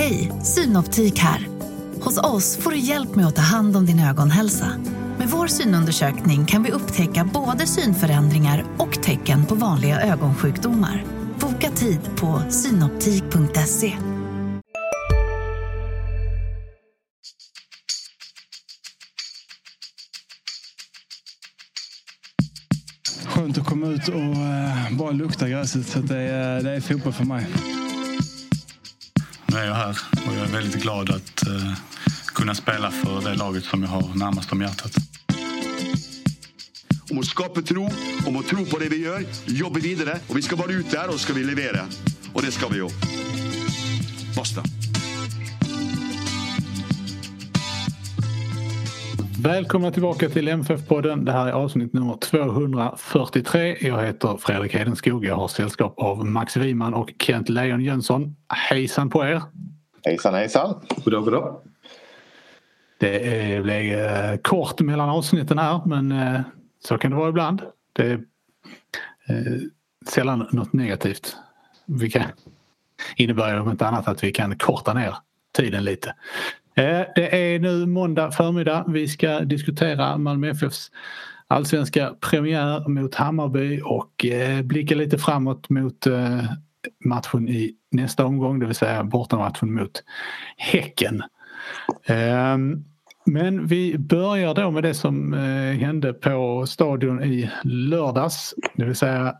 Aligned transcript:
Hej, 0.00 0.32
Synoptik 0.42 1.18
här. 1.18 1.48
Hos 2.00 2.18
oss 2.18 2.56
får 2.56 2.70
du 2.70 2.78
hjälp 2.78 3.14
med 3.14 3.26
att 3.26 3.36
ta 3.36 3.42
hand 3.42 3.76
om 3.76 3.86
din 3.86 4.00
ögonhälsa. 4.00 4.72
Med 5.18 5.28
vår 5.28 5.46
synundersökning 5.46 6.46
kan 6.46 6.62
vi 6.62 6.70
upptäcka 6.70 7.30
både 7.34 7.66
synförändringar 7.66 8.64
och 8.78 9.02
tecken 9.02 9.46
på 9.46 9.54
vanliga 9.54 10.00
ögonsjukdomar. 10.00 11.04
Boka 11.40 11.70
tid 11.70 12.00
på 12.16 12.42
synoptik.se. 12.50 13.92
Skönt 23.26 23.58
att 23.58 23.66
komma 23.66 23.86
ut 23.86 24.08
och 24.08 24.14
eh, 24.16 24.98
bara 24.98 25.10
lukta 25.10 25.48
gräset. 25.48 25.86
Så 25.86 25.98
det, 25.98 26.18
är, 26.18 26.62
det 26.62 26.70
är 26.70 26.80
fotboll 26.80 27.12
för 27.12 27.24
mig. 27.24 27.46
Är 29.60 29.64
jag 29.64 29.74
här 29.74 29.98
och 30.26 30.34
jag 30.34 30.48
är 30.48 30.52
väldigt 30.52 30.82
glad 30.82 31.10
att 31.10 31.46
eh, 31.46 31.72
kunna 32.26 32.54
spela 32.54 32.90
för 32.90 33.20
det 33.20 33.34
laget 33.34 33.64
som 33.64 33.82
jag 33.82 33.90
har 33.90 34.14
närmast 34.14 34.52
om 34.52 34.60
hjärtat. 34.60 34.92
Om 37.10 37.18
att 37.18 37.26
skapa 37.26 37.62
tro, 37.62 37.90
om 38.26 38.36
att 38.36 38.46
tro 38.46 38.66
på 38.66 38.78
det 38.78 38.88
vi 38.88 39.04
gör, 39.04 39.24
jobba 39.46 39.80
vidare. 39.80 40.18
Och 40.26 40.36
vi 40.36 40.42
ska 40.42 40.56
vara 40.56 40.72
ut 40.72 40.90
där 40.90 41.08
och 41.08 41.20
så 41.20 41.32
vi 41.32 41.44
leverera. 41.44 41.86
Och 42.32 42.42
det 42.42 42.52
ska 42.52 42.68
vi 42.68 42.78
göra. 42.78 42.90
Basta. 44.36 44.62
Välkomna 49.42 49.90
tillbaka 49.90 50.28
till 50.28 50.48
MFF-podden. 50.48 51.24
Det 51.24 51.32
här 51.32 51.46
är 51.46 51.52
avsnitt 51.52 51.92
nummer 51.92 52.16
243. 52.16 53.76
Jag 53.80 54.06
heter 54.06 54.36
Fredrik 54.36 54.74
Hedenskog. 54.74 55.24
Jag 55.24 55.36
har 55.36 55.48
sällskap 55.48 55.94
av 55.98 56.26
Max 56.26 56.56
Wiman 56.56 56.94
och 56.94 57.12
Kent 57.18 57.48
Leon 57.48 57.80
Jönsson. 57.80 58.36
Hejsan 58.48 59.10
på 59.10 59.24
er! 59.24 59.42
Hejsan 60.04 60.34
hejsan! 60.34 60.86
Goddag 61.04 61.24
goddag! 61.24 61.60
Det 62.98 63.62
blir 63.62 63.98
eh, 64.32 64.36
kort 64.36 64.80
mellan 64.80 65.08
avsnitten 65.08 65.58
här 65.58 65.80
men 65.86 66.12
eh, 66.12 66.40
så 66.84 66.98
kan 66.98 67.10
det 67.10 67.16
vara 67.16 67.28
ibland. 67.28 67.62
Det 67.92 68.06
är 68.06 68.12
eh, 69.28 69.60
sällan 70.08 70.48
något 70.52 70.72
negativt. 70.72 71.36
Vi 71.86 72.10
kan, 72.10 72.22
innebär 73.16 73.60
om 73.60 73.70
inte 73.70 73.86
annat 73.86 74.08
att 74.08 74.24
vi 74.24 74.32
kan 74.32 74.58
korta 74.58 74.94
ner 74.94 75.14
tiden 75.52 75.84
lite. 75.84 76.14
Eh, 76.80 77.06
det 77.14 77.54
är 77.54 77.58
nu 77.58 77.86
måndag 77.86 78.30
förmiddag. 78.30 78.84
Vi 78.88 79.08
ska 79.08 79.40
diskutera 79.40 80.18
Malmö 80.18 80.50
FFs 80.50 80.90
allsvenska 81.46 82.14
premiär 82.20 82.88
mot 82.88 83.14
Hammarby 83.14 83.80
och 83.84 84.24
eh, 84.24 84.62
blicka 84.62 84.94
lite 84.94 85.18
framåt 85.18 85.70
mot 85.70 86.06
eh, 86.06 86.44
matchen 87.04 87.48
i 87.48 87.74
nästa 87.90 88.24
omgång, 88.24 88.58
det 88.58 88.66
vill 88.66 88.74
säga 88.74 89.04
bortamatchen 89.04 89.74
mot 89.74 90.02
Häcken. 90.56 91.22
Ehm, 92.06 92.84
men 93.26 93.66
vi 93.66 93.98
börjar 93.98 94.54
då 94.54 94.70
med 94.70 94.82
det 94.82 94.94
som 94.94 95.32
hände 95.80 96.12
på 96.12 96.66
stadion 96.66 97.24
i 97.24 97.50
lördags, 97.64 98.54
det 98.74 98.84
vill 98.84 98.96
säga 98.96 99.34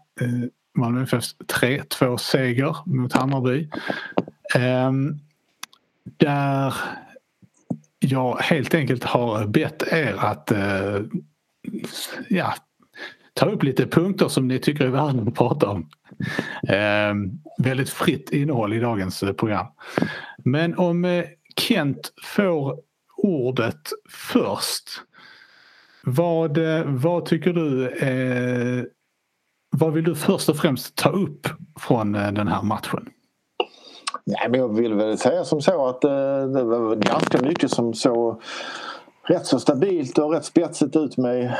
Malmö 0.74 1.02
FFs 1.02 1.36
3-2 1.60 2.16
seger 2.16 2.76
mot 2.86 3.12
Hammarby. 3.12 3.68
Ehm, 4.54 5.18
där 6.16 6.74
jag 8.00 8.36
helt 8.36 8.74
enkelt 8.74 9.04
har 9.04 9.46
bett 9.46 9.82
er 9.92 10.14
att 10.18 10.50
eh, 10.50 11.00
ja, 12.28 12.54
ta 13.34 13.46
upp 13.46 13.62
lite 13.62 13.86
punkter 13.86 14.28
som 14.28 14.48
ni 14.48 14.58
tycker 14.58 14.84
är 14.84 14.88
värda 14.88 15.22
att 15.22 15.34
prata 15.34 15.68
om. 15.68 15.88
Eh, 16.68 17.14
väldigt 17.58 17.90
fritt 17.90 18.30
innehåll 18.32 18.72
i 18.72 18.80
dagens 18.80 19.22
eh, 19.22 19.32
program. 19.32 19.66
Men 20.44 20.78
om 20.78 21.04
eh, 21.04 21.24
Kent 21.56 22.12
får 22.22 22.78
ordet 23.16 23.80
först. 24.10 24.90
Vad, 26.02 26.58
eh, 26.58 26.84
vad 26.86 27.24
tycker 27.26 27.52
du 27.52 27.88
eh, 27.88 28.84
vad 29.76 29.92
vill 29.92 30.04
du 30.04 30.14
först 30.14 30.48
och 30.48 30.56
främst 30.56 30.96
ta 30.96 31.08
upp 31.08 31.48
från 31.80 32.12
den 32.12 32.48
här 32.48 32.62
matchen? 32.62 33.08
Nej, 34.30 34.48
men 34.50 34.60
jag 34.60 34.76
vill 34.76 34.94
väl 34.94 35.18
säga 35.18 35.44
som 35.44 35.60
så 35.60 35.86
att 35.86 36.04
eh, 36.04 36.42
det 36.42 36.64
var 36.64 36.94
ganska 36.94 37.42
mycket 37.42 37.70
som 37.70 37.94
såg 37.94 38.42
rätt 39.22 39.46
så 39.46 39.60
stabilt 39.60 40.18
och 40.18 40.32
rätt 40.32 40.44
spetsigt 40.44 40.96
ut 40.96 41.16
med 41.16 41.56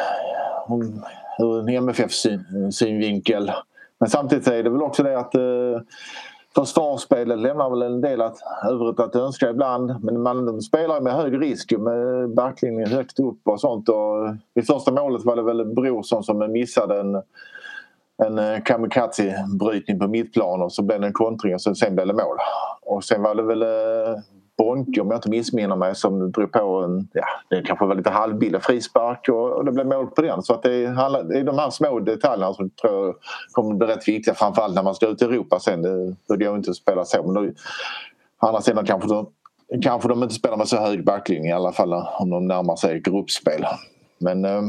om, 0.66 1.04
ur 1.38 1.58
en 1.58 1.68
MFF-synvinkel. 1.68 3.52
Men 4.00 4.10
samtidigt 4.10 4.46
är 4.46 4.62
det 4.62 4.70
väl 4.70 4.82
också 4.82 5.02
det 5.02 5.18
att 5.18 5.34
eh, 5.34 5.80
försvarsspelet 6.54 7.38
lämnar 7.38 7.70
väl 7.70 7.82
en 7.82 8.00
del 8.00 8.20
att, 8.20 8.36
övrigt 8.70 9.00
att 9.00 9.16
önska 9.16 9.50
ibland. 9.50 10.04
Men 10.04 10.22
man 10.22 10.62
spelar 10.62 11.00
med 11.00 11.12
hög 11.12 11.42
risk 11.42 11.72
med 11.78 12.30
backlinjen 12.34 12.88
högt 12.88 13.20
upp 13.20 13.40
och 13.44 13.60
sånt. 13.60 13.88
Och 13.88 14.36
vid 14.54 14.66
första 14.66 14.92
målet 14.92 15.24
var 15.24 15.36
det 15.36 15.42
väl 15.42 15.64
Brorsson 15.64 16.24
som 16.24 16.52
missade 16.52 17.00
en 17.00 17.22
en 18.26 18.38
eh, 18.38 18.62
kamikaze-brytning 18.62 19.98
på 19.98 20.08
mittplan 20.08 20.62
och 20.62 20.72
så 20.72 20.82
blev 20.82 21.00
det 21.00 21.06
en 21.06 21.12
kontring 21.12 21.54
och 21.54 21.60
sen 21.60 21.94
blev 21.94 22.06
det 22.06 22.14
mål. 22.14 22.36
Och 22.82 23.04
sen 23.04 23.22
var 23.22 23.34
det 23.34 23.42
väl 23.42 23.62
eh, 23.62 24.20
Bonke 24.58 25.00
om 25.00 25.08
jag 25.10 25.16
inte 25.16 25.30
missminner 25.30 25.76
mig 25.76 25.94
som 25.94 26.32
drog 26.32 26.52
på 26.52 26.82
en, 26.84 27.08
ja 27.12 27.24
det 27.50 27.62
kanske 27.62 27.86
var 27.86 27.94
lite 27.94 28.10
halvbillig 28.10 28.62
frispark 28.62 29.28
och, 29.28 29.50
och 29.50 29.64
det 29.64 29.72
blev 29.72 29.86
mål 29.86 30.06
på 30.06 30.22
den. 30.22 30.42
Så 30.42 30.54
att 30.54 30.62
det 30.62 30.74
är, 30.74 31.22
det 31.24 31.38
är 31.38 31.44
de 31.44 31.58
här 31.58 31.70
små 31.70 32.00
detaljerna 32.00 32.54
som 32.54 32.70
tror 32.70 33.06
jag 33.06 33.14
kommer 33.52 33.74
bli 33.74 33.86
rätt 33.86 34.08
viktiga 34.08 34.34
framförallt 34.34 34.74
när 34.74 34.82
man 34.82 34.94
ska 34.94 35.06
ut 35.06 35.22
i 35.22 35.24
Europa 35.24 35.60
sen. 35.60 35.82
Det, 35.82 36.14
det 36.28 36.44
går 36.44 36.56
inte 36.56 36.70
att 36.70 36.76
spela 36.76 37.04
så 37.04 37.22
men 37.22 37.34
då, 37.34 37.40
å 38.40 38.46
andra 38.46 38.60
sidan 38.60 38.86
kanske 38.86 39.08
de, 39.08 39.26
kanske 39.82 40.08
de 40.08 40.22
inte 40.22 40.34
spelar 40.34 40.56
med 40.56 40.68
så 40.68 40.76
hög 40.76 41.04
backlinje 41.04 41.50
i 41.50 41.52
alla 41.52 41.72
fall 41.72 41.92
om 41.92 42.30
de 42.30 42.46
närmar 42.46 42.76
sig 42.76 43.00
gruppspel. 43.00 43.64
Men 44.18 44.44
eh, 44.44 44.62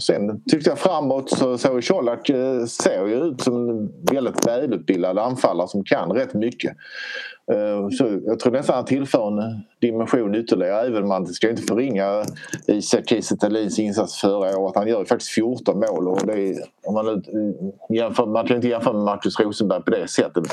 Sen 0.00 0.42
tyckte 0.50 0.70
jag 0.70 0.78
framåt 0.78 1.30
så 1.30 1.58
såg 1.58 1.84
Colak 1.84 2.28
eh, 2.28 2.64
ser 2.64 3.06
ju 3.06 3.14
ut 3.14 3.40
som 3.40 3.68
en 3.70 3.92
väldigt 4.12 4.46
välutbildad 4.46 5.18
anfallare 5.18 5.68
som 5.68 5.84
kan 5.84 6.12
rätt 6.12 6.34
mycket. 6.34 6.76
Eh, 7.52 7.88
så 7.88 8.20
jag 8.26 8.38
tror 8.38 8.52
nästan 8.52 8.76
han 8.76 8.84
tillför 8.84 9.28
en 9.28 9.62
dimension 9.80 10.34
ytterligare 10.34 10.86
även 10.86 11.02
om 11.02 11.08
man 11.08 11.26
ska 11.26 11.50
inte 11.50 11.62
förringa 11.62 12.24
Isak 12.66 13.08
Kiese 13.08 13.82
insats 13.82 14.20
förra 14.20 14.58
året. 14.58 14.76
Han 14.76 14.88
gör 14.88 14.98
ju 14.98 15.06
faktiskt 15.06 15.30
14 15.30 15.78
mål 15.78 16.08
och 16.08 16.26
det 16.26 16.32
är, 16.32 16.56
om 16.86 16.94
man, 16.94 17.08
eh, 17.08 17.96
jämför, 17.96 18.26
man 18.26 18.46
kan 18.46 18.56
inte 18.56 18.68
jämföra 18.68 18.92
med 18.92 19.02
Marcus 19.02 19.40
Rosenberg 19.40 19.82
på 19.82 19.90
det 19.90 20.08
sättet. 20.08 20.44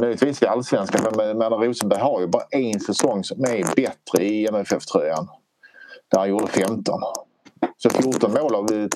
Möjligtvis 0.00 0.42
i 0.42 0.46
allsvenskan 0.46 1.00
men 1.16 1.50
Rosenberg 1.50 2.00
har 2.00 2.20
ju 2.20 2.26
bara 2.26 2.42
en 2.50 2.80
säsong 2.80 3.24
som 3.24 3.40
är 3.40 3.74
bättre 3.76 4.24
i 4.24 4.46
MFF-tröjan. 4.46 5.28
Där 6.10 6.18
han 6.18 6.28
gjorde 6.28 6.46
15. 6.46 7.00
Så 7.76 7.90
14 7.90 8.32
mål 8.32 8.54
av 8.54 8.88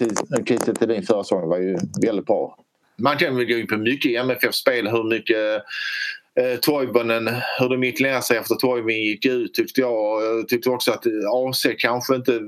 Kiese 0.45 0.75
Thelin 0.75 1.03
förra 1.03 1.25
säsongen 1.25 1.49
var 1.49 1.59
ju 1.59 1.79
väldigt 2.07 2.27
bra. 2.27 2.59
Man 2.99 3.17
kan 3.17 3.37
väl 3.37 3.45
gå 3.45 3.59
in 3.59 3.67
på 3.67 3.77
mycket 3.77 4.11
i 4.11 4.17
MFF-spel 4.17 4.89
hur 4.89 5.05
mycket 5.05 5.63
eh, 6.41 6.59
Toivonen, 6.61 7.31
hur 7.59 7.69
det 7.69 7.79
mittlerade 7.79 8.23
sig 8.23 8.37
efter 8.37 8.55
Toivonen 8.55 9.03
gick 9.03 9.27
ut 9.27 9.55
tyckte 9.55 9.81
jag. 9.81 10.23
Jag 10.23 10.49
tyckte 10.49 10.71
också 10.71 10.93
att 10.93 11.07
eh, 11.07 11.13
AC 11.33 11.67
kanske 11.79 12.15
inte... 12.15 12.41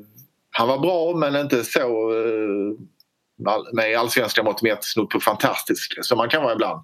Han 0.51 0.69
var 0.69 0.79
bra 0.79 1.17
men 1.17 1.37
inte 1.37 1.65
så 1.65 2.13
eh, 2.13 2.79
med 3.73 3.99
allsvenska 3.99 4.43
mått 4.43 4.63
mätt 4.63 4.85
snudd 4.85 5.11
på 5.11 5.21
fantastisk 5.21 6.05
som 6.05 6.19
man 6.19 6.29
kan 6.29 6.43
vara 6.43 6.53
ibland. 6.53 6.81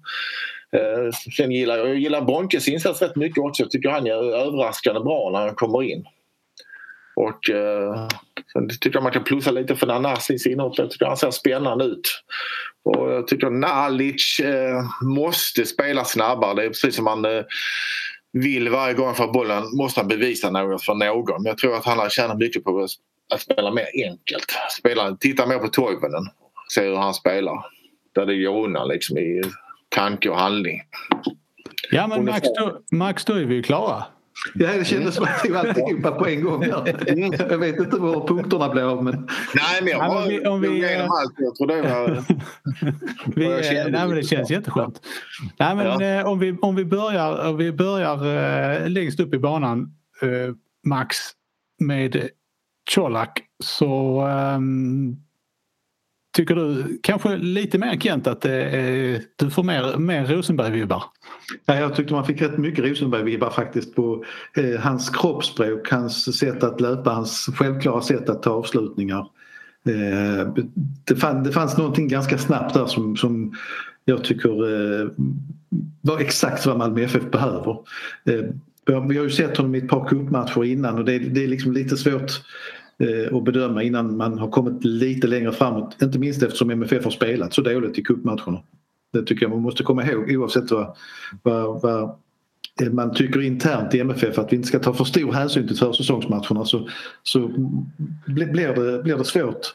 Eh, 0.73 1.11
sen 1.37 1.51
gillar 1.51 1.77
jag, 1.77 1.87
jag 1.87 1.97
gillar 1.97 2.21
Bonkes 2.21 2.67
insats 2.67 3.01
rätt 3.01 3.15
mycket 3.15 3.43
också. 3.43 3.63
Jag 3.63 3.71
tycker 3.71 3.89
han 3.89 4.07
är 4.07 4.11
överraskande 4.11 4.99
bra 4.99 5.29
när 5.33 5.39
han 5.39 5.55
kommer 5.55 5.83
in. 5.83 6.05
Och 7.15 7.49
eh, 7.49 8.07
sen 8.53 8.69
tycker 8.69 8.93
jag 8.93 9.03
man 9.03 9.11
kan 9.11 9.23
plussa 9.23 9.51
lite 9.51 9.75
för 9.75 9.87
Nanasis 9.87 10.47
inhopp. 10.47 10.77
Jag 10.77 10.91
tycker 10.91 11.05
han 11.05 11.17
ser 11.17 11.31
spännande 11.31 11.85
ut. 11.85 12.23
Och 12.83 13.11
jag 13.11 13.27
tycker 13.27 13.49
Nalic 13.49 14.39
eh, 14.39 14.83
måste 15.01 15.65
spela 15.65 16.05
snabbare. 16.05 16.53
Det 16.53 16.63
är 16.63 16.67
precis 16.67 16.95
som 16.95 17.05
man 17.05 17.25
eh, 17.25 17.43
vill 18.33 18.69
varje 18.69 18.93
gång 18.93 19.13
för 19.15 19.27
bollen 19.27 19.63
måste 19.77 19.99
han 19.99 20.07
bevisa 20.07 20.49
något 20.49 20.83
för 20.83 20.93
någon. 20.93 21.43
Men 21.43 21.49
jag 21.49 21.57
tror 21.57 21.75
att 21.75 21.85
han 21.85 21.99
har 21.99 22.09
tjänat 22.09 22.37
mycket 22.37 22.63
på 22.63 22.87
att 23.33 23.41
spela 23.41 23.71
mer 23.71 23.87
enkelt. 24.05 24.55
Spela, 24.79 25.15
titta 25.15 25.45
mer 25.45 25.57
på 25.57 25.67
Toivonen. 25.67 26.23
Se 26.73 26.81
hur 26.81 26.95
han 26.95 27.13
spelar. 27.13 27.65
Där 28.15 28.25
det 28.25 28.43
går 28.43 28.63
undan 28.63 28.87
liksom 28.87 29.17
i 29.17 29.41
tanke 29.89 30.29
och 30.29 30.37
handling. 30.37 30.81
Ja 31.91 32.07
men 32.07 32.25
Max, 32.25 32.47
Max 32.91 33.25
då 33.25 33.33
är 33.33 33.45
vi 33.45 33.55
ju 33.55 33.63
klara. 33.63 34.03
Ja, 34.53 34.73
det 34.73 34.85
kändes 34.85 35.15
som 35.15 35.23
att 35.23 35.41
jag 35.43 35.55
alltihopa 35.55 36.11
på 36.11 36.27
en 36.27 36.43
gång. 36.43 36.63
Jag 36.63 37.57
vet 37.57 37.79
inte 37.79 37.97
var 37.97 38.27
punkterna 38.27 38.69
blev 38.69 39.03
men... 39.03 39.27
Nej, 39.55 39.81
men 39.81 39.87
jag 39.87 39.99
var 39.99 40.23
om 40.23 40.29
vi, 40.29 40.45
om 40.45 40.61
vi, 40.61 40.67
igenom 40.67 41.09
allt. 41.11 41.33
Jag 41.37 41.55
tror 41.55 41.67
det 41.67 41.81
var... 41.81 42.23
vi, 43.35 43.47
nej, 43.91 44.07
men 44.07 44.15
det 44.15 44.23
känns 44.23 44.51
jätteskönt. 44.51 45.01
Nej, 45.59 45.75
men, 45.75 45.85
ja. 45.85 46.19
eh, 46.19 46.27
om, 46.27 46.39
vi, 46.39 46.57
om 46.61 46.75
vi 46.75 46.85
börjar, 46.85 47.49
om 47.49 47.57
vi 47.57 47.71
börjar 47.71 48.25
eh, 48.83 48.89
längst 48.89 49.19
upp 49.19 49.33
i 49.33 49.39
banan, 49.39 49.95
eh, 50.21 50.55
Max, 50.83 51.17
med 51.79 52.29
Colak 52.95 53.41
så 53.63 54.25
um, 54.55 55.17
tycker 56.33 56.55
du 56.55 56.99
kanske 57.03 57.37
lite 57.37 57.77
mer 57.77 57.99
Kent 57.99 58.27
att 58.27 58.45
eh, 58.45 58.51
du 59.35 59.49
får 59.51 59.63
mer, 59.63 59.97
mer 59.97 60.25
Rosenberg-vibbar? 60.25 61.03
Ja, 61.65 61.75
jag 61.75 61.95
tyckte 61.95 62.13
man 62.13 62.25
fick 62.25 62.41
rätt 62.41 62.57
mycket 62.57 62.85
Rosenberg-vibbar 62.85 63.49
faktiskt 63.49 63.95
på 63.95 64.25
eh, 64.57 64.79
hans 64.79 65.09
kroppsspråk, 65.09 65.91
hans 65.91 66.39
sätt 66.39 66.63
att 66.63 66.81
löpa, 66.81 67.09
hans 67.09 67.49
självklara 67.55 68.01
sätt 68.01 68.29
att 68.29 68.43
ta 68.43 68.49
avslutningar. 68.49 69.27
Eh, 69.85 70.53
det, 71.05 71.15
fann, 71.15 71.43
det 71.43 71.51
fanns 71.51 71.77
någonting 71.77 72.07
ganska 72.07 72.37
snabbt 72.37 72.73
där 72.73 72.85
som, 72.85 73.17
som 73.17 73.53
jag 74.05 74.23
tycker 74.23 74.49
eh, 74.49 75.07
var 76.01 76.19
exakt 76.19 76.65
vad 76.65 76.77
Malmö 76.77 77.01
FF 77.01 77.31
behöver. 77.31 77.77
Eh, 78.25 78.43
vi 78.85 79.17
har 79.17 79.23
ju 79.23 79.29
sett 79.29 79.57
honom 79.57 79.75
i 79.75 79.77
ett 79.77 79.87
par 79.87 80.07
cupmatcher 80.07 80.63
innan 80.63 80.97
och 80.97 81.05
det, 81.05 81.19
det 81.19 81.43
är 81.43 81.47
liksom 81.47 81.73
lite 81.73 81.97
svårt 81.97 82.31
Eh, 82.99 83.33
och 83.33 83.43
bedöma 83.43 83.83
innan 83.83 84.17
man 84.17 84.39
har 84.39 84.49
kommit 84.49 84.85
lite 84.85 85.27
längre 85.27 85.51
framåt. 85.51 86.01
Inte 86.01 86.19
minst 86.19 86.43
eftersom 86.43 86.69
MFF 86.69 87.03
har 87.03 87.11
spelat 87.11 87.53
så 87.53 87.61
dåligt 87.61 87.97
i 87.97 88.03
cupmatcherna. 88.03 88.59
Det 89.13 89.23
tycker 89.23 89.43
jag 89.43 89.51
man 89.51 89.61
måste 89.61 89.83
komma 89.83 90.05
ihåg 90.05 90.31
oavsett 90.31 90.71
vad, 90.71 90.95
vad, 91.43 91.81
vad 91.81 92.17
man 92.91 93.13
tycker 93.13 93.41
internt 93.41 93.93
i 93.93 93.99
MFF 93.99 94.39
att 94.39 94.51
vi 94.51 94.55
inte 94.55 94.67
ska 94.67 94.79
ta 94.79 94.93
för 94.93 95.03
stor 95.03 95.31
hänsyn 95.31 95.67
till 95.67 95.77
försäsongsmatcherna 95.77 96.65
så, 96.65 96.89
så 97.23 97.47
blir, 98.25 98.73
det, 98.75 99.03
blir 99.03 99.17
det 99.17 99.25
svårt 99.25 99.73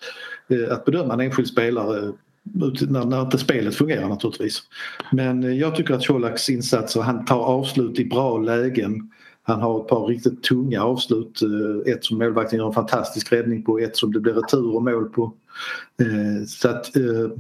eh, 0.49 0.73
att 0.73 0.85
bedöma 0.85 1.15
en 1.15 1.21
enskild 1.21 1.49
spelare 1.49 2.07
eh, 2.07 2.13
när, 2.89 3.05
när 3.05 3.23
inte 3.23 3.39
spelet 3.39 3.75
fungerar 3.75 4.09
naturligtvis. 4.09 4.63
Men 5.13 5.59
jag 5.59 5.77
tycker 5.77 5.95
att 5.95 6.07
Colaks 6.07 6.51
insatser, 6.51 7.01
han 7.01 7.25
tar 7.25 7.41
avslut 7.41 7.99
i 7.99 8.05
bra 8.05 8.39
lägen. 8.39 9.11
Han 9.49 9.61
har 9.61 9.81
ett 9.81 9.89
par 9.89 10.07
riktigt 10.07 10.43
tunga 10.43 10.83
avslut. 10.83 11.43
Eh, 11.43 11.93
ett 11.93 12.05
som 12.05 12.19
målvakten 12.19 12.59
gör 12.59 12.67
en 12.67 12.73
fantastisk 12.73 13.33
räddning 13.33 13.63
på, 13.63 13.79
ett 13.79 13.97
som 13.97 14.13
det 14.13 14.21
blir 14.21 14.35
retur 14.35 14.75
och 14.77 14.83
mål 14.83 15.09
på. 15.09 15.33
Eh, 16.01 16.47
så 16.47 16.69
att 16.69 16.97
eh, 16.97 17.31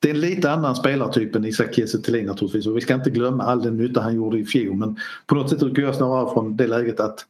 det 0.00 0.10
är 0.10 0.14
en 0.14 0.20
lite 0.20 0.50
annan 0.50 0.76
spelartyp 0.76 1.34
än 1.34 1.44
Isak 1.44 1.74
Kiese 1.74 1.98
Thelin 1.98 2.26
naturligtvis 2.26 2.66
och 2.66 2.76
vi 2.76 2.80
ska 2.80 2.94
inte 2.94 3.10
glömma 3.10 3.44
all 3.44 3.62
den 3.62 3.76
nytta 3.76 4.00
han 4.00 4.16
gjorde 4.16 4.38
i 4.38 4.44
fjol 4.44 4.76
men 4.76 4.96
på 5.26 5.34
något 5.34 5.50
sätt 5.50 5.62
utgår 5.62 5.84
jag 5.84 5.94
snarare 5.94 6.34
från 6.34 6.56
det 6.56 6.66
läget 6.66 7.00
att 7.00 7.26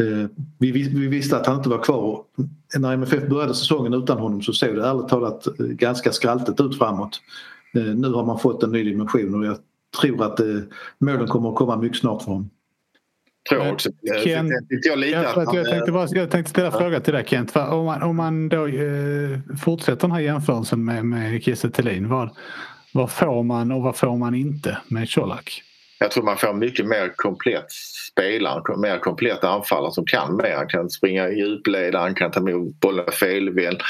eh, 0.00 0.28
vi, 0.58 0.70
vi, 0.70 1.08
visste 1.08 1.36
att 1.36 1.46
han 1.46 1.56
inte 1.56 1.68
var 1.68 1.82
kvar. 1.82 2.24
När 2.78 2.92
MFF 2.92 3.28
började 3.28 3.54
säsongen 3.54 3.94
utan 3.94 4.18
honom 4.18 4.42
så 4.42 4.52
såg 4.52 4.74
det 4.74 4.86
ärligt 4.86 5.08
talat 5.08 5.48
ganska 5.58 6.12
skraltigt 6.12 6.60
ut 6.60 6.78
framåt. 6.78 7.20
Eh, 7.74 7.82
nu 7.82 8.08
har 8.08 8.24
man 8.24 8.38
fått 8.38 8.62
en 8.62 8.72
ny 8.72 8.84
dimension 8.84 9.34
och 9.34 9.46
jag 9.46 9.56
tror 10.00 10.24
att 10.24 10.40
eh, 10.40 10.58
målen 10.98 11.28
kommer 11.28 11.48
att 11.48 11.56
komma 11.56 11.76
mycket 11.76 11.98
snart 11.98 12.22
för 12.22 12.30
honom 12.30 12.50
tror 13.48 13.64
jag 13.64 13.72
också. 13.72 13.90
Ken, 14.24 14.48
jag, 14.48 14.98
jag, 14.98 15.08
jag, 15.08 15.54
jag, 15.54 15.70
tänkte 15.70 15.92
bara, 15.92 16.08
jag 16.10 16.30
tänkte 16.30 16.50
ställa 16.50 16.66
en 16.66 16.72
fråga 16.72 17.00
till 17.00 17.14
dig 17.14 17.24
Kent. 17.26 17.56
Om 17.56 17.84
man, 17.84 18.02
om 18.02 18.16
man 18.16 18.48
då 18.48 18.66
eh, 18.66 19.38
fortsätter 19.64 20.00
den 20.00 20.12
här 20.12 20.20
jämförelsen 20.20 20.84
med, 20.84 21.04
med 21.04 21.42
Kiese 21.42 21.70
Thelin. 21.70 22.08
Vad, 22.08 22.30
vad 22.92 23.10
får 23.10 23.42
man 23.42 23.72
och 23.72 23.82
vad 23.82 23.96
får 23.96 24.16
man 24.16 24.34
inte 24.34 24.78
med 24.88 25.10
Colak? 25.10 25.62
Jag 25.98 26.10
tror 26.10 26.24
man 26.24 26.36
får 26.36 26.52
mycket 26.52 26.86
mer 26.86 27.12
komplett 27.16 27.72
spelare, 28.12 28.76
mer 28.76 28.98
komplett 28.98 29.44
anfallare 29.44 29.92
som 29.92 30.06
kan 30.06 30.36
mer. 30.36 30.56
Han 30.56 30.68
kan 30.68 30.90
springa 30.90 31.28
i 31.28 31.38
djupled, 31.38 31.94
han 31.94 32.14
kan 32.14 32.30
ta 32.30 32.40
emot 32.40 32.80
bollen 32.80 33.12
felvänd. 33.12 33.80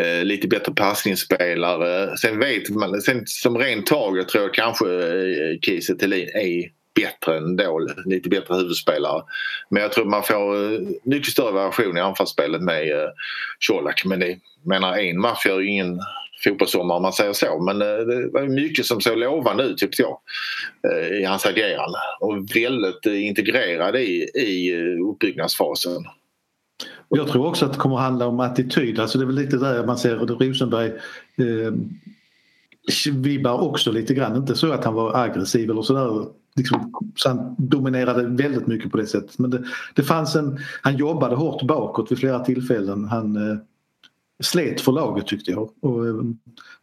Eh, 0.00 0.24
lite 0.24 0.48
bättre 0.48 0.72
passningsspelare. 0.72 2.16
Sen 2.16 2.38
vet 2.38 2.70
man, 2.70 3.00
sen 3.00 3.22
som 3.26 3.58
rent 3.58 3.86
taget 3.86 4.28
tror 4.28 4.44
jag 4.44 4.54
kanske 4.54 4.86
eh, 4.86 5.58
Kiese 5.62 5.94
Thelin 5.94 6.28
är 6.34 6.75
bättre 6.96 7.36
ändå, 7.38 7.88
lite 8.04 8.28
bättre 8.28 8.54
huvudspelare. 8.54 9.22
Men 9.68 9.82
jag 9.82 9.92
tror 9.92 10.04
man 10.04 10.22
får 10.22 10.72
eh, 10.72 10.80
mycket 11.02 11.32
större 11.32 11.52
variation 11.52 11.96
i 11.96 12.00
anfallsspelet 12.00 12.62
med 12.62 12.92
eh, 12.92 13.08
Colak. 13.68 14.04
Men 14.04 14.20
det, 14.20 14.38
menar, 14.62 14.96
en 14.96 15.20
match 15.20 15.46
gör 15.46 15.60
ju 15.60 15.68
ingen 15.68 16.00
fotbollssommar 16.44 16.94
om 16.94 17.02
man 17.02 17.12
säger 17.12 17.32
så. 17.32 17.62
Men 17.62 17.82
eh, 17.82 17.98
det 17.98 18.30
var 18.32 18.46
mycket 18.46 18.86
som 18.86 19.00
såg 19.00 19.18
lovande 19.18 19.64
ut 19.64 19.78
tyckte 19.78 20.02
jag 20.02 20.18
i 21.20 21.24
hans 21.24 21.46
agerande. 21.46 21.98
Och 22.20 22.56
väldigt 22.56 23.06
integrerad 23.06 23.96
i, 23.96 24.30
i 24.34 24.74
uppbyggnadsfasen. 25.10 26.04
Jag 27.08 27.28
tror 27.28 27.46
också 27.46 27.64
att 27.64 27.72
det 27.72 27.78
kommer 27.78 27.96
att 27.96 28.02
handla 28.02 28.26
om 28.26 28.40
attityd. 28.40 29.00
Alltså 29.00 29.18
det 29.18 29.24
är 29.24 29.26
väl 29.26 29.34
lite 29.34 29.56
där 29.56 29.86
man 29.86 29.98
ser 29.98 30.16
Rosenberg 30.16 30.88
eh, 31.36 31.72
vibbar 33.12 33.62
också 33.62 33.92
lite 33.92 34.14
grann. 34.14 34.36
Inte 34.36 34.54
så 34.54 34.72
att 34.72 34.84
han 34.84 34.94
var 34.94 35.16
aggressiv 35.16 35.70
eller 35.70 35.82
sådär 35.82 36.26
liksom, 36.56 36.92
så 37.14 37.28
han 37.28 37.54
dominerade 37.58 38.22
väldigt 38.22 38.66
mycket 38.66 38.90
på 38.90 38.96
det 38.96 39.06
sättet. 39.06 39.38
Men 39.38 39.50
det, 39.50 39.64
det 39.94 40.02
fanns 40.02 40.36
en, 40.36 40.58
han 40.82 40.96
jobbade 40.96 41.36
hårt 41.36 41.62
bakåt 41.62 42.12
vid 42.12 42.18
flera 42.18 42.38
tillfällen. 42.38 43.04
Han 43.04 43.50
eh, 43.50 43.58
slet 44.42 44.80
för 44.80 44.92
laget 44.92 45.26
tyckte 45.26 45.50
jag. 45.50 45.70
Och, 45.80 46.06
eh, 46.06 46.14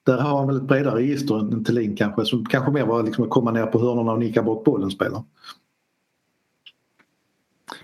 där 0.06 0.18
har 0.18 0.38
han 0.38 0.48
väl 0.48 0.58
ett 0.58 0.64
bredare 0.64 0.96
register 0.96 1.40
än 1.40 1.64
Thelin 1.64 1.96
kanske 1.96 2.26
som 2.26 2.46
kanske 2.46 2.72
mer 2.72 2.86
var 2.86 3.04
liksom 3.04 3.24
att 3.24 3.30
komma 3.30 3.52
ner 3.52 3.66
på 3.66 3.80
hörnorna 3.80 4.12
och 4.12 4.20
nicka 4.20 4.44
bort 4.44 4.64
bollen 4.64 4.92
spelare. 4.92 5.24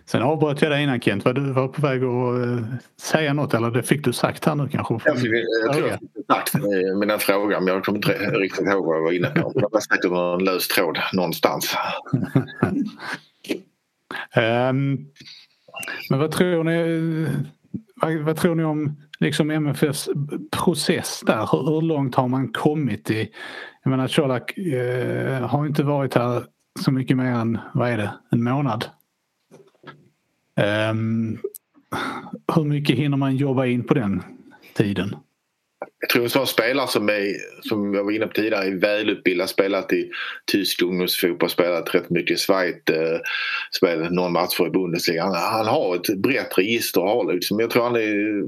Sen 0.05 0.21
avbröt 0.21 0.61
jag 0.61 0.71
dig 0.71 0.83
innan 0.83 1.01
Kent. 1.01 1.25
Var 1.25 1.33
du 1.33 1.51
var 1.51 1.67
på 1.67 1.81
väg 1.81 2.03
att 2.03 2.45
eh, 2.45 2.65
säga 3.01 3.33
något 3.33 3.53
eller 3.53 3.71
det 3.71 3.83
fick 3.83 4.05
du 4.05 4.13
sagt 4.13 4.45
här 4.45 4.55
nu 4.55 4.67
kanske? 4.67 4.93
Jag, 5.05 5.19
fick, 5.19 5.31
jag 5.65 5.73
tror 5.73 5.89
jag 5.89 5.99
fick 5.99 6.25
sagt 6.27 6.53
mina 6.99 7.17
frågor 7.17 7.59
men 7.59 7.67
jag 7.67 7.85
kommer 7.85 7.97
inte 7.97 8.11
riktigt 8.13 8.67
ihåg 8.67 8.85
vad 8.85 8.97
jag 8.97 9.03
var 9.03 9.11
inne 9.11 9.29
på. 9.29 9.51
Det 9.55 9.67
var 9.71 9.79
säkert 9.79 10.11
någon 10.11 10.43
lös 10.43 10.67
tråd 10.67 10.99
någonstans. 11.13 11.75
um, 14.35 14.97
men 16.09 16.19
vad 16.19 16.31
tror 16.31 16.63
ni? 16.63 17.27
Vad, 17.95 18.13
vad, 18.13 18.37
tror 18.37 18.55
ni 18.55 18.63
om 18.63 18.95
liksom 19.19 19.51
MFFs 19.51 20.09
process 20.51 21.21
där? 21.25 21.49
Hur, 21.51 21.71
hur 21.71 21.81
långt 21.81 22.15
har 22.15 22.27
man 22.27 22.51
kommit 22.53 23.11
i? 23.11 23.29
Jag 23.83 23.91
menar 23.91 24.07
Colak 24.07 24.57
eh, 24.57 25.47
har 25.47 25.65
inte 25.65 25.83
varit 25.83 26.13
här 26.13 26.43
så 26.79 26.91
mycket 26.91 27.17
mer 27.17 27.25
än, 27.25 27.57
vad 27.73 27.89
är 27.89 27.97
det, 27.97 28.11
en 28.31 28.43
månad? 28.43 28.85
Um, 30.59 31.39
hur 32.55 32.63
mycket 32.63 32.97
hinner 32.97 33.17
man 33.17 33.35
jobba 33.35 33.65
in 33.65 33.83
på 33.83 33.93
den 33.93 34.23
tiden? 34.73 35.15
Jag 35.99 36.09
tror 36.09 36.23
en 36.23 36.29
sån 36.29 36.47
spelare 36.47 36.87
som, 36.87 37.09
är, 37.09 37.33
som 37.61 37.93
jag 37.93 38.03
var 38.03 38.11
inne 38.11 38.27
på 38.27 38.33
tidigare 38.33 38.65
är 38.65 38.75
välutbildad, 38.75 39.49
spelat 39.49 39.93
i 39.93 40.11
tysk 40.51 40.81
ungdomsfotboll, 40.81 41.49
spelat 41.49 41.95
rätt 41.95 42.09
mycket 42.09 42.37
i 42.37 42.39
Schweiz, 42.39 42.75
eh, 42.75 43.19
spelat 43.71 44.11
någon 44.11 44.33
match 44.33 44.59
i 44.59 44.69
Bundesliga. 44.69 45.23
Han, 45.23 45.35
han, 45.35 45.65
har 45.65 45.95
ett 45.95 46.17
brett 46.17 46.57
register 46.57 47.01
har 47.01 47.33
liksom. 47.33 47.59
Jag 47.59 47.69
tror 47.69 47.83
han 47.83 47.95
är, 47.95 48.43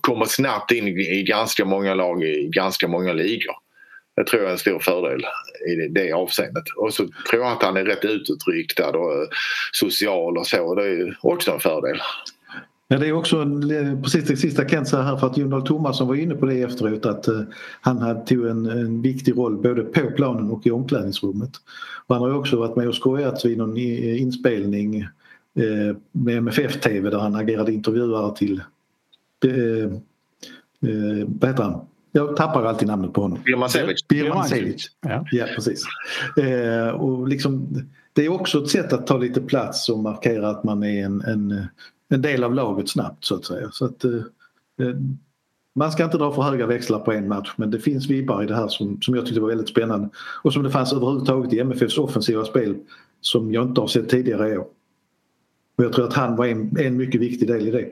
kommer 0.00 0.24
snabbt 0.24 0.72
in 0.72 0.88
i 0.88 1.22
ganska 1.22 1.64
många 1.64 1.94
lag 1.94 2.24
i 2.24 2.50
ganska 2.52 2.88
många 2.88 3.12
ligor. 3.12 3.54
Det 4.20 4.24
tror 4.24 4.42
jag 4.42 4.48
är 4.48 4.52
en 4.52 4.58
stor 4.58 4.78
fördel 4.78 5.20
i 5.68 5.88
det 5.88 6.12
avseendet. 6.12 6.64
Och 6.76 6.94
så 6.94 7.02
tror 7.30 7.42
jag 7.42 7.52
att 7.52 7.62
han 7.62 7.76
är 7.76 7.84
rätt 7.84 8.04
utåtriktad 8.04 8.90
och 8.90 9.12
eh, 9.12 9.28
social 9.72 10.38
och 10.38 10.46
så. 10.46 10.74
Det 10.74 10.86
är 10.86 11.18
också 11.20 11.50
en 11.50 11.60
fördel. 11.60 11.98
Ja, 12.88 12.98
det 12.98 13.08
är 13.08 13.12
också 13.12 13.42
eh, 13.42 14.02
precis 14.02 14.24
det 14.24 14.36
sista 14.36 14.68
Kent 14.68 14.88
sa 14.88 15.02
här 15.02 15.16
för 15.16 15.26
att 15.26 15.36
Jon 15.36 15.50
Dahl 15.50 15.66
Tomasson 15.66 16.08
var 16.08 16.14
inne 16.14 16.34
på 16.34 16.46
det 16.46 16.62
efteråt 16.62 17.06
att 17.06 17.28
eh, 17.28 17.40
han 17.80 18.24
tog 18.24 18.46
en, 18.46 18.66
en 18.66 19.02
viktig 19.02 19.36
roll 19.36 19.56
både 19.56 19.82
på 19.82 20.10
planen 20.10 20.50
och 20.50 20.66
i 20.66 20.70
omklädningsrummet. 20.70 21.50
Och 22.06 22.14
han 22.14 22.24
har 22.24 22.34
också 22.34 22.56
varit 22.56 22.76
med 22.76 22.88
och 22.88 22.94
skojat 22.94 23.44
vid 23.44 23.58
någon 23.58 23.76
inspelning 23.76 25.06
med 26.12 26.36
MFF 26.36 26.80
TV 26.80 27.10
där 27.10 27.18
han 27.18 27.34
agerade 27.34 27.72
intervjuare 27.72 28.36
till 28.36 28.62
uh, 29.44 29.98
vad 31.40 31.50
heter 31.50 31.62
han? 31.62 31.80
Jag 32.12 32.36
tappar 32.36 32.64
alltid 32.64 32.88
namnet 32.88 33.12
på 33.12 33.22
honom. 33.22 33.38
Birmancevic. 34.08 34.86
Ja. 35.00 35.26
ja, 35.30 35.46
precis. 35.54 35.84
Eh, 36.36 36.88
och 36.88 37.28
liksom, 37.28 37.68
det 38.12 38.24
är 38.24 38.28
också 38.28 38.62
ett 38.62 38.68
sätt 38.68 38.92
att 38.92 39.06
ta 39.06 39.18
lite 39.18 39.40
plats 39.40 39.88
och 39.88 39.98
markera 39.98 40.48
att 40.48 40.64
man 40.64 40.82
är 40.82 41.04
en, 41.04 41.20
en, 41.20 41.66
en 42.08 42.22
del 42.22 42.44
av 42.44 42.54
laget 42.54 42.88
snabbt 42.88 43.24
så 43.24 43.34
att 43.34 43.44
säga. 43.44 43.68
Så 43.72 43.84
att, 43.84 44.04
eh, 44.04 44.12
eh, 44.80 44.96
man 45.74 45.92
ska 45.92 46.04
inte 46.04 46.18
dra 46.18 46.32
för 46.32 46.42
höga 46.42 46.66
växlar 46.66 46.98
på 46.98 47.12
en 47.12 47.28
match 47.28 47.54
men 47.56 47.70
det 47.70 47.80
finns 47.80 48.10
vibbar 48.10 48.42
i 48.42 48.46
det 48.46 48.54
här 48.54 48.68
som, 48.68 49.02
som 49.02 49.14
jag 49.14 49.26
tyckte 49.26 49.40
var 49.40 49.48
väldigt 49.48 49.68
spännande. 49.68 50.08
Och 50.42 50.52
som 50.52 50.62
det 50.62 50.70
fanns 50.70 50.92
överhuvudtaget 50.92 51.52
i 51.52 51.58
MFFs 51.58 51.98
offensiva 51.98 52.44
spel 52.44 52.76
som 53.20 53.52
jag 53.52 53.68
inte 53.68 53.80
har 53.80 53.88
sett 53.88 54.08
tidigare 54.08 54.48
i 54.48 54.58
år. 54.58 54.66
Och 55.78 55.84
jag 55.84 55.92
tror 55.92 56.06
att 56.06 56.14
han 56.14 56.36
var 56.36 56.46
en, 56.46 56.76
en 56.78 56.96
mycket 56.96 57.20
viktig 57.20 57.48
del 57.48 57.68
i 57.68 57.70
det. 57.70 57.88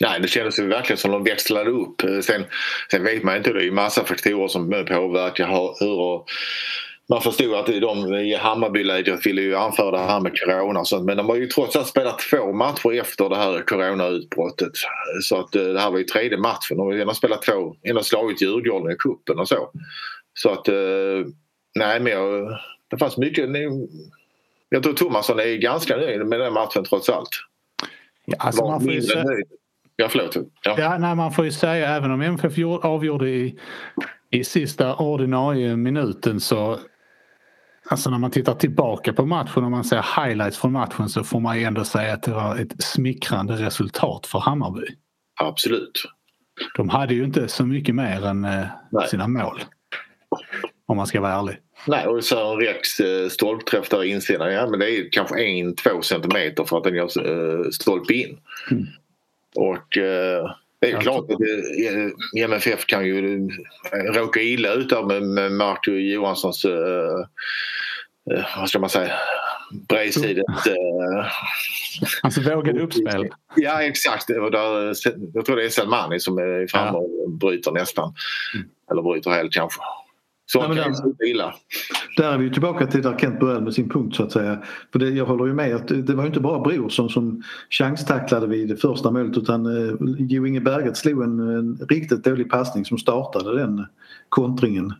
Nej, 0.00 0.20
det 0.20 0.28
kändes 0.28 0.58
ju 0.58 0.66
verkligen 0.66 0.98
som 0.98 1.10
de 1.10 1.24
växlade 1.24 1.70
upp. 1.70 2.02
Sen, 2.22 2.44
sen 2.90 3.04
vet 3.04 3.22
man 3.22 3.36
inte, 3.36 3.52
det 3.52 3.60
är 3.60 3.64
ju 3.64 3.70
massa 3.70 4.04
faktorer 4.04 4.48
som 4.48 4.70
påverkar 4.70 5.46
hur 5.80 6.24
man 7.08 7.20
förstod 7.20 7.54
att 7.54 7.66
de 7.66 8.14
i 8.14 8.34
Hammarbylägret 8.34 9.26
ville 9.26 9.42
ju 9.42 9.56
anföra 9.56 9.90
det 9.90 10.06
här 10.06 10.20
med 10.20 10.40
corona 10.40 10.80
och 10.80 10.88
sånt 10.88 11.04
men 11.04 11.16
de 11.16 11.28
har 11.28 11.36
ju 11.36 11.46
trots 11.46 11.76
allt 11.76 11.86
spelat 11.86 12.18
två 12.18 12.52
matcher 12.52 13.00
efter 13.00 13.28
det 13.28 13.36
här 13.36 13.62
coronautbrottet. 13.66 14.72
Så 15.22 15.40
att 15.40 15.56
eh, 15.56 15.62
det 15.62 15.80
här 15.80 15.90
var 15.90 15.98
ju 15.98 16.04
tredje 16.04 16.38
matchen. 16.38 16.76
De 16.76 16.86
har 16.86 16.92
ändå 16.92 17.14
spelat 17.14 17.42
två, 17.42 17.76
ändå 17.82 18.02
slagit 18.02 18.42
Djurgården 18.42 18.92
i 18.92 18.96
kuppen 18.96 19.38
och 19.38 19.48
så. 19.48 19.70
Så 20.34 20.50
att 20.50 20.68
eh, 20.68 21.26
nej 21.74 22.00
men 22.00 22.12
jag, 22.12 22.58
det 22.90 22.98
fanns 22.98 23.16
mycket. 23.16 23.48
Jag 24.68 24.82
tror 24.82 24.92
Thomasson 24.92 25.38
är 25.38 25.56
ganska 25.56 25.96
nöjd 25.96 26.26
med 26.26 26.40
den 26.40 26.52
matchen 26.52 26.84
trots 26.84 27.08
allt. 27.08 27.28
Ja, 28.24 28.36
alltså 28.38 28.64
man, 28.64 28.80
får 28.80 28.92
ju 28.92 29.00
Ja, 29.96 30.08
förlåt. 30.08 30.36
Ja. 30.62 30.74
ja, 30.78 30.98
nej, 30.98 31.14
man 31.14 31.32
får 31.32 31.44
ju 31.44 31.52
säga 31.52 31.96
även 31.96 32.10
om 32.10 32.22
MFF 32.22 32.58
avgjorde 32.82 33.28
i, 33.28 33.58
i 34.30 34.44
sista 34.44 34.96
ordinarie 34.96 35.76
minuten 35.76 36.40
så 36.40 36.78
Alltså 37.90 38.10
när 38.10 38.18
man 38.18 38.30
tittar 38.30 38.54
tillbaka 38.54 39.12
på 39.12 39.26
matchen 39.26 39.64
och 39.64 39.70
man 39.70 39.84
ser 39.84 40.24
highlights 40.26 40.58
från 40.58 40.72
matchen 40.72 41.08
så 41.08 41.24
får 41.24 41.40
man 41.40 41.58
ju 41.58 41.64
ändå 41.64 41.84
säga 41.84 42.12
att 42.12 42.22
det 42.22 42.30
var 42.30 42.56
ett 42.56 42.82
smickrande 42.82 43.54
resultat 43.54 44.26
för 44.26 44.38
Hammarby. 44.38 44.86
Absolut. 45.40 46.02
De 46.76 46.88
hade 46.88 47.14
ju 47.14 47.24
inte 47.24 47.48
så 47.48 47.66
mycket 47.66 47.94
mer 47.94 48.26
än 48.26 48.44
eh, 48.44 48.66
sina 49.10 49.28
mål. 49.28 49.60
Om 50.86 50.96
man 50.96 51.06
ska 51.06 51.20
vara 51.20 51.32
ärlig. 51.32 51.56
Nej, 51.86 52.06
och 52.06 52.24
Sören 52.24 52.60
Rex 52.60 53.00
eh, 53.00 53.28
stolpträff 53.28 53.88
där 53.88 54.04
i 54.04 54.08
insidan, 54.08 54.52
ja 54.52 54.66
men 54.70 54.80
det 54.80 54.90
är 54.90 55.08
kanske 55.12 55.44
en, 55.44 55.76
två 55.76 56.02
centimeter 56.02 56.64
för 56.64 56.76
att 56.76 56.84
den 56.84 56.94
gör 56.94 57.04
eh, 57.04 57.70
stolpe 57.70 58.14
in. 58.14 58.38
Mm. 58.70 58.86
Och 59.54 59.98
eh, 59.98 60.50
det 60.80 60.90
är 60.90 61.00
klart 61.00 61.30
att 61.30 61.38
det, 61.38 62.42
MFF 62.42 62.86
kan 62.86 63.06
ju 63.06 63.48
råka 63.92 64.40
illa 64.40 64.72
ut 64.72 64.88
där 64.88 65.02
med, 65.02 65.22
med 65.22 65.52
Marco 65.52 65.90
Johanssons, 65.90 66.64
eh, 66.64 67.26
vad 68.56 68.68
ska 68.68 68.78
man 68.78 68.90
säga, 68.90 69.12
bredsidigt... 69.88 70.66
Eh, 70.66 71.26
alltså 72.22 72.40
vågade 72.40 72.82
uppspel? 72.82 73.28
Ja 73.56 73.82
exakt. 73.82 74.30
Och 74.30 74.50
där, 74.50 74.94
jag 75.34 75.44
tror 75.46 75.56
det 75.56 75.64
är 75.64 75.68
Selmani 75.68 76.20
som 76.20 76.38
är 76.38 76.66
framme 76.66 76.98
ja. 76.98 77.24
och 77.24 77.30
bryter 77.30 77.72
nästan. 77.72 78.14
Mm. 78.54 78.66
Eller 78.90 79.02
bryter 79.02 79.30
helt 79.30 79.52
kanske. 79.52 79.80
Så 80.46 80.68
Nej, 80.68 80.82
kan 80.82 80.92
där, 80.92 81.26
illa. 81.26 81.54
Där 82.16 82.32
är 82.32 82.38
vi 82.38 82.50
tillbaka 82.50 82.86
till 82.86 83.02
där 83.02 83.18
Kent 83.18 83.40
började 83.40 83.60
med 83.60 83.74
sin 83.74 83.88
punkt 83.88 84.16
så 84.16 84.22
att 84.22 84.32
säga. 84.32 84.62
För 84.92 84.98
det, 84.98 85.08
jag 85.08 85.26
håller 85.26 85.46
ju 85.46 85.54
med 85.54 85.74
att 85.76 85.88
det 85.88 86.14
var 86.14 86.26
inte 86.26 86.40
bara 86.40 86.60
Brorsson 86.60 87.08
som 87.08 87.42
chanstacklade 87.70 88.46
vid 88.46 88.68
det 88.68 88.76
första 88.76 89.10
målet 89.10 89.36
utan 89.36 89.66
eh, 89.66 89.94
Jo 90.18 90.46
Inge 90.46 90.60
Berget 90.60 90.96
slog 90.96 91.22
en, 91.22 91.38
en 91.40 91.78
riktigt 91.88 92.24
dålig 92.24 92.50
passning 92.50 92.84
som 92.84 92.98
startade 92.98 93.58
den 93.58 93.86
kontringen. 94.28 94.92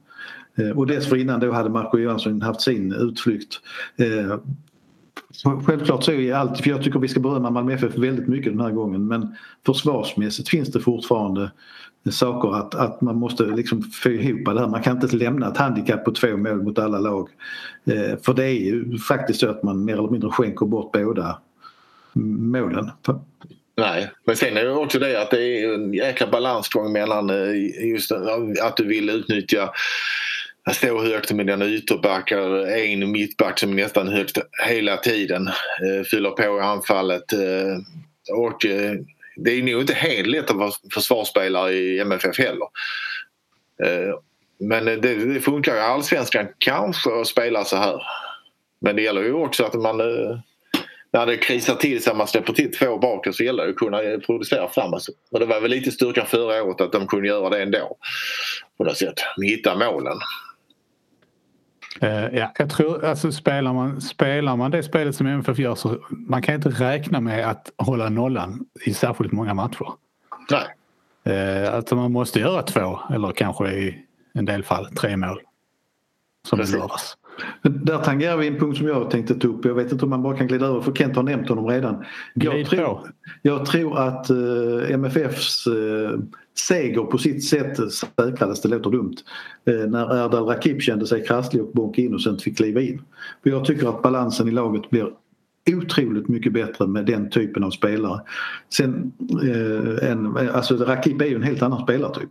Eh, 0.58 0.70
och 0.70 0.86
dessförinnan 0.86 1.40
då 1.40 1.52
hade 1.52 1.70
Marco 1.70 1.98
Johansson 1.98 2.42
haft 2.42 2.60
sin 2.60 2.92
utflykt. 2.92 3.60
Eh, 3.96 4.38
Självklart 5.66 6.04
så 6.04 6.12
är 6.12 6.34
allt, 6.34 6.60
för 6.60 6.70
jag 6.70 6.82
tycker 6.82 6.98
vi 6.98 7.08
ska 7.08 7.20
berömma 7.20 7.50
Malmö 7.50 7.72
FF 7.72 7.98
väldigt 7.98 8.28
mycket 8.28 8.52
den 8.52 8.60
här 8.60 8.70
gången 8.70 9.06
men 9.06 9.36
försvarsmässigt 9.66 10.48
finns 10.48 10.72
det 10.72 10.80
fortfarande 10.80 11.50
saker 12.12 12.56
att, 12.56 12.74
att 12.74 13.00
man 13.00 13.16
måste 13.16 13.42
liksom 13.42 13.82
få 13.82 14.08
ihop 14.08 14.44
det 14.44 14.60
här. 14.60 14.68
Man 14.68 14.82
kan 14.82 15.02
inte 15.02 15.16
lämna 15.16 15.48
ett 15.48 15.56
handikapp 15.56 16.04
på 16.04 16.10
två 16.10 16.36
mål 16.36 16.62
mot 16.62 16.78
alla 16.78 16.98
lag. 16.98 17.28
Eh, 17.84 18.18
för 18.22 18.34
det 18.34 18.44
är 18.44 18.52
ju 18.52 18.98
faktiskt 18.98 19.40
så 19.40 19.50
att 19.50 19.62
man 19.62 19.84
mer 19.84 19.92
eller 19.92 20.10
mindre 20.10 20.30
skänker 20.30 20.66
bort 20.66 20.92
båda 20.92 21.38
målen. 22.14 22.90
Nej, 23.76 24.10
men 24.24 24.36
sen 24.36 24.56
är 24.56 24.64
det 24.64 24.72
också 24.72 24.98
det 24.98 25.22
att 25.22 25.30
det 25.30 25.42
är 25.42 25.74
en 25.74 25.94
jäkla 25.94 26.26
balansgång 26.26 26.92
mellan 26.92 27.30
eh, 27.30 27.86
just 27.90 28.12
att 28.62 28.76
du 28.76 28.86
vill 28.86 29.10
utnyttja 29.10 29.70
stå 30.72 31.02
högt 31.02 31.32
med 31.32 31.46
dina 31.46 31.68
ytterbackar, 31.68 32.66
en 32.66 33.12
mittback 33.12 33.58
som 33.58 33.70
är 33.70 33.74
nästan 33.74 34.08
högt 34.08 34.38
hela 34.66 34.96
tiden, 34.96 35.46
eh, 35.48 36.04
fyller 36.10 36.30
på 36.30 36.42
i 36.42 36.60
anfallet 36.60 37.32
eh, 37.32 37.76
och 38.32 38.66
det 39.36 39.50
är 39.50 39.62
nog 39.62 39.80
inte 39.80 39.94
helt 39.94 40.28
lätt 40.28 40.50
att 40.50 40.56
vara 40.56 40.72
försvarsspelare 40.94 41.72
i 41.72 42.00
MFF 42.00 42.38
heller. 42.38 42.68
Eh, 43.84 44.18
men 44.58 44.84
det, 44.84 45.14
det 45.34 45.40
funkar 45.40 45.76
i 45.76 45.80
allsvenskan 45.80 46.46
kanske 46.58 47.20
att 47.20 47.26
spela 47.26 47.64
så 47.64 47.76
här. 47.76 48.02
Men 48.80 48.96
det 48.96 49.02
gäller 49.02 49.22
ju 49.22 49.32
också 49.32 49.64
att 49.64 49.74
man 49.74 50.00
eh, 50.00 50.38
när 51.12 51.26
det 51.26 51.36
krisar 51.36 51.74
till 51.74 52.02
sig 52.02 52.14
man 52.14 52.28
släpper 52.28 52.52
till 52.52 52.72
två 52.72 52.98
bakåt 52.98 53.36
så 53.36 53.44
gäller 53.44 53.64
det 53.64 53.70
att 53.70 53.76
kunna 53.76 54.02
eh, 54.02 54.18
producera 54.18 54.68
framåt. 54.68 55.06
Och 55.30 55.40
det 55.40 55.46
var 55.46 55.60
väl 55.60 55.70
lite 55.70 55.92
styrkan 55.92 56.26
förra 56.26 56.62
året 56.62 56.80
att 56.80 56.92
de 56.92 57.06
kunde 57.06 57.28
göra 57.28 57.50
det 57.50 57.62
ändå. 57.62 57.96
På 58.78 58.84
något 58.84 58.96
sätt, 58.96 59.14
hitta 59.42 59.74
målen. 59.74 60.18
Uh, 62.02 62.36
ja, 62.38 62.52
jag 62.58 62.70
tror 62.70 63.04
alltså 63.04 63.32
spelar 63.32 63.72
man, 63.72 64.00
spelar 64.00 64.56
man 64.56 64.70
det 64.70 64.82
spelet 64.82 65.16
som 65.16 65.26
MFF 65.26 65.58
gör 65.58 65.74
så 65.74 65.98
man 66.10 66.42
kan 66.42 66.54
inte 66.54 66.68
räkna 66.68 67.20
med 67.20 67.50
att 67.50 67.72
hålla 67.76 68.08
nollan 68.08 68.66
i 68.86 68.94
särskilt 68.94 69.32
många 69.32 69.54
matcher. 69.54 69.86
Nej. 70.50 70.66
Uh, 71.28 71.74
alltså 71.74 71.96
man 71.96 72.12
måste 72.12 72.40
göra 72.40 72.62
två 72.62 73.00
eller 73.14 73.32
kanske 73.32 73.68
i 73.68 74.04
en 74.34 74.44
del 74.44 74.64
fall 74.64 74.86
tre 74.86 75.16
mål. 75.16 75.40
Som 76.48 76.60
i 76.60 76.66
lördags. 76.66 77.16
Där 77.62 77.98
tangerar 77.98 78.36
vi 78.36 78.46
en 78.46 78.58
punkt 78.58 78.78
som 78.78 78.86
jag 78.86 79.10
tänkte 79.10 79.34
ta 79.34 79.48
upp. 79.48 79.64
Jag 79.64 79.74
vet 79.74 79.92
inte 79.92 80.04
om 80.04 80.10
man 80.10 80.22
bara 80.22 80.36
kan 80.36 80.46
glida 80.46 80.66
över 80.66 80.80
för 80.80 80.92
Kent 80.92 81.16
har 81.16 81.22
nämnt 81.22 81.48
honom 81.48 81.66
redan. 81.66 82.04
Jag, 82.34 82.66
tror, 82.66 82.98
jag 83.42 83.66
tror 83.66 83.98
att 83.98 84.30
eh, 84.30 84.90
MFFs 84.90 85.66
uh, 85.66 86.20
seger 86.68 87.02
på 87.02 87.18
sitt 87.18 87.44
sätt 87.44 87.92
säkrades, 87.92 88.62
det 88.62 88.68
låter 88.68 88.90
dumt, 88.90 89.16
när 89.64 90.24
Erdal 90.24 90.46
Rakip 90.46 90.82
kände 90.82 91.06
sig 91.06 91.24
krasslig 91.24 91.62
och 91.62 91.72
Bonke 91.72 92.02
Innocent 92.02 92.42
fick 92.42 92.56
kliva 92.56 92.80
in. 92.80 93.02
För 93.42 93.50
jag 93.50 93.64
tycker 93.64 93.88
att 93.88 94.02
balansen 94.02 94.48
i 94.48 94.50
laget 94.50 94.90
blir 94.90 95.10
otroligt 95.72 96.28
mycket 96.28 96.52
bättre 96.52 96.86
med 96.86 97.06
den 97.06 97.30
typen 97.30 97.64
av 97.64 97.70
spelare. 97.70 98.20
Sen, 98.72 99.12
eh, 99.42 100.10
en, 100.10 100.36
alltså 100.36 100.76
Rakip 100.76 101.20
är 101.20 101.26
ju 101.26 101.34
en 101.34 101.42
helt 101.42 101.62
annan 101.62 101.82
spelartyp. 101.82 102.30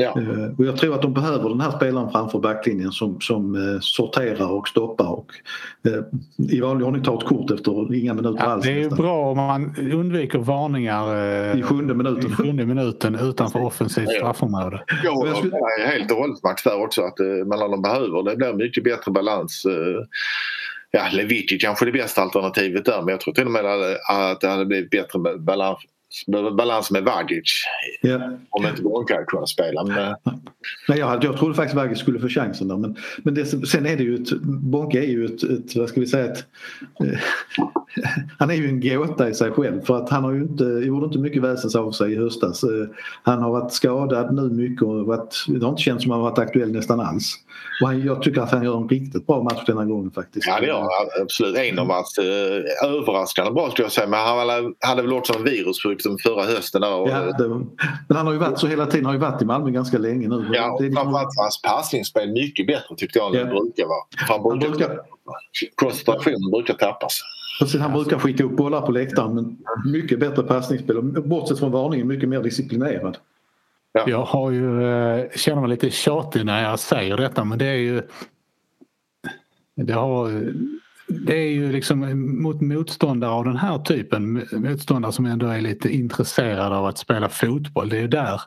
Ja. 0.00 0.20
Eh, 0.20 0.58
och 0.58 0.64
jag 0.64 0.76
tror 0.76 0.94
att 0.94 1.02
de 1.02 1.14
behöver 1.14 1.48
den 1.48 1.60
här 1.60 1.70
spelaren 1.70 2.10
framför 2.10 2.38
backlinjen 2.38 2.92
som, 2.92 3.20
som 3.20 3.54
eh, 3.54 3.80
sorterar 3.80 4.52
och 4.52 4.68
stoppar 4.68 5.06
och 5.06 5.30
eh, 5.86 6.54
i 6.54 6.60
vanlig 6.60 6.86
ordning 6.86 7.02
tar 7.02 7.16
ett 7.16 7.24
kort 7.24 7.50
efter 7.50 7.94
inga 7.94 8.14
minuter 8.14 8.44
ja, 8.44 8.50
alls. 8.50 8.64
Det 8.64 8.72
är 8.72 8.78
ju 8.78 8.88
bra 8.88 9.30
om 9.30 9.36
man 9.36 9.74
undviker 9.92 10.38
varningar 10.38 11.56
i 11.56 11.62
sjunde 11.62 11.94
minuten, 11.94 12.30
i 12.30 12.34
sjunde 12.34 12.66
minuten 12.66 13.14
utanför 13.14 13.64
offensivt 13.64 14.10
straffområde. 14.10 14.84
Ja, 15.04 15.26
jag 15.26 15.36
skulle... 15.36 15.56
helt 15.86 16.10
och 16.10 16.16
hållet 16.16 16.42
Max 16.42 16.62
där 16.62 16.82
också 16.84 17.02
att 17.02 17.18
mellan 17.46 17.70
de 17.70 17.82
behöver 17.82 18.30
det 18.30 18.36
blir 18.36 18.52
mycket 18.52 18.84
bättre 18.84 19.12
balans 19.12 19.66
ja, 20.90 21.02
Levicki 21.12 21.58
kanske 21.58 21.84
är 21.84 21.92
det 21.92 21.98
bästa 21.98 22.22
alternativet 22.22 22.84
där 22.84 23.02
men 23.02 23.08
jag 23.08 23.20
tror 23.20 23.34
till 23.34 23.46
och 23.46 23.50
med 23.50 23.64
att 24.08 24.40
det 24.40 24.48
hade 24.48 24.66
blivit 24.66 24.90
bättre 24.90 25.38
balans 25.38 25.78
balans 26.56 26.90
med 26.90 27.04
Vagic. 27.04 27.64
Yeah. 28.02 28.32
Om 28.50 28.66
inte 28.66 28.82
hade 29.14 29.24
kunnat 29.24 29.48
spela. 29.48 29.84
Men... 29.84 30.16
Nej, 30.88 30.98
jag, 30.98 31.24
jag 31.24 31.36
trodde 31.36 31.54
faktiskt 31.54 31.76
Vagic 31.76 31.98
skulle 31.98 32.20
få 32.20 32.28
chansen 32.28 32.68
där. 32.68 32.76
Men, 32.76 32.96
men 33.18 33.34
det, 33.34 33.46
sen 33.46 33.86
är 33.86 33.96
det 33.96 34.02
ju 34.02 34.14
ett, 34.14 34.40
Bonka 34.42 34.98
är 34.98 35.08
ju 35.08 35.24
ett, 35.24 35.42
ett 35.42 35.76
vad 35.76 35.88
ska 35.88 36.00
vi 36.00 36.06
säga, 36.06 36.24
ett, 36.24 36.44
eh, 37.04 37.18
han 38.38 38.50
är 38.50 38.54
ju 38.54 38.68
en 38.68 38.80
gåta 38.80 39.28
i 39.28 39.34
sig 39.34 39.50
själv 39.50 39.80
för 39.80 39.96
att 39.96 40.10
han 40.10 40.24
har 40.24 40.32
ju 40.32 40.42
inte, 40.42 40.64
gjorde 40.64 41.06
inte 41.06 41.18
mycket 41.18 41.42
väsens 41.42 41.76
av 41.76 41.92
sig 41.92 42.12
i 42.12 42.16
höstas. 42.16 42.64
Eh, 42.64 42.70
han 43.22 43.42
har 43.42 43.50
varit 43.50 43.72
skadad 43.72 44.34
nu 44.34 44.42
mycket 44.42 44.82
och 44.82 45.06
varit, 45.06 45.44
det 45.48 45.62
har 45.62 45.70
inte 45.70 45.82
känts 45.82 46.02
som 46.02 46.12
att 46.12 46.16
han 46.16 46.22
varit 46.22 46.38
aktuell 46.38 46.72
nästan 46.72 47.00
alls. 47.00 47.34
Och 47.82 47.88
han, 47.88 48.06
jag 48.06 48.22
tycker 48.22 48.40
att 48.40 48.52
han 48.52 48.62
gör 48.62 48.76
en 48.76 48.88
riktigt 48.88 49.26
bra 49.26 49.42
match 49.42 49.64
denna 49.66 49.84
gången 49.84 50.10
faktiskt. 50.10 50.46
Ja 50.46 50.60
det 50.60 50.66
gör 50.66 50.78
han 50.78 51.22
absolut. 51.22 51.56
En 51.56 51.78
av 51.78 51.90
hans 51.90 52.18
eh, 52.18 52.88
överraskande 52.90 53.52
bra 53.52 53.70
skulle 53.70 53.84
jag 53.84 53.92
säga 53.92 54.06
men 54.06 54.20
han 54.20 54.74
hade 54.80 55.02
väl 55.02 55.12
också 55.12 55.34
en 55.34 55.44
virussjukdom 55.44 55.99
förra 56.22 56.44
hösten. 56.44 56.80
Där 56.80 56.94
och, 56.94 57.08
ja, 57.08 57.32
det, 57.38 57.48
men 57.48 58.16
han 58.16 58.26
har 58.26 58.32
ju 58.32 58.38
varit 58.38 58.58
så 58.58 58.66
hela 58.66 58.86
tiden, 58.86 59.06
har 59.06 59.12
ju 59.12 59.18
varit 59.18 59.42
i 59.42 59.44
Malmö 59.44 59.70
ganska 59.70 59.98
länge 59.98 60.28
nu. 60.28 60.50
Ja, 60.52 60.72
och 60.72 60.82
liksom- 60.82 61.02
framförallt 61.02 61.36
var 61.36 61.44
hans 61.44 61.62
passningsspel 61.62 62.32
mycket 62.32 62.66
bättre 62.66 62.96
tyckte 62.96 63.18
jag 63.18 63.34
än 63.34 63.40
ja. 63.40 63.44
det 63.44 63.50
brukar 63.50 63.86
vara. 63.86 64.04
Han 64.16 64.42
brukar, 64.42 64.68
han 64.68 64.78
brukar... 64.78 65.00
Koncentrationen 65.74 66.50
brukar 66.50 66.74
tappas. 66.74 67.20
Precis, 67.60 67.80
han 67.80 67.92
brukar 67.92 68.18
skicka 68.18 68.44
upp 68.44 68.56
bollar 68.56 68.80
på 68.80 68.92
läktaren 68.92 69.34
men 69.34 69.56
mycket 69.92 70.20
bättre 70.20 70.42
passningsspel 70.42 70.96
och 70.96 71.04
bortsett 71.04 71.58
från 71.58 71.72
varningen 71.72 72.08
mycket 72.08 72.28
mer 72.28 72.42
disciplinerad. 72.42 73.18
Ja. 73.92 74.04
Jag 74.06 74.24
har 74.24 74.50
ju, 74.50 74.88
eh, 74.88 75.30
känner 75.36 75.60
mig 75.60 75.70
lite 75.70 75.90
tjatig 75.90 76.46
när 76.46 76.62
jag 76.62 76.78
säger 76.78 77.16
detta 77.16 77.44
men 77.44 77.58
det 77.58 77.66
är 77.66 77.74
ju 77.74 78.02
det, 79.76 79.92
har, 79.92 80.52
det 81.10 81.36
är 81.36 81.50
ju 81.50 81.72
liksom 81.72 82.22
mot 82.42 82.60
motståndare 82.60 83.30
av 83.30 83.44
den 83.44 83.56
här 83.56 83.78
typen, 83.78 84.46
motståndare 84.52 85.12
som 85.12 85.26
ändå 85.26 85.46
är 85.46 85.60
lite 85.60 85.94
intresserade 85.94 86.76
av 86.76 86.86
att 86.86 86.98
spela 86.98 87.28
fotboll. 87.28 87.88
Det 87.88 87.96
är 87.96 88.00
ju 88.00 88.08
där, 88.08 88.40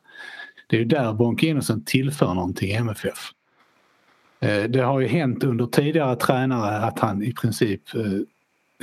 det 0.68 0.78
är 0.78 0.86
där 0.86 1.14
Bonke 1.14 1.48
Innocent 1.48 1.88
tillför 1.88 2.34
någonting 2.34 2.70
i 2.70 2.74
MFF. 2.74 3.32
Eh, 4.40 4.64
det 4.64 4.80
har 4.80 5.00
ju 5.00 5.08
hänt 5.08 5.44
under 5.44 5.66
tidigare 5.66 6.16
tränare 6.16 6.78
att 6.78 7.00
han 7.00 7.24
i 7.24 7.34
princip 7.34 7.96
eh, 7.96 8.02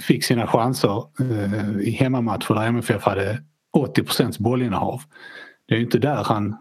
fick 0.03 0.25
sina 0.25 0.47
chanser 0.47 1.05
eh, 1.21 1.81
i 1.81 1.91
hemmamatcher 1.91 2.55
där 2.55 2.67
MFF 2.67 3.03
hade 3.03 3.43
80 3.73 4.03
procents 4.03 4.39
bollinnehav. 4.39 5.03
Det 5.67 5.75
är 5.75 5.79
ju 5.79 5.85
inte 5.85 5.99
där 5.99 6.25
han 6.25 6.57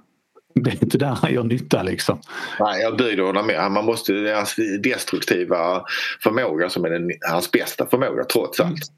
det 0.55 0.69
är 0.69 0.83
inte 0.83 0.97
där 0.97 1.17
han 1.21 1.33
gör 1.33 1.43
nytta 1.43 1.83
liksom. 1.83 2.19
Nej, 2.59 2.81
jag 2.81 2.97
böjer 2.97 3.21
honom 3.21 3.47
med. 3.47 3.71
Man 3.71 3.85
måste, 3.85 4.13
det 4.13 4.31
är 4.31 4.35
hans 4.35 4.55
destruktiva 4.83 5.83
förmåga 6.23 6.69
som 6.69 6.85
är 6.85 6.89
den, 6.89 7.11
hans 7.29 7.51
bästa 7.51 7.85
förmåga 7.85 8.23
trots 8.23 8.59
allt. 8.59 8.91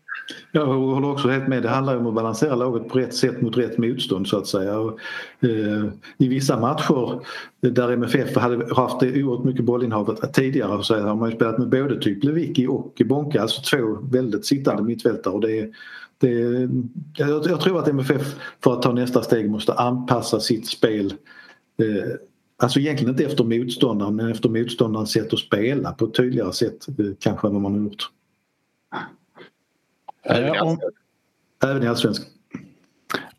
Jag 0.51 0.65
håller 0.65 1.12
också 1.12 1.29
helt 1.29 1.48
med. 1.48 1.63
Det 1.63 1.70
handlar 1.70 1.98
om 1.98 2.08
att 2.08 2.13
balansera 2.13 2.55
laget 2.55 2.89
på 2.89 3.00
rätt 3.00 3.13
sätt 3.13 3.41
mot 3.41 3.58
rätt 3.58 3.77
motstånd 3.77 4.27
så 4.27 4.38
att 4.38 4.48
säga. 4.48 4.79
Och, 4.79 5.00
eh, 5.39 5.86
I 6.17 6.27
vissa 6.27 6.60
matcher 6.60 7.22
där 7.62 7.91
MFF 7.91 8.36
hade 8.36 8.75
haft 8.75 9.03
oerhört 9.03 9.46
mycket 9.46 9.65
bollinnehav 9.65 10.15
tidigare 10.34 10.84
så 10.84 11.00
har 11.00 11.15
man 11.15 11.29
ju 11.29 11.36
spelat 11.36 11.58
med 11.58 11.70
både 11.70 12.00
typ 12.00 12.24
Lewicki 12.24 12.67
och 12.67 13.01
Bonka, 13.05 13.41
alltså 13.41 13.62
två 13.62 13.98
väldigt 14.12 14.46
sittande 14.46 14.84
mittfältare. 14.84 15.34
Och 15.34 15.41
det, 15.41 15.72
det, 16.17 16.29
jag, 17.17 17.29
jag 17.29 17.62
tror 17.62 17.79
att 17.79 17.88
MFF 17.88 18.36
för 18.63 18.74
att 18.74 18.81
ta 18.81 18.93
nästa 18.93 19.24
steg 19.24 19.50
måste 19.50 19.74
anpassa 19.74 20.39
sitt 20.39 20.67
spel 20.67 21.13
eh, 21.77 22.15
Alltså 22.61 22.79
egentligen 22.79 23.13
inte 23.13 23.23
efter 23.23 23.43
motståndaren 23.43 24.15
men 24.15 24.31
efter 24.31 24.49
motståndarens 24.49 25.11
sätt 25.11 25.33
att 25.33 25.39
spela 25.39 25.91
på 25.91 26.05
ett 26.05 26.13
tydligare 26.13 26.53
sätt 26.53 26.87
eh, 26.87 27.05
kanske 27.19 27.47
än 27.47 27.53
vad 27.53 27.61
man 27.61 27.73
har 27.73 27.79
gjort. 27.81 28.09
Även 30.23 30.55
i 30.55 30.57
Eh, 30.57 30.63
om, 30.63 30.79
Även 31.63 31.83
i 31.83 31.87
Allsvenskan. 31.87 32.25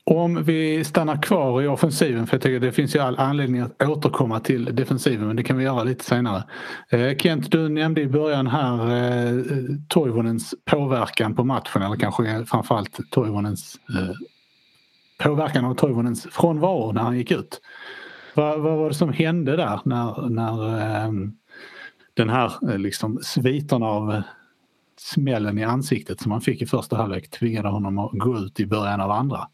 om 0.04 0.44
vi 0.44 0.84
stannar 0.84 1.22
kvar 1.22 1.62
i 1.62 1.66
offensiven 1.66 2.26
för 2.26 2.34
jag 2.36 2.42
tycker 2.42 2.60
det 2.60 2.72
finns 2.72 2.96
ju 2.96 3.00
all 3.00 3.18
anledning 3.18 3.60
att 3.60 3.82
återkomma 3.82 4.40
till 4.40 4.76
defensiven 4.76 5.26
men 5.26 5.36
det 5.36 5.42
kan 5.42 5.58
vi 5.58 5.64
göra 5.64 5.84
lite 5.84 6.04
senare. 6.04 6.44
Kent, 7.18 7.50
du 7.50 7.68
nämnde 7.68 8.00
i 8.00 8.06
början 8.06 8.46
här 8.46 8.74
eh, 8.74 9.44
Toivonens 9.88 10.54
påverkan 10.64 11.34
på 11.34 11.44
matchen 11.44 11.82
eller 11.82 11.96
kanske 11.96 12.44
framförallt 12.46 13.10
Toivonens 13.10 13.80
eh, 13.88 14.14
påverkan 15.18 15.64
av 15.64 15.74
Toivonens 15.74 16.26
frånvaro 16.30 16.92
när 16.92 17.02
han 17.02 17.18
gick 17.18 17.30
ut. 17.30 17.60
Vad, 18.34 18.60
vad 18.60 18.78
var 18.78 18.88
det 18.88 18.94
som 18.94 19.12
hände 19.12 19.56
där 19.56 19.80
när, 19.84 20.28
när 20.28 20.78
eh, 20.78 21.12
den 22.14 22.28
här 22.28 22.70
eh, 22.70 22.78
liksom 22.78 23.18
sviterna 23.22 23.86
av 23.86 24.12
eh, 24.12 24.22
smällen 24.98 25.58
i 25.58 25.64
ansiktet 25.64 26.20
som 26.20 26.32
han 26.32 26.40
fick 26.40 26.62
i 26.62 26.66
första 26.66 26.96
halvlek 26.96 27.30
tvingade 27.30 27.68
honom 27.68 27.98
att 27.98 28.10
gå 28.12 28.38
ut 28.38 28.60
i 28.60 28.66
början 28.66 29.00
av 29.00 29.10
andra? 29.10 29.48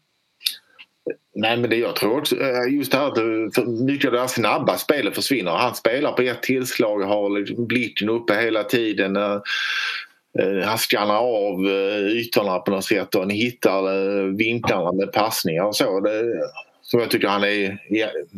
Nej 1.35 1.57
men 1.57 1.69
det 1.69 1.75
jag 1.75 1.95
tror 1.95 2.17
också, 2.17 2.35
eh, 2.35 2.73
just 2.73 2.91
det 2.91 2.97
här 2.97 3.07
att 3.07 3.67
mycket 3.67 4.07
av 4.07 4.13
det 4.13 4.19
här 4.19 4.27
snabba 4.27 4.77
spelet 4.77 5.15
försvinner. 5.15 5.51
Han 5.51 5.75
spelar 5.75 6.11
på 6.11 6.21
ett 6.21 6.43
tillslag, 6.43 6.99
har 6.99 7.39
liksom 7.39 7.67
blicken 7.67 8.09
uppe 8.09 8.33
hela 8.33 8.63
tiden. 8.63 9.15
Han 10.65 10.77
skannar 10.77 11.17
av 11.17 11.65
ytorna 12.09 12.59
på 12.59 12.71
något 12.71 12.85
sätt 12.85 13.15
och 13.15 13.21
han 13.21 13.29
hittar 13.29 14.37
vinklarna 14.37 14.91
med 14.91 15.11
passningar 15.11 15.63
och 15.63 15.75
så. 15.75 15.99
Det, 15.99 16.23
som 16.91 16.99
jag 16.99 17.11
tycker 17.11 17.27
han 17.27 17.43
är 17.43 17.79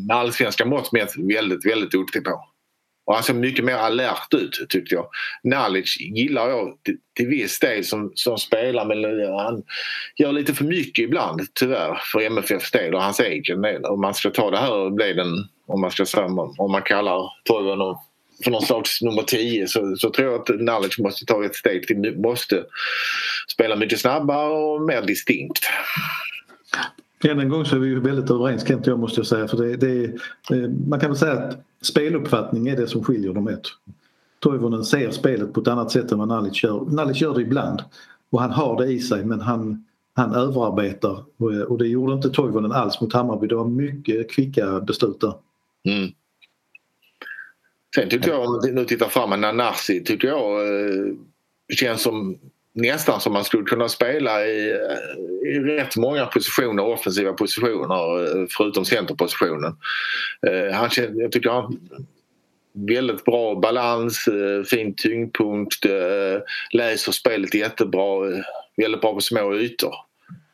med 0.08 0.18
allsvenska 0.18 0.66
mått 0.66 0.92
mätt 0.92 1.14
väldigt, 1.18 1.66
väldigt 1.66 1.92
duktig 1.92 2.24
på. 2.24 2.48
Och 3.06 3.14
han 3.14 3.24
ser 3.24 3.34
mycket 3.34 3.66
mer 3.66 3.76
alert 3.76 4.34
ut 4.34 4.66
tyckte 4.70 4.96
jag. 4.96 5.06
Nalic 5.44 5.98
gillar 6.00 6.50
jag 6.50 6.84
till, 6.84 6.98
till 7.16 7.28
viss 7.28 7.60
del 7.60 7.86
som, 7.86 8.12
som 8.16 8.38
spelare 8.38 8.88
men 8.88 9.30
han 9.40 9.64
gör 10.18 10.32
lite 10.32 10.54
för 10.54 10.66
mycket 10.66 11.04
ibland 11.04 11.42
tyvärr 11.54 11.96
för 12.12 12.22
MFFs 12.22 12.72
del 12.72 12.96
och 12.96 13.04
hans 13.04 13.20
egen 13.20 13.62
del. 13.62 13.86
Om 13.86 14.02
man 14.02 14.14
ska 14.14 14.30
ta 14.30 14.52
det 14.52 14.58
här 14.58 14.74
och 14.74 14.94
bli 14.94 15.14
den, 15.14 15.48
om 15.68 15.82
man 15.82 15.92
ska 15.92 16.06
säga, 16.06 16.26
om 16.58 16.72
man 16.72 16.82
kallar 16.82 17.32
Toivonen 17.44 17.96
för 18.44 18.52
någon 18.52 18.62
slags 18.62 19.02
nummer 19.02 19.24
10 19.24 19.68
så, 19.68 19.96
så 19.96 20.10
tror 20.10 20.32
jag 20.32 20.42
att 20.42 20.62
Nalic 20.62 20.98
måste 20.98 21.26
ta 21.26 21.46
ett 21.46 21.56
steg 21.56 21.88
till. 21.88 22.18
Måste 22.18 22.64
spela 23.48 23.76
mycket 23.76 24.00
snabbare 24.00 24.50
och 24.50 24.82
mer 24.82 25.02
distinkt. 25.02 25.60
Än 27.24 27.40
en 27.40 27.50
gång 27.50 27.66
så 27.66 27.76
är 27.76 27.80
vi 27.80 27.88
ju 27.88 28.00
väldigt 28.00 28.32
överens 28.32 28.68
Kent 28.68 28.82
och 28.82 28.92
jag 28.92 29.00
måste 29.00 29.20
jag 29.20 29.28
säga. 29.28 29.48
För 29.48 29.58
det, 29.58 29.76
det, 29.76 30.04
eh, 30.56 30.70
man 30.88 31.00
kan 31.00 31.10
väl 31.10 31.18
säga 31.18 31.34
att 31.34 31.58
speluppfattning 31.82 32.68
är 32.68 32.78
det 32.78 32.88
som 32.88 33.04
skiljer 33.04 33.34
dem 33.34 33.48
åt. 33.48 33.78
Toivonen 34.40 34.84
ser 34.84 35.12
spelet 35.12 35.54
på 35.54 35.62
ett 35.62 35.68
annat 35.68 35.92
sätt 35.92 36.12
än 36.12 36.20
vad 36.20 36.28
Nalic 36.28 36.64
gör. 36.64 36.86
Nalic 36.86 37.22
gör 37.22 37.34
det 37.34 37.42
ibland 37.42 37.84
och 38.30 38.42
han 38.42 38.52
har 38.52 38.78
det 38.78 38.92
i 38.92 39.00
sig 39.00 39.26
men 39.26 39.42
han, 39.42 39.86
han 40.14 40.36
överarbetar 40.36 41.24
och, 41.38 41.52
och 41.52 41.78
det 41.78 41.88
gjorde 41.88 42.14
inte 42.14 42.30
Toivonen 42.30 42.72
alls 42.72 43.02
mot 43.02 43.14
Hammarby. 43.14 43.48
Det 43.48 43.56
var 43.56 43.68
mycket 43.68 44.32
kvicka 44.32 44.80
beslut 44.80 45.22
där. 45.22 45.34
Mm. 45.86 46.12
Sen 47.96 48.10
tycker 48.10 48.30
jag, 48.30 48.46
om 48.46 48.62
vi 48.64 48.72
nu 48.72 48.86
tittar 48.86 49.08
framåt, 49.08 49.40
Nanasi 49.40 50.04
tycker 50.04 50.28
jag 50.28 50.62
eh, 50.62 51.14
känns 51.76 52.02
som 52.02 52.38
nästan 52.74 53.22
som 53.22 53.34
man 53.34 53.44
skulle 53.44 53.64
kunna 53.64 53.90
spela 53.90 54.46
i, 54.46 54.72
eh, 54.72 55.50
i 55.52 55.60
rätt 55.60 55.98
många 55.98 56.26
positioner, 56.26 56.86
offensiva 56.86 57.34
positioner 57.34 58.24
eh, 58.24 58.46
förutom 58.50 58.86
centerpositionen. 58.86 59.76
Eh, 60.48 60.76
han, 60.76 60.90
jag 61.16 61.32
tycker 61.32 61.50
han 61.50 61.64
har 61.64 61.74
väldigt 62.74 63.26
bra 63.26 63.56
balans, 63.56 64.28
eh, 64.28 64.64
fin 64.64 64.94
tyngdpunkt, 64.96 65.86
eh, 65.86 66.42
läser 66.72 67.12
spelet 67.12 67.54
jättebra, 67.54 68.28
eh, 68.28 68.44
väldigt 68.78 69.02
bra 69.02 69.14
på 69.14 69.22
små 69.22 69.56
ytor. 69.56 69.94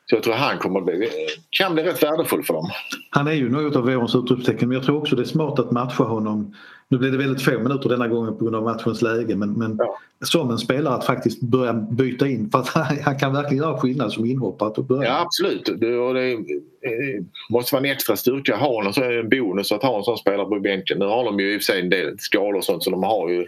Så 0.10 0.16
jag 0.16 0.24
tror 0.24 0.34
han 0.34 0.58
kommer 0.58 0.82
bli, 0.82 1.10
kan 1.50 1.74
bli 1.74 1.84
rätt 1.84 2.04
värdefull 2.04 2.44
för 2.44 2.54
dem. 2.54 2.70
Han 3.10 3.28
är 3.28 3.32
ju 3.32 3.50
något 3.50 3.76
av 3.76 3.84
vårens 3.84 4.16
utropstecken 4.16 4.68
men 4.68 4.78
jag 4.78 4.86
tror 4.86 4.98
också 4.98 5.16
det 5.16 5.22
är 5.22 5.26
smart 5.26 5.60
att 5.60 5.72
matcha 5.72 6.04
honom. 6.04 6.56
Nu 6.90 6.98
blev 6.98 7.12
det 7.12 7.18
väldigt 7.18 7.42
få 7.42 7.60
minuter 7.60 7.90
denna 7.90 8.08
gången 8.08 8.38
på 8.38 8.44
grund 8.44 8.56
av 8.56 8.64
matchens 8.64 9.02
läge 9.02 9.36
men, 9.36 9.54
men 9.54 9.78
Ja. 9.80 9.98
som 10.22 10.52
en 10.52 10.58
spelare 10.58 10.96
att 10.96 11.06
faktiskt 11.06 11.42
börja 11.42 11.74
byta 11.74 12.28
in 12.28 12.50
för 12.50 12.60
att 12.60 12.68
han, 12.68 12.98
han 13.04 13.20
kan 13.20 13.34
verkligen 13.34 13.64
göra 13.64 13.78
skillnad 13.78 14.14
som 14.14 14.26
inhoppare 14.26 14.72
börja. 14.84 15.10
Ja 15.10 15.22
absolut. 15.22 15.70
Det, 15.78 15.98
och 15.98 16.14
det 16.14 16.32
eh, 16.32 17.24
måste 17.50 17.76
vara 17.76 17.86
en 17.86 17.92
extra 17.92 18.16
styrka 18.16 18.54
att 18.54 18.60
ha 18.60 18.84
är 19.04 19.10
det 19.10 19.20
en 19.20 19.30
bonus 19.30 19.72
att 19.72 19.84
ha 19.84 19.98
en 19.98 20.04
sån 20.04 20.18
spelare 20.18 20.46
på 20.46 20.60
bänken. 20.60 21.00
Nu 21.00 21.06
har 21.06 21.26
de 21.26 21.40
ju 21.40 21.54
i 21.54 21.58
och 21.58 21.62
för 21.62 21.66
sig 21.66 21.82
en 21.82 21.90
del 21.90 22.20
skador 22.20 22.56
och 22.56 22.64
sånt 22.64 22.84
så 22.84 22.90
de 22.90 23.04
har 23.04 23.30
ju 23.30 23.46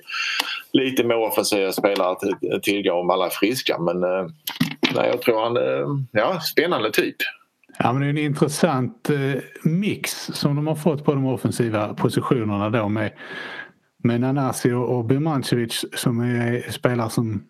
lite 0.73 1.03
mer 1.03 1.17
offensiva 1.17 1.71
spelare 1.71 2.11
att 2.11 2.63
tillgå 2.63 2.93
om 2.93 3.09
alla 3.09 3.25
är 3.25 3.29
friska. 3.29 3.79
Men 3.79 4.03
eh, 4.03 4.27
nej, 4.95 5.09
jag 5.09 5.21
tror 5.21 5.41
han 5.43 5.57
eh, 5.57 6.05
ja, 6.11 6.39
spännande 6.39 6.91
typ. 6.91 7.15
Ja, 7.83 7.93
men 7.93 8.01
det 8.01 8.07
är 8.07 8.09
en 8.09 8.17
intressant 8.17 9.09
eh, 9.09 9.41
mix 9.63 10.11
som 10.33 10.55
de 10.55 10.67
har 10.67 10.75
fått 10.75 11.05
på 11.05 11.13
de 11.13 11.25
offensiva 11.25 11.93
positionerna 11.93 12.69
då 12.69 12.89
med, 12.89 13.11
med 14.03 14.21
Nanasi 14.21 14.71
och, 14.71 15.05
Birmancevic 15.05 15.85
som 15.93 16.19
är 16.19 16.71
spelare 16.71 17.09
som, 17.09 17.43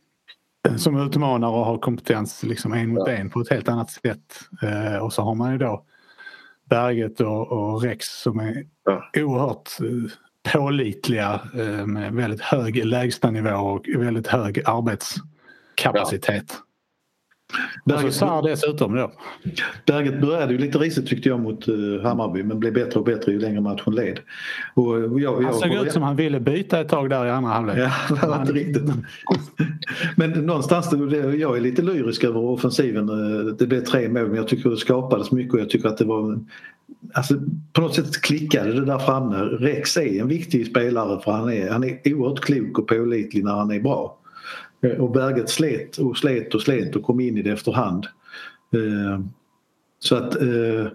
som 0.78 1.08
utmanar 1.08 1.48
och 1.48 1.66
har 1.66 1.78
kompetens 1.78 2.44
liksom 2.44 2.74
en 2.74 2.90
mot 2.90 3.08
en 3.08 3.30
på 3.30 3.42
ett 3.42 3.50
helt 3.50 3.70
annat 3.70 3.92
sätt. 3.92 4.40
Eh, 4.62 4.98
och 4.98 5.14
så 5.14 5.22
har 5.22 5.36
man 5.36 5.52
ju 5.52 5.58
då 5.58 5.86
Berget 6.70 7.22
och, 7.22 7.52
och 7.52 7.82
Rex 7.82 8.06
som 8.06 8.40
är 8.40 8.66
oerhört 9.18 9.70
eh, 9.80 10.12
pålitliga 10.54 11.42
eh, 11.54 11.86
med 11.86 12.14
väldigt 12.14 12.42
hög 12.42 12.86
lägstanivå 12.86 13.56
och 13.56 13.86
väldigt 13.96 14.28
hög 14.28 14.62
arbetskapacitet. 14.66 16.62
Berget, 17.86 18.14
Sarr 18.14 18.42
dessutom 18.44 18.96
då. 18.96 19.12
Berget 19.86 20.22
började 20.22 20.54
ju 20.54 20.60
lite 20.60 20.78
risigt 20.78 21.08
tyckte 21.08 21.30
jag 21.30 21.40
mot 21.40 21.70
uh, 21.70 22.02
Hammarby 22.02 22.44
men 22.44 22.60
blev 22.60 22.74
bättre 22.74 23.00
och 23.00 23.06
bättre 23.06 23.32
ju 23.32 23.40
längre 23.40 23.62
matchen 23.62 23.96
led. 23.96 24.20
Och, 24.74 24.88
och 24.88 25.20
jag, 25.20 25.34
Han 25.34 25.44
jag, 25.44 25.56
såg 25.56 25.72
ut 25.74 25.92
som 25.92 26.04
han 26.04 26.16
ville 26.16 26.40
byta 26.40 26.80
ett 26.80 26.90
tag 26.90 27.10
där 27.10 27.26
i 27.26 27.30
andra 27.30 27.52
halvlek. 27.52 27.78
Ja, 27.78 27.92
det 28.22 28.28
var 28.28 28.42
inte 28.42 28.54
riktigt. 28.54 28.84
Men 30.16 30.32
någonstans, 30.32 30.94
jag 31.38 31.58
är 31.58 31.62
lite 31.62 31.82
lyrisk 31.82 32.24
över 32.24 32.40
offensiven. 32.40 33.10
Eh, 33.10 33.46
Det 33.46 33.68
blev 33.68 33.84
tre 33.84 34.10
mål 34.10 34.28
men 34.28 34.36
jag 34.36 34.48
tycker 34.48 34.70
det 34.70 34.78
skapades 34.78 35.32
mycket 35.32 35.54
och 35.54 35.60
jag 35.60 35.70
tycker 35.70 35.88
att 35.90 35.98
det 35.98 36.06
var 36.06 36.40
Alltså, 37.14 37.34
på 37.74 37.82
något 37.82 37.96
sätt 37.96 38.22
klickade 38.22 38.74
det 38.74 38.86
där 38.86 39.00
framme. 39.00 39.38
Rex 39.38 39.98
är 39.98 40.22
en 40.22 40.28
viktig 40.28 40.68
spelare 40.68 41.22
för 41.22 41.32
han 41.32 41.50
är, 41.54 41.72
han 41.72 41.84
är 41.84 42.14
oerhört 42.14 42.40
klok 42.40 42.80
och 42.80 42.88
pålitlig 42.88 43.44
när 43.44 43.54
han 43.54 43.72
är 43.72 43.80
bra. 43.80 44.19
Eh, 44.82 45.02
och 45.02 45.12
Berget 45.12 45.50
slet 45.50 45.98
och 45.98 46.18
slet 46.18 46.56
och 46.56 46.62
slet 46.62 46.96
och 46.96 47.04
kom 47.04 47.20
in 47.20 47.38
i 47.38 47.42
det 47.42 47.52
efterhand. 47.52 48.06
Eh, 48.76 49.20
så 50.00 50.16
att 50.16 50.42
eh, 50.42 50.88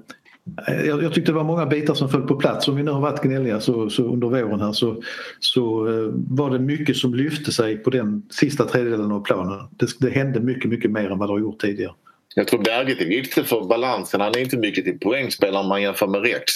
jag, 0.87 1.03
jag 1.03 1.15
tyckte 1.15 1.33
det 1.33 1.37
var 1.37 1.45
många 1.45 1.67
bitar 1.67 1.95
som 1.95 2.09
föll 2.09 2.23
på 2.23 2.37
plats. 2.37 2.69
Om 2.69 2.77
vi 2.77 2.83
nu 2.83 2.91
har 2.91 3.01
varit 3.01 3.23
gnälliga 3.23 3.61
så, 3.61 3.91
så 3.91 4.03
under 4.03 4.29
våren 4.29 4.61
här 4.61 4.73
så, 4.73 5.03
så 5.41 5.85
var 6.13 6.51
det 6.51 6.59
mycket 6.59 6.97
som 6.97 7.15
lyfte 7.15 7.53
sig 7.53 7.77
på 7.77 7.91
den 7.91 8.23
sista 8.31 8.65
tredjedelen 8.65 9.13
av 9.13 9.25
planen. 9.25 9.59
Det, 9.71 9.87
det 10.01 10.11
hände 10.11 10.41
mycket, 10.41 10.71
mycket 10.71 10.91
mer 10.91 11.11
än 11.11 11.19
vad 11.19 11.29
det 11.29 11.33
har 11.33 11.41
gjort 11.41 11.61
tidigare. 11.61 11.93
Jag 12.35 12.49
tror 12.49 12.63
Berget 12.63 13.01
är 13.01 13.07
viktig 13.07 13.47
för 13.47 13.61
balansen. 13.61 14.21
Han 14.21 14.35
är 14.35 14.39
inte 14.39 14.57
mycket 14.57 14.85
till 14.85 14.99
poängspelare 14.99 15.63
om 15.63 15.69
man 15.69 15.83
jämför 15.83 16.07
med 16.07 16.23
Rex. 16.23 16.53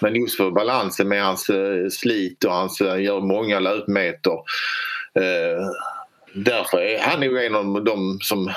Men 0.00 0.14
just 0.14 0.36
för 0.36 0.50
balansen 0.50 1.08
med 1.08 1.24
hans 1.24 1.50
slit 1.90 2.44
och 2.44 2.52
hans 2.52 2.80
gör 2.80 3.20
många 3.20 3.60
löpmeter. 3.60 4.38
Därför 6.34 6.78
är 6.78 6.98
han 7.00 7.20
nog 7.20 7.36
en 7.36 7.54
av 7.54 7.84
de 7.84 8.18
som 8.20 8.48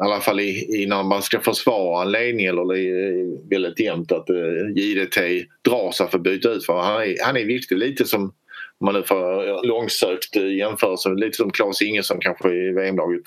i 0.00 0.02
alla 0.02 0.20
fall 0.20 0.40
i, 0.40 0.82
i 0.82 0.86
när 0.86 1.02
man 1.02 1.22
ska 1.22 1.40
försvara 1.40 2.02
en 2.02 2.12
ledning 2.12 2.46
eller 2.46 3.48
väldigt 3.50 3.80
jämnt 3.80 4.12
att 4.12 4.30
eh, 4.30 4.36
JDT 4.76 5.16
drar 5.62 5.92
sig 5.92 6.08
för 6.08 6.18
att 6.18 6.24
byta 6.24 6.48
ut 6.48 6.66
för 6.66 6.80
han 6.80 7.02
är, 7.02 7.24
han 7.24 7.36
är 7.36 7.44
viktig 7.44 7.78
lite 7.78 8.04
som 8.04 8.32
om 8.78 8.84
man 8.84 8.94
nu 8.94 9.02
får 9.02 9.66
långsökt 9.66 10.36
eh, 10.36 10.56
jämförelse 10.56 11.08
lite 11.08 11.36
som 11.36 11.50
Claes 11.50 11.82
Ingesson 11.82 12.20
kanske 12.20 12.48
i 12.48 12.72
VM-laget 12.72 13.22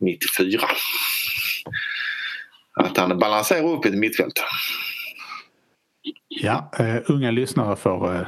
94. 0.00 0.60
Att 2.74 2.96
han 2.96 3.18
balanserar 3.18 3.68
upp 3.68 3.84
ett 3.84 3.94
mittfält. 3.94 4.42
Ja, 6.28 6.70
eh, 6.78 6.96
unga 7.06 7.30
lyssnare 7.30 7.76
får 7.76 8.14
eh, 8.14 8.26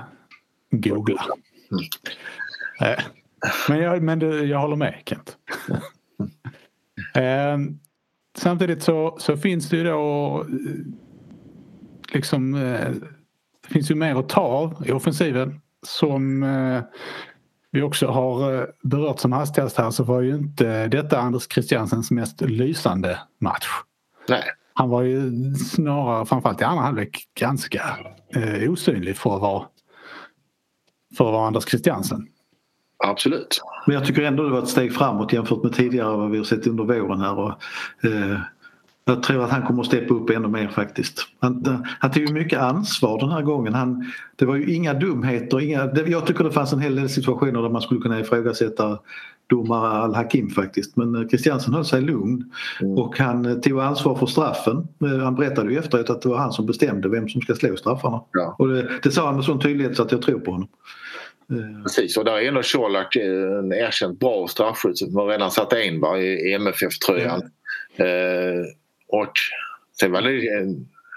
googla. 0.70 1.27
Eh, 2.81 3.05
men 3.68 3.78
jag, 3.78 4.02
men 4.02 4.18
du, 4.18 4.44
jag 4.44 4.59
håller 4.59 4.76
med 4.76 5.02
Kent. 5.07 5.37
Eh, 7.14 7.59
samtidigt 8.38 8.83
så, 8.83 9.16
så 9.20 9.37
finns 9.37 9.68
det 9.68 9.76
ju 9.76 9.85
då 9.85 10.46
liksom 12.12 12.54
eh, 12.54 12.90
det 13.66 13.72
finns 13.72 13.90
ju 13.90 13.94
mer 13.94 14.14
att 14.14 14.28
ta 14.28 14.40
av 14.40 14.85
i 14.87 14.92
offensiven 14.92 15.61
som 15.87 16.42
eh, 16.42 16.83
vi 17.70 17.83
också 17.83 18.07
har 18.07 18.54
eh, 18.54 18.64
berört 18.83 19.20
som 19.20 19.33
hastigast 19.33 19.76
här 19.76 19.90
så 19.90 20.04
var 20.04 20.20
ju 20.20 20.35
inte 20.35 20.88
detta 20.88 21.20
Anders 21.20 21.48
Christiansens 21.52 22.11
mest 22.11 22.40
lysande 22.40 23.18
match. 23.40 23.66
Nej. 24.28 24.42
Han 24.74 24.88
var 24.88 25.02
ju 25.02 25.54
snarare, 25.54 26.26
framförallt 26.26 26.61
i 26.61 26.64
andra 26.64 26.83
halvlek, 26.83 27.24
ganska 27.38 27.83
eh, 28.35 28.70
osynlig 28.70 29.16
för 29.16 29.35
att 29.35 29.42
vara 29.42 29.64
för 31.16 31.26
att 31.26 31.33
vara 31.33 31.46
Anders 31.46 31.64
Christiansen. 31.64 32.26
Absolut. 33.05 33.61
Men 33.87 33.95
jag 33.95 34.05
tycker 34.05 34.23
ändå 34.23 34.43
det 34.43 34.51
var 34.51 34.59
ett 34.59 34.69
steg 34.69 34.95
framåt 34.95 35.33
jämfört 35.33 35.62
med 35.62 35.73
tidigare 35.73 36.17
vad 36.17 36.31
vi 36.31 36.38
har 36.38 36.45
sett 36.45 36.67
under 36.67 36.85
våren 36.85 37.21
här. 37.21 37.38
Och, 37.38 37.53
eh, 38.05 38.38
jag 39.05 39.23
tror 39.23 39.45
att 39.45 39.51
han 39.51 39.62
kommer 39.62 39.81
att 39.81 39.87
steppa 39.87 40.14
upp 40.14 40.31
ännu 40.31 40.49
mer 40.49 40.69
faktiskt. 40.69 41.27
Han, 41.40 41.85
han 41.99 42.11
tog 42.11 42.33
mycket 42.33 42.61
ansvar 42.61 43.19
den 43.19 43.31
här 43.31 43.43
gången. 43.43 43.75
Han, 43.75 44.12
det 44.37 44.47
var 44.47 44.57
ju 44.57 44.75
inga 44.75 44.95
dumheter. 44.95 45.61
Inga, 45.61 45.90
jag 46.07 46.27
tycker 46.27 46.45
det 46.45 46.53
fanns 46.53 46.73
en 46.73 46.81
hel 46.81 46.97
del 46.97 47.09
situationer 47.09 47.62
där 47.62 47.69
man 47.69 47.83
skulle 47.83 48.01
kunna 48.01 48.21
ifrågasätta 48.21 48.99
domare 49.47 49.88
Al-Hakim 49.88 50.51
faktiskt. 50.51 50.97
Men 50.97 51.29
Christiansen 51.29 51.75
höll 51.75 51.85
sig 51.85 52.01
lugn 52.01 52.53
mm. 52.81 52.99
och 52.99 53.19
han 53.19 53.61
tog 53.61 53.81
ansvar 53.81 54.14
för 54.14 54.27
straffen. 54.27 54.88
Han 55.01 55.35
berättade 55.35 55.73
ju 55.73 55.79
efteråt 55.79 56.11
att 56.11 56.23
det 56.23 56.29
var 56.29 56.38
han 56.38 56.53
som 56.53 56.67
bestämde 56.67 57.09
vem 57.09 57.29
som 57.29 57.40
ska 57.40 57.55
slå 57.55 57.77
straffarna. 57.77 58.21
Ja. 58.33 58.57
Och 58.59 58.69
det, 58.69 58.88
det 59.03 59.11
sa 59.11 59.27
han 59.27 59.35
med 59.35 59.45
sån 59.45 59.61
tydlighet 59.61 59.97
så 59.97 60.03
att 60.03 60.12
jag 60.12 60.23
tror 60.23 60.40
på 60.40 60.51
honom. 60.51 60.69
Precis 61.83 62.16
och 62.16 62.24
där 62.24 62.38
är 62.38 62.48
ändå 62.48 62.62
Colak 62.62 63.16
en 63.16 63.72
erkänt 63.72 64.20
bra 64.20 64.48
straffskytt 64.48 64.98
som 64.98 65.16
har 65.16 65.26
redan 65.26 65.50
satt 65.50 65.72
in 65.72 66.00
va, 66.00 66.18
i 66.18 66.52
MFF-tröjan. 66.52 67.42
Mm. 67.96 68.61
Eh, 68.61 68.64
och 69.09 69.33
sen 70.00 70.12
var 70.12 70.22
det 70.22 70.74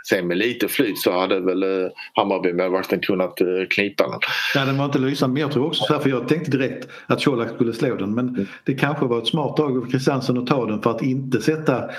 Sen 0.09 0.27
med 0.27 0.37
lite 0.37 0.67
flyt 0.67 0.97
så 0.97 1.19
hade 1.19 1.39
väl 1.39 1.63
eh, 1.63 1.89
Hammarby-målvakten 2.13 2.99
kunnat 2.99 3.41
eh, 3.41 3.47
knipa 3.69 4.07
den. 4.07 4.19
Ja, 4.55 4.65
den 4.65 4.77
var 4.77 4.85
inte 4.85 4.99
lysande 4.99 5.33
men 5.33 5.41
jag 5.41 5.51
tror 5.51 5.65
också 5.65 5.83
så 5.83 5.99
för 5.99 6.09
jag 6.09 6.27
tänkte 6.27 6.51
direkt 6.51 6.87
att 7.07 7.23
Colak 7.23 7.49
skulle 7.55 7.73
slå 7.73 7.95
den 7.95 8.15
men 8.15 8.29
mm. 8.29 8.45
det 8.63 8.73
kanske 8.73 9.05
var 9.05 9.17
ett 9.17 9.27
smart 9.27 9.57
drag 9.57 9.77
av 9.77 9.91
Kristiansen 9.91 10.37
att 10.37 10.47
ta 10.47 10.65
den 10.65 10.81
för 10.81 10.91
att 10.91 11.01
inte 11.01 11.41
sätta 11.41 11.89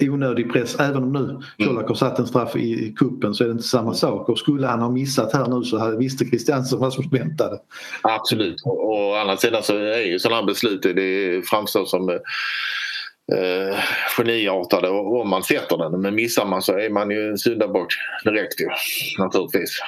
onödig 0.00 0.52
press. 0.52 0.80
Även 0.80 1.02
om 1.02 1.12
nu 1.12 1.40
Colak 1.66 1.82
mm. 1.82 1.88
har 1.88 1.94
satt 1.94 2.18
en 2.18 2.26
straff 2.26 2.56
i, 2.56 2.86
i 2.86 2.94
kuppen 2.96 3.34
så 3.34 3.44
är 3.44 3.48
det 3.48 3.52
inte 3.52 3.64
samma 3.64 3.94
sak. 3.94 4.28
Och 4.28 4.38
skulle 4.38 4.66
han 4.66 4.80
ha 4.80 4.90
missat 4.90 5.32
här 5.32 5.46
nu 5.46 5.64
så 5.64 5.78
hade, 5.78 5.96
visste 5.96 6.24
Kristiansen 6.24 6.78
vad 6.78 6.92
som 6.92 7.08
väntade. 7.10 7.58
Absolut. 8.02 8.62
Och 8.64 8.90
å 8.90 9.14
andra 9.14 9.36
sidan 9.36 9.62
så 9.62 9.76
är 9.76 10.00
ju 10.00 10.18
sådana 10.18 10.40
här 10.40 10.46
beslut 10.46 10.82
det 10.82 11.42
framstår 11.46 11.84
som 11.84 12.08
eh, 12.08 13.78
geniartade 14.16 14.88
om 14.88 15.28
man 15.28 15.42
sätter 15.42 15.78
den. 15.78 16.00
Men 16.00 16.14
missar 16.14 16.46
man 16.46 16.62
så 16.62 16.78
är 16.78 16.90
man 16.90 17.10
ju 17.10 17.36
syndabock 17.36 17.92
direkt 18.24 18.60
ju, 18.60 18.68
naturligtvis. 19.18 19.80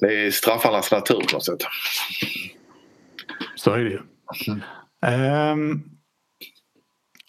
Det 0.00 0.26
är 0.26 0.30
straffarnas 0.30 0.90
natur 0.90 1.14
på 1.14 1.32
något 1.32 1.44
sätt. 1.44 1.62
Så 3.56 3.72
är 3.72 3.78
det 3.78 3.90
ju. 3.90 4.00
Um, 5.52 5.97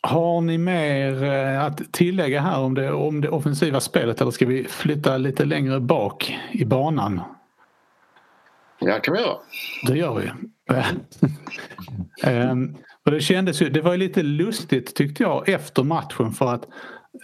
har 0.01 0.41
ni 0.41 0.57
mer 0.57 1.23
eh, 1.23 1.63
att 1.65 1.93
tillägga 1.93 2.41
här 2.41 2.59
om 2.59 2.73
det, 2.73 2.91
om 2.91 3.21
det 3.21 3.29
offensiva 3.29 3.79
spelet 3.79 4.21
eller 4.21 4.31
ska 4.31 4.45
vi 4.45 4.63
flytta 4.63 5.17
lite 5.17 5.45
längre 5.45 5.79
bak 5.79 6.37
i 6.51 6.65
banan? 6.65 7.21
Ja, 8.79 8.99
kan 8.99 9.13
vi 9.13 9.19
göra. 9.19 9.37
Det 9.87 9.97
gör 9.97 10.15
vi. 10.19 10.31
um, 12.29 12.77
och 13.05 13.11
det 13.11 13.21
kändes 13.21 13.61
ju, 13.61 13.69
det 13.69 13.81
var 13.81 13.97
lite 13.97 14.23
lustigt 14.23 14.95
tyckte 14.95 15.23
jag 15.23 15.49
efter 15.49 15.83
matchen 15.83 16.31
för 16.31 16.53
att 16.53 16.67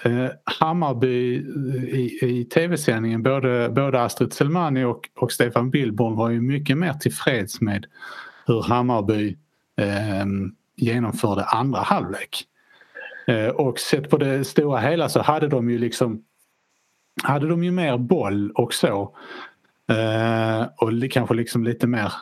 eh, 0.03 0.27
Hammarby 0.43 1.35
i, 1.91 2.19
i 2.21 2.45
tv-sändningen, 2.45 3.23
både, 3.23 3.69
både 3.69 4.03
Astrid 4.03 4.33
Selmani 4.33 4.83
och, 4.83 5.09
och 5.15 5.31
Stefan 5.31 5.69
Billborn 5.69 6.15
var 6.15 6.29
ju 6.29 6.41
mycket 6.41 6.77
mer 6.77 6.93
tillfreds 6.93 7.61
med 7.61 7.85
hur 8.45 8.61
Hammarby 8.61 9.37
eh, 9.81 10.25
genomförde 10.75 11.43
andra 11.43 11.79
halvlek. 11.79 12.45
Eh, 13.27 13.47
och 13.47 13.79
sett 13.79 14.09
på 14.09 14.17
det 14.17 14.45
stora 14.45 14.79
hela 14.79 15.09
så 15.09 15.21
hade 15.21 15.47
de 15.47 15.69
ju 15.69 15.77
liksom 15.77 16.21
hade 17.23 17.47
de 17.47 17.63
ju 17.63 17.71
mer 17.71 17.97
boll 17.97 18.51
och 18.51 18.73
så. 18.73 19.15
Eh, 19.91 20.67
och 20.77 21.11
kanske 21.11 21.35
liksom 21.35 21.63
lite 21.63 21.87
mer 21.87 22.13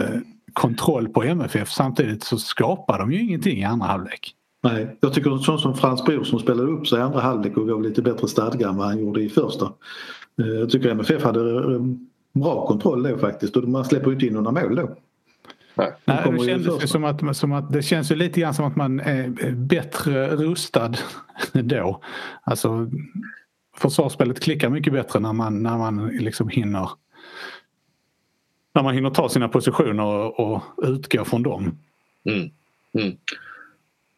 eh, 0.00 0.20
kontroll 0.52 1.08
på 1.08 1.22
MFF. 1.22 1.70
Samtidigt 1.70 2.24
så 2.24 2.38
skapar 2.38 2.98
de 2.98 3.12
ju 3.12 3.20
ingenting 3.20 3.58
i 3.58 3.64
andra 3.64 3.86
halvlek. 3.86 4.34
Nej, 4.62 4.96
jag 5.00 5.14
tycker 5.14 5.36
sånt 5.36 5.60
som 5.60 5.74
Frans 5.74 6.04
Brorsson 6.04 6.24
som 6.24 6.38
spelade 6.38 6.72
upp 6.72 6.88
sig 6.88 6.98
i 6.98 7.02
andra 7.02 7.20
halvlek 7.20 7.56
och 7.56 7.68
gav 7.68 7.82
lite 7.82 8.02
bättre 8.02 8.28
stadga 8.28 8.68
än 8.68 8.76
vad 8.76 8.86
han 8.86 8.98
gjorde 8.98 9.22
i 9.22 9.28
första. 9.28 9.72
Eh, 10.42 10.46
jag 10.46 10.70
tycker 10.70 10.90
MFF 10.90 11.22
hade 11.22 11.74
eh, 11.74 11.80
bra 12.32 12.66
kontroll 12.66 13.02
då 13.02 13.18
faktiskt 13.18 13.56
och 13.56 13.68
man 13.68 13.84
släpper 13.84 14.06
ju 14.06 14.14
inte 14.14 14.26
in 14.26 14.32
några 14.32 14.50
mål 14.50 14.76
då. 14.76 14.96
Nej, 15.74 15.92
Nej 16.04 16.32
det, 16.32 16.46
kändes 16.46 16.90
som 16.90 17.04
att, 17.04 17.36
som 17.36 17.52
att, 17.52 17.72
det 17.72 17.82
känns 17.82 18.10
ju 18.10 18.14
lite 18.16 18.40
grann 18.40 18.54
som 18.54 18.64
att 18.64 18.76
man 18.76 19.00
är 19.00 19.52
bättre 19.52 20.36
rustad 20.36 20.92
då. 21.52 22.02
Alltså 22.42 22.90
försvarsspelet 23.76 24.40
klickar 24.40 24.68
mycket 24.68 24.92
bättre 24.92 25.20
när 25.20 25.32
man, 25.32 25.62
när 25.62 25.78
man 25.78 26.08
liksom 26.08 26.48
hinner 26.48 26.88
när 28.74 28.82
man 28.82 28.94
hinner 28.94 29.10
ta 29.10 29.28
sina 29.28 29.48
positioner 29.48 30.04
och, 30.04 30.40
och 30.40 30.62
utgå 30.82 31.24
från 31.24 31.42
dem. 31.42 31.78
Mm. 32.24 32.50
Mm. 32.98 33.16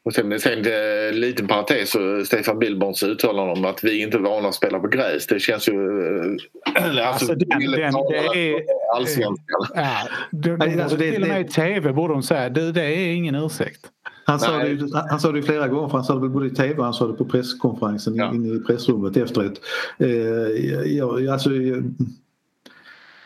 Och 0.05 0.15
sen, 0.15 0.41
sen 0.41 0.59
en 0.59 1.09
eh, 1.09 1.15
liten 1.15 1.47
parentes, 1.47 1.97
Stefan 2.27 2.59
Billborns 2.59 3.03
uttalande 3.03 3.53
om 3.53 3.65
att 3.65 3.85
vi 3.85 4.03
inte 4.03 4.17
är 4.17 4.21
vana 4.21 4.49
att 4.49 4.55
spela 4.55 4.79
på 4.79 4.89
gräs. 4.89 5.27
Det 5.27 5.41
känns 5.41 5.69
ju... 5.69 5.73
Eh, 5.73 6.85
alltså, 6.85 7.03
alltså 7.03 7.27
den, 7.27 7.49
den, 7.49 7.71
det 8.11 8.51
är... 8.51 8.63
Allsvenskan. 8.97 9.37
Ja, 9.75 10.09
de, 10.31 10.61
alltså, 10.83 10.97
det, 10.97 11.13
till 11.13 11.23
och 11.23 11.29
med 11.29 11.41
i 11.41 11.49
tv 11.49 11.93
borde 11.93 12.15
de 12.15 12.23
säga 12.23 12.49
du 12.49 12.73
det 12.73 12.85
är 12.85 13.15
ingen 13.15 13.35
ursäkt. 13.35 13.81
Han 14.27 14.41
sa, 14.41 14.59
det, 14.59 14.79
han 15.11 15.21
sa 15.21 15.33
det 15.33 15.43
flera 15.43 15.69
gånger, 15.69 15.89
för 15.89 15.97
han 15.97 16.05
sa 16.05 16.15
det 16.15 16.29
både 16.29 16.47
i 16.47 16.51
tv 16.51 16.75
och 16.75 16.85
han 16.85 16.95
sa 16.95 17.07
det 17.07 17.15
på 17.15 17.25
presskonferensen 17.25 18.15
ja. 18.15 18.35
inne 18.35 18.57
i 18.57 18.59
pressrummet 18.59 19.17
efteråt. 19.17 19.61
Eh, 19.99 20.09
jag, 20.97 21.29
alltså, 21.29 21.51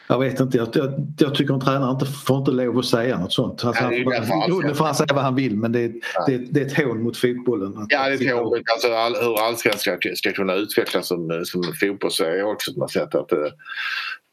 jag 0.08 0.18
vet 0.18 0.40
inte, 0.40 0.56
jag, 0.58 0.68
jag, 0.74 1.06
jag 1.18 1.34
tycker 1.34 1.54
en 1.54 1.60
tränare 1.60 1.90
inte 1.90 2.06
får 2.06 2.38
inte 2.38 2.50
lov 2.50 2.78
att 2.78 2.84
säga 2.84 3.18
något 3.18 3.32
sånt. 3.32 3.64
Alltså, 3.64 3.82
ja, 3.82 4.22
han, 4.28 4.60
nu 4.66 4.74
får 4.74 4.84
han 4.84 4.94
säga 4.94 5.14
vad 5.14 5.24
han 5.24 5.34
vill 5.34 5.56
men 5.56 5.72
det 5.72 5.80
är, 5.80 5.92
ja. 6.14 6.24
det, 6.26 6.38
det 6.38 6.60
är 6.60 6.66
ett 6.66 6.76
hån 6.76 7.02
mot 7.02 7.16
fotbollen. 7.16 7.86
Ja, 7.88 8.08
det 8.08 8.14
är 8.14 8.14
ett 8.14 8.38
hån 8.38 8.62
alltså, 8.72 8.92
all, 8.92 9.14
hur 9.14 9.40
allsvenskan 9.40 9.98
ska, 9.98 10.14
ska 10.14 10.32
kunna 10.32 10.54
utvecklas 10.54 11.08
som, 11.08 11.42
som 11.44 11.62
fotbollsserie 11.80 12.42
också 12.42 12.74
på 12.74 12.80
något 12.80 12.92
sätt. 12.92 13.14
Att, 13.14 13.32
eh, 13.32 13.38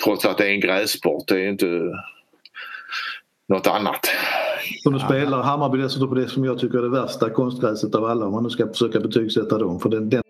trots 0.04 0.26
att 0.26 0.38
det 0.38 0.46
är 0.46 0.52
en 0.52 0.60
grässport, 0.60 1.28
det 1.28 1.42
är 1.42 1.50
inte 1.50 1.82
något 3.50 3.68
annat. 3.68 4.08
Och 4.86 4.92
nu 4.92 5.00
spelar 5.00 5.44
Hammarby 5.44 5.78
dessutom 5.78 6.10
på 6.10 6.16
det 6.16 6.28
som 6.28 6.46
jag 6.46 6.60
tycker 6.60 6.78
är 6.78 6.82
det 6.82 6.90
värsta 6.90 7.30
konstgräset 7.30 7.96
av 7.96 8.06
alla 8.06 8.26
om 8.26 8.32
man 8.32 8.44
nu 8.44 8.50
ska 8.50 8.68
försöka 8.68 9.00
betygsätta 9.00 9.58
dem. 9.58 9.80
För 9.80 9.90
den, 9.90 10.10
den... 10.10 10.22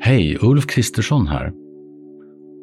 Hej, 0.00 0.38
Ulf 0.42 0.66
Kristersson 0.66 1.26
här. 1.26 1.67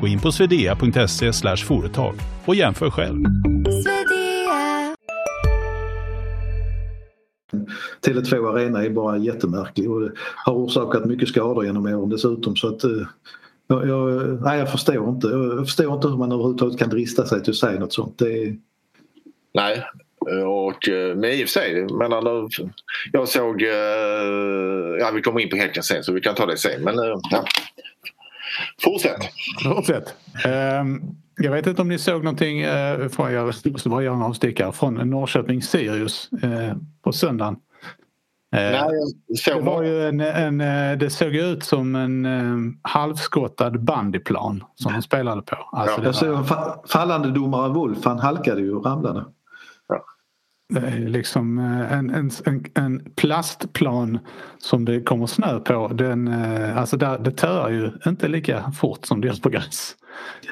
Gå 0.00 0.08
in 0.08 0.20
på 0.20 0.32
swedea.se 0.32 1.32
företag 1.56 2.14
och 2.46 2.54
jämför 2.54 2.90
själv. 2.90 3.24
Tele2 8.06 8.54
Arena 8.54 8.84
är 8.84 8.90
bara 8.90 9.18
jättemärklig 9.18 9.90
och 9.90 10.10
har 10.36 10.54
orsakat 10.54 11.04
mycket 11.04 11.28
skador 11.28 11.64
genom 11.64 11.86
åren 11.86 12.08
dessutom. 12.08 12.56
Så 12.56 12.68
att, 12.68 12.84
eh, 12.84 12.90
jag, 13.66 13.88
jag, 13.88 14.42
nej, 14.42 14.58
jag 14.58 14.72
förstår 14.72 15.08
inte. 15.08 15.26
Jag 15.26 15.66
förstår 15.66 15.94
inte 15.94 16.08
hur 16.08 16.16
man 16.16 16.32
överhuvudtaget 16.32 16.78
kan 16.78 16.88
drista 16.88 17.26
sig 17.26 17.42
till 17.42 17.50
att 17.50 17.56
säga 17.56 17.80
något 17.80 17.92
sånt. 17.92 18.22
Är... 18.22 18.56
Nej, 19.54 19.84
och, 20.46 20.88
eh, 20.88 21.16
men 21.16 21.30
i 21.30 21.44
och 21.44 21.48
för 21.48 21.60
sig, 21.60 21.86
men 21.90 22.12
jag 23.12 23.28
såg, 23.28 23.62
eh, 23.62 23.68
ja 24.98 25.10
vi 25.14 25.22
kommer 25.22 25.40
in 25.40 25.50
på 25.50 25.56
Häcken 25.56 25.82
sen 25.82 26.04
så 26.04 26.12
vi 26.12 26.20
kan 26.20 26.34
ta 26.34 26.46
det 26.46 26.56
sen. 26.56 26.82
Men 26.82 26.94
ja, 27.30 27.44
Fortsätt. 28.84 29.18
Fortsätt. 29.64 30.14
Um, 30.80 31.02
jag 31.36 31.52
vet 31.52 31.66
inte 31.66 31.82
om 31.82 31.88
ni 31.88 31.98
såg 31.98 32.24
någonting, 32.24 32.60
eh, 32.60 33.08
från, 33.08 33.32
jag 33.32 33.54
måste 33.72 33.88
bara 33.88 34.02
göra 34.02 34.14
en 34.14 34.22
avstickare, 34.22 34.72
från 34.72 34.98
Norrköping-Sirius 35.14 36.28
eh, 36.42 36.76
på 37.04 37.12
söndagen. 37.12 37.56
Eh, 38.56 38.60
Nej, 38.60 38.90
så 39.38 39.54
det, 39.54 39.60
var 39.60 39.82
ju 39.82 40.08
en, 40.08 40.20
en, 40.20 40.60
eh, 40.60 40.98
det 40.98 41.10
såg 41.10 41.34
ut 41.34 41.64
som 41.64 41.94
en 41.94 42.24
eh, 42.26 42.72
halvskottad 42.82 43.80
bandyplan 43.84 44.64
som 44.74 44.92
de 44.92 45.02
spelade 45.02 45.42
på. 45.42 45.56
Alltså 45.72 45.94
Ja, 45.96 46.00
det 46.00 46.06
jag 46.08 46.14
såg 46.14 46.28
en 46.36 46.44
fa- 46.44 46.86
fallande 46.88 47.30
domare 47.30 47.68
Wolf, 47.72 47.98
han 48.04 48.18
halkade 48.18 48.60
ju 48.60 48.74
och 48.74 48.84
ramlade. 48.86 49.24
Det 50.70 50.80
är 50.80 51.08
liksom 51.08 51.58
eh, 51.58 51.92
en, 51.92 52.10
en, 52.10 52.30
en, 52.74 53.04
plastplan 53.16 54.18
som 54.58 54.84
det 54.84 55.00
kommer 55.00 55.26
snö 55.26 55.60
på. 55.60 55.88
Den, 55.88 56.28
eh, 56.28 56.78
alltså 56.78 56.96
där, 56.96 57.18
det 57.18 57.30
töar 57.30 57.70
ju 57.70 57.90
inte 58.06 58.28
lika 58.28 58.72
fort 58.72 59.06
som 59.06 59.20
det 59.20 59.28
gör 59.28 59.34
på 59.34 59.48
gräs. 59.48 59.96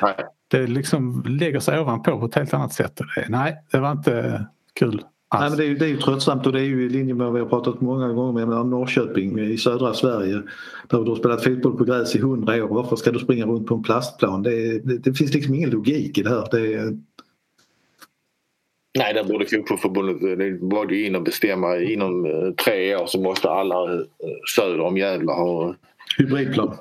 Nej. 0.02 0.14
Det 0.48 0.66
liksom 0.66 1.24
lägger 1.26 1.60
sig 1.60 1.80
ovanpå 1.80 2.18
på 2.18 2.26
ett 2.26 2.34
helt 2.34 2.54
annat 2.54 2.72
sätt. 2.72 3.00
Nej, 3.28 3.56
det 3.70 3.78
var 3.78 3.92
inte 3.92 4.46
kul 4.74 5.02
alls. 5.28 5.40
Nej, 5.40 5.50
men 5.50 5.58
det, 5.58 5.64
är 5.64 5.68
ju, 5.68 5.76
det 5.76 5.84
är 5.84 5.88
ju 5.88 5.96
tröttsamt 5.96 6.46
och 6.46 6.52
det 6.52 6.60
är 6.60 6.64
ju 6.64 6.86
i 6.86 6.88
linje 6.88 7.14
med 7.14 7.26
vad 7.26 7.34
vi 7.34 7.40
har 7.40 7.48
pratat 7.48 7.80
många 7.80 8.08
gånger 8.08 8.46
menar, 8.46 8.64
Norrköping 8.64 9.38
i 9.38 9.58
södra 9.58 9.94
Sverige 9.94 10.42
där 10.88 11.04
du 11.04 11.10
har 11.10 11.16
spelat 11.16 11.44
fotboll 11.44 11.76
på 11.76 11.84
gräs 11.84 12.16
i 12.16 12.20
hundra 12.20 12.64
år. 12.64 12.68
Varför 12.68 12.96
ska 12.96 13.12
du 13.12 13.18
springa 13.18 13.46
runt 13.46 13.66
på 13.66 13.74
en 13.74 13.82
plastplan? 13.82 14.42
Det, 14.42 14.78
det, 14.78 14.98
det 14.98 15.12
finns 15.12 15.34
liksom 15.34 15.54
ingen 15.54 15.70
logik 15.70 16.18
i 16.18 16.22
det 16.22 16.30
här. 16.30 16.48
Det, 16.50 16.96
Nej, 18.98 19.14
där 19.14 19.24
borde 19.24 19.46
fotbollsförbundet 19.46 20.38
det 20.38 20.50
borde 20.50 20.96
ju 20.96 21.06
in 21.06 21.16
och 21.16 21.22
bestämma 21.22 21.76
inom 21.76 22.26
eh, 22.26 22.50
tre 22.64 22.96
år 22.96 23.06
så 23.06 23.20
måste 23.20 23.50
alla 23.50 23.94
eh, 23.94 24.00
söder 24.54 24.80
om 24.80 24.96
Gävle 24.96 25.32
ha 25.32 25.74
hybridplan. 26.18 26.76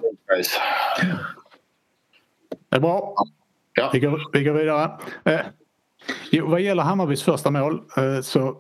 Det 2.70 2.76
är 2.76 2.80
bra. 2.80 3.16
Ja. 3.74 3.90
Vi, 3.94 4.00
går, 4.00 4.22
vi 4.34 4.44
går 4.44 4.54
vidare. 4.54 4.92
Eh, 5.26 5.40
jo, 6.32 6.48
vad 6.48 6.62
gäller 6.62 6.84
Hammarbys 6.84 7.24
första 7.24 7.52
mål 7.52 7.82
eh, 7.98 8.22
så, 8.22 8.58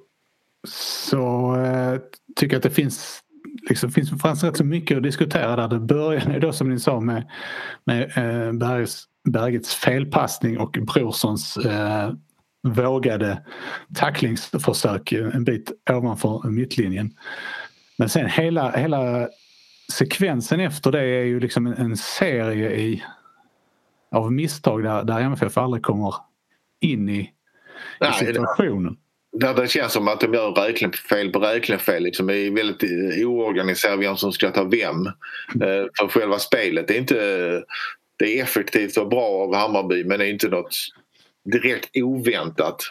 så 0.67 1.55
eh, 1.55 1.99
tycker 2.35 2.53
jag 2.53 2.57
att 2.57 2.63
det 2.63 2.69
finns 2.69 3.23
liksom, 3.69 3.91
finns 3.91 4.21
fanns 4.21 4.43
rätt 4.43 4.57
så 4.57 4.63
mycket 4.63 4.97
att 4.97 5.03
diskutera 5.03 5.55
där. 5.55 5.67
Det 5.67 5.79
började 5.79 6.39
då 6.39 6.51
som 6.53 6.69
ni 6.69 6.79
sa 6.79 6.99
med, 6.99 7.29
med 7.83 8.03
eh, 8.03 8.53
Bergs, 8.53 9.03
Bergets 9.29 9.75
felpassning 9.75 10.57
och 10.57 10.77
Brorssons 10.81 11.57
eh, 11.57 12.11
vågade 12.73 13.43
tacklingsförsök 13.95 15.11
en 15.11 15.43
bit 15.43 15.71
ovanför 15.89 16.49
mittlinjen. 16.49 17.13
Men 17.97 18.09
sen 18.09 18.29
hela, 18.29 18.71
hela 18.71 19.29
sekvensen 19.93 20.59
efter 20.59 20.91
det 20.91 21.01
är 21.01 21.23
ju 21.23 21.39
liksom 21.39 21.67
en, 21.67 21.73
en 21.73 21.97
serie 21.97 22.71
i 22.71 23.03
av 24.11 24.31
misstag 24.31 24.83
där, 24.83 25.03
där 25.03 25.21
MFF 25.21 25.57
aldrig 25.57 25.83
kommer 25.83 26.15
in 26.79 27.09
i, 27.09 27.31
i 28.01 28.25
situationen. 28.25 28.97
Där 29.31 29.53
det 29.53 29.67
känns 29.67 29.93
som 29.93 30.07
att 30.07 30.19
de 30.19 30.33
gör 30.33 30.51
räknefel 30.51 31.31
på 31.31 31.39
räknefel. 31.39 32.03
Liksom. 32.03 32.27
Det 32.27 32.37
är 32.37 32.51
väldigt 32.51 32.83
oorganiserat 33.25 33.99
vem 33.99 34.17
som 34.17 34.31
ska 34.31 34.51
ta 34.51 34.63
vem. 34.63 35.05
Eh, 35.61 35.85
För 35.99 36.07
själva 36.07 36.39
spelet 36.39 36.87
det 36.87 36.93
är 36.93 36.99
inte... 36.99 37.63
Det 38.19 38.39
är 38.39 38.43
effektivt 38.43 38.97
och 38.97 39.09
bra 39.09 39.25
av 39.25 39.55
Hammarby 39.55 40.03
men 40.03 40.19
det 40.19 40.25
är 40.25 40.29
inte 40.29 40.47
något 40.47 40.75
direkt 41.51 41.89
oväntat. 41.97 42.83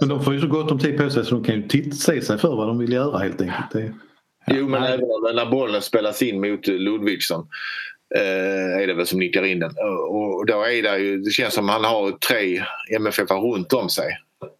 Men 0.00 0.08
de 0.08 0.24
får 0.24 0.34
ju 0.34 0.40
så 0.40 0.46
gott 0.46 0.70
om 0.70 0.78
tid 0.78 0.98
på 0.98 1.10
sig 1.10 1.24
så 1.24 1.34
de 1.34 1.44
kan 1.44 1.54
ju 1.54 1.68
titta, 1.68 1.96
se 1.96 2.22
sig 2.22 2.38
för 2.38 2.56
vad 2.56 2.68
de 2.68 2.78
vill 2.78 2.92
göra 2.92 3.18
helt 3.18 3.40
enkelt. 3.40 3.70
Det, 3.72 3.94
Jo, 4.50 4.68
men 4.68 4.82
även 4.82 5.00
när 5.34 5.50
bollen 5.50 5.82
spelas 5.82 6.22
in 6.22 6.40
mot 6.40 6.66
Ludvigsson 6.66 7.46
eh, 8.16 8.82
är 8.82 8.86
det 8.86 8.94
väl 8.94 9.06
som 9.06 9.18
nickar 9.18 9.44
in 9.44 9.58
den. 9.58 9.70
Och 10.08 10.46
då 10.46 10.62
är 10.62 10.82
det 10.82 10.98
ju, 10.98 11.18
det 11.18 11.30
känns 11.30 11.54
som 11.54 11.68
han 11.68 11.84
har 11.84 12.10
tre 12.10 12.64
MFF 12.96 13.30
runt 13.30 13.72
om 13.72 13.88
sig. 13.88 14.06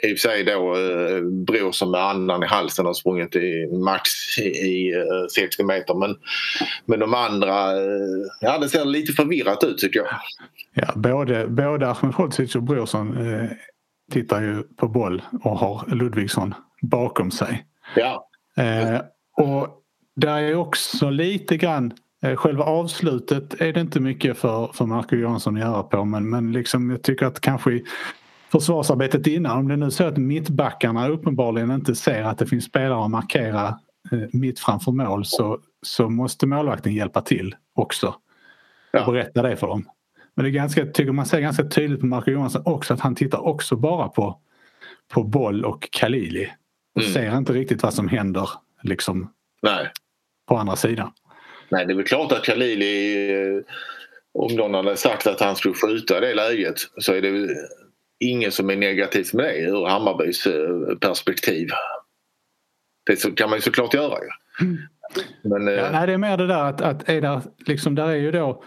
I 0.02 0.14
och 0.14 0.18
för 0.18 0.28
sig 0.28 0.44
då 0.44 0.76
eh, 0.76 1.20
Bror 1.22 1.72
som 1.72 1.90
med 1.90 2.04
andan 2.04 2.42
i 2.42 2.46
halsen 2.46 2.86
har 2.86 2.94
sprungit 2.94 3.36
i 3.36 3.66
max 3.84 4.10
i, 4.38 4.48
i 4.48 4.92
eh, 4.94 5.26
60 5.34 5.64
meter. 5.64 5.94
Men, 5.94 6.16
men 6.86 7.00
de 7.00 7.14
andra, 7.14 7.72
ja 8.40 8.58
det 8.58 8.68
ser 8.68 8.84
lite 8.84 9.12
förvirrat 9.12 9.64
ut 9.64 9.78
tycker 9.78 10.00
jag. 10.00 10.08
Ja, 10.82 10.92
både, 10.96 11.48
både 11.48 11.90
Ahmedhodzic 11.90 12.56
och 12.56 12.62
Brorsson 12.62 13.26
eh, 13.26 13.50
tittar 14.12 14.42
ju 14.42 14.62
på 14.62 14.88
boll 14.88 15.22
och 15.42 15.58
har 15.58 15.84
Ludvigsson 15.86 16.54
bakom 16.82 17.30
sig. 17.30 17.66
Ja, 17.96 18.28
Eh, 18.58 19.00
och 19.36 19.68
där 20.16 20.38
är 20.38 20.54
också 20.54 21.10
lite 21.10 21.56
grann 21.56 21.92
eh, 22.22 22.36
Själva 22.36 22.64
avslutet 22.64 23.60
är 23.60 23.72
det 23.72 23.80
inte 23.80 24.00
mycket 24.00 24.38
för, 24.38 24.70
för 24.74 24.86
Marco 24.86 25.16
Johansson 25.16 25.56
att 25.56 25.60
göra 25.60 25.82
på 25.82 26.04
men, 26.04 26.30
men 26.30 26.52
liksom 26.52 26.90
jag 26.90 27.02
tycker 27.02 27.26
att 27.26 27.40
kanske 27.40 27.72
i 27.72 27.84
försvarsarbetet 28.52 29.26
innan 29.26 29.58
om 29.58 29.68
det 29.68 29.76
nu 29.76 29.86
är 29.86 29.90
så 29.90 30.04
att 30.04 30.16
mittbackarna 30.16 31.08
uppenbarligen 31.08 31.70
inte 31.70 31.94
ser 31.94 32.22
att 32.22 32.38
det 32.38 32.46
finns 32.46 32.64
spelare 32.64 33.04
att 33.04 33.10
markera 33.10 33.66
eh, 34.12 34.28
mitt 34.32 34.60
framför 34.60 34.92
mål 34.92 35.24
så, 35.24 35.58
så 35.82 36.08
måste 36.08 36.46
målvakten 36.46 36.94
hjälpa 36.94 37.20
till 37.20 37.54
också. 37.74 38.14
Ja. 38.92 39.06
Och 39.06 39.12
berätta 39.12 39.42
det 39.42 39.56
för 39.56 39.66
dem. 39.66 39.84
Men 40.38 40.44
det 40.44 40.50
är 40.50 40.52
ganska, 40.52 40.86
tycker 40.86 41.12
man 41.12 41.26
ser 41.26 41.40
ganska 41.40 41.64
tydligt 41.64 42.00
på 42.00 42.06
Marco 42.06 42.30
Johansson 42.30 42.62
också 42.64 42.94
att 42.94 43.00
han 43.00 43.14
tittar 43.14 43.46
också 43.46 43.76
bara 43.76 44.08
på, 44.08 44.38
på 45.12 45.22
boll 45.24 45.64
och 45.64 45.88
Khalili. 45.92 46.52
Och 46.94 47.00
Mm. 47.02 47.12
ser 47.14 47.36
inte 47.36 47.52
riktigt 47.52 47.82
vad 47.82 47.94
som 47.94 48.08
händer 48.08 48.50
liksom 48.82 49.32
nej. 49.62 49.90
på 50.48 50.56
andra 50.56 50.76
sidan. 50.76 51.12
Nej, 51.70 51.86
det 51.86 51.92
är 51.92 51.96
väl 51.96 52.04
klart 52.04 52.32
att 52.32 52.44
Khalili, 52.44 53.30
eh, 53.32 53.62
om 54.34 54.52
någon 54.56 54.74
hade 54.74 54.96
sagt 54.96 55.26
att 55.26 55.40
han 55.40 55.56
skulle 55.56 55.74
skjuta 55.74 56.20
det 56.20 56.34
läget 56.34 56.74
så 56.98 57.12
är 57.14 57.22
det 57.22 57.48
ingen 58.20 58.52
som 58.52 58.70
är 58.70 58.76
negativt 58.76 59.32
med 59.32 59.44
det 59.44 59.58
ur 59.60 59.86
Hammarbys 59.86 60.46
eh, 60.46 60.96
perspektiv. 61.00 61.68
Det 63.06 63.16
så- 63.16 63.32
kan 63.32 63.50
man 63.50 63.56
ju 63.58 63.62
såklart 63.62 63.94
göra 63.94 64.14
ju. 64.20 64.28
Men, 65.42 65.68
eh, 65.68 65.74
Ja, 65.74 65.90
nej, 65.92 66.06
det 66.06 66.12
är 66.12 66.18
mer 66.18 66.36
det 66.36 66.46
där 66.46 66.62
att, 66.64 66.80
att 66.80 67.08
är 67.08 67.20
där, 67.20 67.40
liksom, 67.66 67.94
där 67.94 68.08
är 68.08 68.14
ju 68.16 68.30
då... 68.30 68.62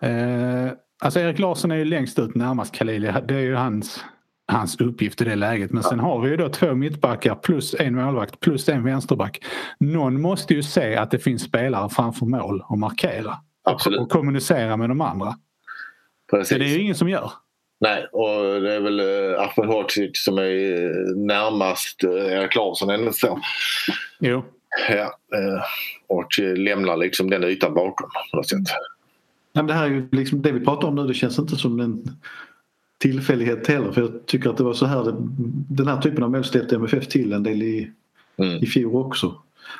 Eh, 0.00 0.68
alltså 1.00 1.20
Erik 1.20 1.38
Larsson 1.38 1.70
är 1.70 1.76
ju 1.76 1.84
längst 1.84 2.18
ut 2.18 2.34
närmast 2.34 2.74
Khalili. 2.76 3.12
Det 3.28 3.34
är 3.34 3.38
ju 3.40 3.54
hans, 3.54 4.04
hans 4.52 4.80
uppgift 4.80 5.20
i 5.20 5.24
det 5.24 5.36
läget. 5.36 5.72
Men 5.72 5.82
sen 5.82 6.00
har 6.00 6.20
vi 6.20 6.30
ju 6.30 6.36
då 6.36 6.48
två 6.48 6.74
mittbackar 6.74 7.34
plus 7.34 7.74
en 7.74 7.94
målvakt 7.94 8.40
plus 8.40 8.68
en 8.68 8.84
vänsterback. 8.84 9.44
Någon 9.80 10.20
måste 10.20 10.54
ju 10.54 10.62
se 10.62 10.96
att 10.96 11.10
det 11.10 11.18
finns 11.18 11.42
spelare 11.42 11.88
framför 11.88 12.26
mål 12.26 12.64
och 12.68 12.78
markera. 12.78 13.36
Absolut. 13.64 14.00
Och 14.00 14.10
kommunicera 14.10 14.76
med 14.76 14.88
de 14.88 15.00
andra. 15.00 15.34
precis. 16.30 16.58
Det 16.58 16.64
är 16.64 16.68
ju 16.68 16.80
ingen 16.80 16.94
som 16.94 17.08
gör. 17.08 17.30
Nej, 17.80 18.06
och 18.12 18.60
det 18.60 18.74
är 18.74 18.80
väl 18.80 19.00
eh, 19.00 19.40
Ahmedhodzic 19.40 20.10
som 20.24 20.38
är 20.38 20.84
eh, 20.84 21.16
närmast 21.16 22.04
eh, 22.04 22.10
Erik 22.10 22.54
Larsson 22.54 22.90
ändå 22.90 23.12
så. 23.12 23.40
Jo. 24.18 24.44
Ja, 24.88 25.18
och 26.08 26.38
lämnar 26.38 26.96
liksom 26.96 27.30
den 27.30 27.44
ytan 27.44 27.74
bakom 27.74 28.10
på 28.30 28.36
något 28.36 28.48
sätt. 28.48 28.58
Men 29.52 29.66
det 29.66 29.72
här 29.72 29.84
är 29.84 29.90
ju 29.90 30.08
liksom 30.12 30.42
det 30.42 30.52
vi 30.52 30.60
pratar 30.60 30.88
om 30.88 30.94
nu. 30.94 31.06
Det 31.06 31.14
känns 31.14 31.38
inte 31.38 31.56
som 31.56 31.80
en 31.80 32.02
tillfällighet 32.98 33.66
heller. 33.66 33.92
För 33.92 34.00
jag 34.00 34.26
tycker 34.26 34.50
att 34.50 34.56
det 34.56 34.64
var 34.64 34.72
så 34.72 34.86
här. 34.86 35.14
Den 35.68 35.88
här 35.88 36.00
typen 36.00 36.24
av 36.24 36.30
mål 36.30 36.44
ställde 36.44 36.76
MFF 36.76 37.08
till 37.08 37.32
en 37.32 37.42
del 37.42 37.62
i, 37.62 37.90
Mm. 38.36 38.62
i 38.62 38.66
fjol 38.66 38.96
också. 38.96 39.34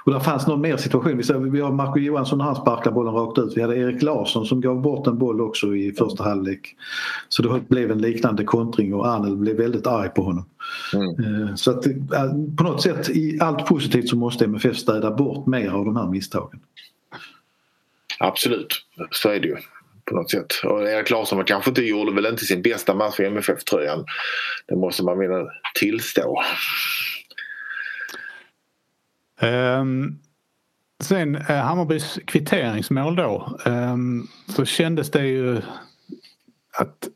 Och 0.05 0.13
där 0.13 0.21
fanns 0.21 0.47
någon 0.47 0.61
mer 0.61 0.77
situation. 0.77 1.17
Vi, 1.45 1.51
vi 1.51 1.61
har 1.61 1.73
Marco 1.73 1.99
Johansson 1.99 2.39
när 2.39 2.45
han 2.45 2.55
sparkar 2.57 2.91
bollen 2.91 3.15
rakt 3.15 3.39
ut. 3.39 3.57
Vi 3.57 3.63
hade 3.63 3.77
Erik 3.77 4.03
Larsson 4.03 4.47
som 4.47 4.61
gav 4.61 4.83
bort 4.83 5.07
en 5.07 5.19
boll 5.19 5.41
också 5.41 5.77
i 5.77 5.93
första 5.93 6.25
halvlek. 6.25 6.77
Så 7.29 7.43
det 7.43 7.69
blev 7.69 7.91
en 7.91 7.99
liknande 7.99 8.45
kontring 8.45 8.95
och 8.95 9.09
Arnel 9.09 9.37
blev 9.37 9.57
väldigt 9.57 9.87
arg 9.87 10.09
på 10.09 10.23
honom. 10.23 10.45
Mm. 10.95 11.43
Eh, 11.49 11.55
Så 11.55 11.71
att 11.71 11.87
eh, 11.87 11.93
på 12.57 12.65
något 12.65 12.83
sätt 12.83 13.11
i 13.11 13.39
allt 13.41 13.67
positivt 13.67 14.09
så 14.09 14.17
måste 14.17 14.45
MFF 14.45 14.77
städa 14.77 15.11
bort 15.11 15.47
mer 15.47 15.71
av 15.71 15.85
de 15.85 15.97
här 15.97 16.07
misstagen. 16.07 16.61
Absolut, 18.21 18.87
så 19.11 19.29
är 19.29 19.41
det 19.41 19.49
ju 19.49 19.57
på 20.05 20.15
något 20.15 20.31
sätt. 20.31 20.47
Och 20.65 20.83
Erik 20.83 21.11
Larsson 21.11 21.39
var 21.39 21.45
kanske 21.45 21.71
inte, 21.71 21.83
gjorde 21.83 22.15
väl 22.15 22.27
inte 22.27 22.45
sin 22.45 22.63
bästa 22.63 22.95
match 22.95 23.21
i 23.21 23.25
MFF-tröjan. 23.25 24.05
Det 24.67 24.77
måste 24.77 25.05
man 25.05 25.19
väl 25.19 25.47
tillstå. 25.75 26.43
Um, 29.43 30.19
sen 31.03 31.37
uh, 31.37 31.43
Hammarbys 31.43 32.19
kvitteringsmål 32.27 33.17
då. 33.17 33.59
Um, 33.65 34.29
så 34.49 34.65
kändes 34.65 35.11
det 35.11 35.27
ju 35.27 35.57
att 36.79 37.09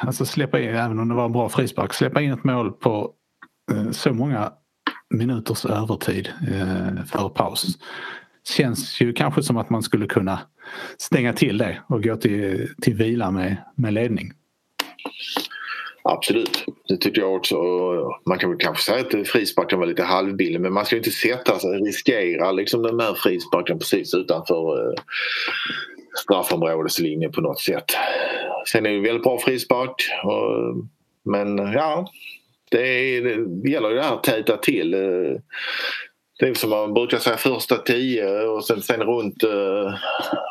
alltså 0.00 0.26
släppa 0.26 0.60
in, 0.60 0.68
även 0.68 0.98
om 0.98 1.08
det 1.08 1.14
var 1.14 1.24
en 1.24 1.32
bra 1.32 1.48
frispark, 1.48 1.94
släppa 1.94 2.20
in 2.20 2.32
ett 2.32 2.44
mål 2.44 2.72
på 2.72 3.12
uh, 3.72 3.90
så 3.90 4.12
många 4.12 4.52
minuters 5.10 5.64
övertid 5.64 6.32
eh, 6.48 7.04
före 7.04 7.28
paus. 7.28 7.78
Känns 8.48 9.00
ju 9.00 9.12
kanske 9.12 9.42
som 9.42 9.56
att 9.56 9.70
man 9.70 9.82
skulle 9.82 10.06
kunna 10.06 10.40
stänga 10.98 11.32
till 11.32 11.58
det 11.58 11.82
och 11.88 12.02
gå 12.02 12.16
till, 12.16 12.68
till 12.82 12.94
vila 12.94 13.30
med, 13.30 13.56
med 13.74 13.92
ledning. 13.92 14.32
Absolut, 16.08 16.64
det 16.88 16.96
tycker 16.96 17.20
jag 17.20 17.34
också. 17.34 17.56
Man 18.26 18.38
kan 18.38 18.50
väl 18.50 18.58
kanske 18.58 18.84
säga 18.84 19.06
att 19.06 19.28
frisparken 19.28 19.78
var 19.78 19.86
lite 19.86 20.02
halvbillig 20.02 20.60
men 20.60 20.72
man 20.72 20.86
ska 20.86 20.96
inte 20.96 21.10
sätta 21.10 21.58
sig 21.58 21.70
riskera 21.70 22.52
liksom 22.52 22.82
den 22.82 23.00
här 23.00 23.14
frisparken 23.14 23.78
precis 23.78 24.14
utanför 24.14 24.88
eh, 24.88 24.94
straffområdeslinjen 26.24 27.32
på 27.32 27.40
något 27.40 27.60
sätt. 27.60 27.84
sen 28.66 28.86
är 28.86 28.90
det 28.90 28.96
en 28.96 29.02
väldigt 29.02 29.22
bra 29.22 29.38
frispark. 29.38 29.94
Men 31.24 31.58
ja, 31.58 32.10
det, 32.70 32.88
är, 32.88 33.22
det 33.62 33.70
gäller 33.70 33.88
ju 33.88 33.96
det 33.96 34.02
här 34.02 34.14
att 34.14 34.24
täta 34.24 34.56
till. 34.56 34.94
Eh, 34.94 35.40
det 36.38 36.48
är 36.48 36.54
som 36.54 36.70
man 36.70 36.94
brukar 36.94 37.18
säga 37.18 37.36
första 37.36 37.76
tio 37.76 38.40
och 38.46 38.64
sen, 38.64 38.82
sen 38.82 39.00
runt, 39.00 39.42
eh, 39.42 39.94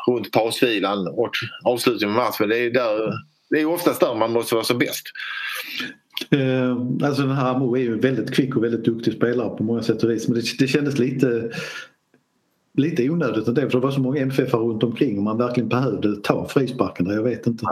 runt 0.06 0.32
pausvilan 0.32 1.08
och 1.08 1.30
avslutningen 1.64 2.14
med 2.14 2.24
matchen. 2.24 2.48
Det 2.48 2.58
är, 2.58 2.70
där, 2.70 3.12
det 3.50 3.60
är 3.60 3.66
oftast 3.66 4.00
där 4.00 4.14
man 4.14 4.32
måste 4.32 4.54
vara 4.54 4.64
som 4.64 4.78
bäst. 4.78 5.06
Eh, 6.30 6.76
alltså 7.06 7.22
den 7.22 7.36
här 7.36 7.50
Amo 7.50 7.76
är 7.76 7.80
ju 7.80 8.00
väldigt 8.00 8.34
kvick 8.34 8.56
och 8.56 8.64
väldigt 8.64 8.84
duktig 8.84 9.12
spelare 9.12 9.56
på 9.56 9.62
många 9.62 9.82
sätt 9.82 10.02
och 10.02 10.10
vis 10.10 10.28
men 10.28 10.38
det, 10.38 10.58
det 10.58 10.68
kändes 10.68 10.98
lite 10.98 11.50
lite 12.76 13.10
onödigt 13.10 13.48
ändå 13.48 13.60
för 13.60 13.68
det 13.68 13.78
var 13.78 13.90
så 13.90 14.00
många 14.00 14.20
MFF 14.20 14.54
runt 14.54 14.82
omkring 14.82 15.18
och 15.18 15.24
man 15.24 15.38
verkligen 15.38 15.68
behövde 15.68 16.16
ta 16.16 16.48
frisparken 16.48 17.06
där, 17.06 17.14
jag 17.14 17.22
vet 17.22 17.46
inte. 17.46 17.66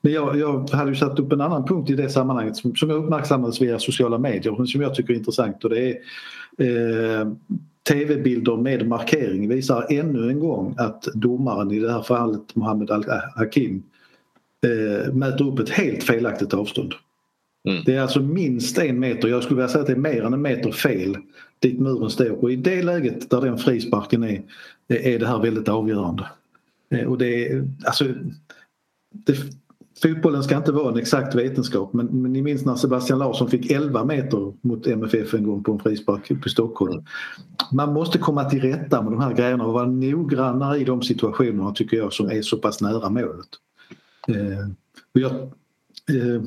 Men 0.00 0.12
jag, 0.12 0.38
jag 0.38 0.70
hade 0.70 0.90
ju 0.90 0.96
satt 0.96 1.18
upp 1.18 1.32
en 1.32 1.40
annan 1.40 1.64
punkt 1.64 1.90
i 1.90 1.94
det 1.94 2.10
sammanhanget 2.10 2.56
som, 2.56 2.76
som 2.76 2.90
uppmärksammades 2.90 3.60
via 3.60 3.78
sociala 3.78 4.18
medier 4.18 4.64
som 4.64 4.82
jag 4.82 4.94
tycker 4.94 5.12
är 5.12 5.18
intressant 5.18 5.64
och 5.64 5.70
det 5.70 5.88
är 5.88 6.00
eh, 6.58 7.28
tv-bilder 7.88 8.56
med 8.56 8.88
markering 8.88 9.48
visar 9.48 9.86
ännu 9.90 10.30
en 10.30 10.40
gång 10.40 10.74
att 10.78 11.02
domaren 11.02 11.70
i 11.70 11.80
det 11.80 11.92
här 11.92 12.02
fallet 12.02 12.54
Mohammed 12.54 12.90
Al-Hakim 12.90 13.82
eh, 14.66 15.12
mäter 15.12 15.48
upp 15.48 15.58
ett 15.58 15.70
helt 15.70 16.02
felaktigt 16.02 16.54
avstånd. 16.54 16.94
Mm. 17.68 17.82
Det 17.86 17.94
är 17.94 18.00
alltså 18.00 18.20
minst 18.20 18.78
en 18.78 18.98
meter, 18.98 19.28
jag 19.28 19.42
skulle 19.42 19.56
vilja 19.56 19.68
säga 19.68 19.80
att 19.80 19.86
det 19.86 19.92
är 19.92 19.96
mer 19.96 20.24
än 20.24 20.32
en 20.32 20.42
meter 20.42 20.72
fel 20.72 21.16
dit 21.58 21.80
muren 21.80 22.10
står 22.10 22.30
och 22.30 22.52
i 22.52 22.56
det 22.56 22.82
läget 22.82 23.30
där 23.30 23.40
den 23.40 23.58
frisparken 23.58 24.24
är, 24.24 24.42
är 24.88 25.18
det 25.18 25.26
här 25.26 25.38
väldigt 25.38 25.68
avgörande. 25.68 26.28
Eh, 26.90 27.06
och 27.06 27.18
det 27.18 27.48
är, 27.48 27.68
alltså, 27.84 28.04
det, 29.10 29.36
fotbollen 30.02 30.42
ska 30.42 30.56
inte 30.56 30.72
vara 30.72 30.92
en 30.92 30.98
exakt 30.98 31.34
vetenskap 31.34 31.92
men, 31.92 32.06
men 32.06 32.32
ni 32.32 32.42
minns 32.42 32.64
när 32.64 32.74
Sebastian 32.74 33.18
Larsson 33.18 33.50
fick 33.50 33.70
11 33.70 34.04
meter 34.04 34.52
mot 34.60 34.86
MFF 34.86 35.34
en 35.34 35.44
gång 35.44 35.64
på 35.64 35.72
en 35.72 35.78
frispark 35.78 36.42
på 36.42 36.48
Stockholm. 36.48 37.04
Man 37.72 37.92
måste 37.92 38.18
komma 38.18 38.44
till 38.44 38.60
rätta 38.60 39.02
med 39.02 39.12
de 39.12 39.20
här 39.20 39.34
grejerna 39.34 39.64
och 39.64 39.72
vara 39.72 39.86
noggrannare 39.86 40.78
i 40.78 40.84
de 40.84 41.02
situationerna 41.02 41.72
tycker 41.72 41.96
jag 41.96 42.12
som 42.12 42.30
är 42.30 42.42
så 42.42 42.56
pass 42.56 42.80
nära 42.80 43.10
målet. 43.10 43.48
Eh, 44.28 44.68
jag, 45.12 45.32
eh, 45.32 46.42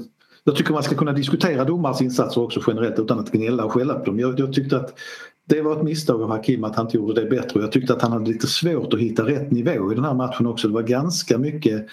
jag 0.48 0.56
tycker 0.56 0.74
man 0.74 0.84
ska 0.84 0.96
kunna 0.96 1.14
diskutera 1.14 1.64
domarens 1.64 2.02
insatser 2.02 2.42
också 2.42 2.62
generellt 2.68 3.00
utan 3.00 3.20
att 3.20 3.32
gnälla 3.32 3.66
och 3.66 3.72
skälla 3.72 3.94
på 3.94 4.06
dem. 4.06 4.20
Jag, 4.20 4.40
jag 4.40 4.54
tyckte 4.54 4.78
att 4.78 5.00
det 5.46 5.62
var 5.62 5.76
ett 5.76 5.84
misstag 5.84 6.22
av 6.22 6.30
Hakim 6.30 6.64
att 6.64 6.76
han 6.76 6.86
inte 6.86 6.98
gjorde 6.98 7.22
det 7.22 7.30
bättre. 7.30 7.60
Jag 7.62 7.72
tyckte 7.72 7.94
att 7.94 8.02
han 8.02 8.12
hade 8.12 8.32
lite 8.32 8.48
svårt 8.48 8.94
att 8.94 9.00
hitta 9.00 9.26
rätt 9.26 9.52
nivå 9.52 9.92
i 9.92 9.96
den 9.96 10.04
här 10.04 10.14
matchen 10.14 10.48
också. 10.48 10.68
Det 10.68 10.74
var 10.74 10.82
ganska 10.82 11.38
mycket 11.38 11.88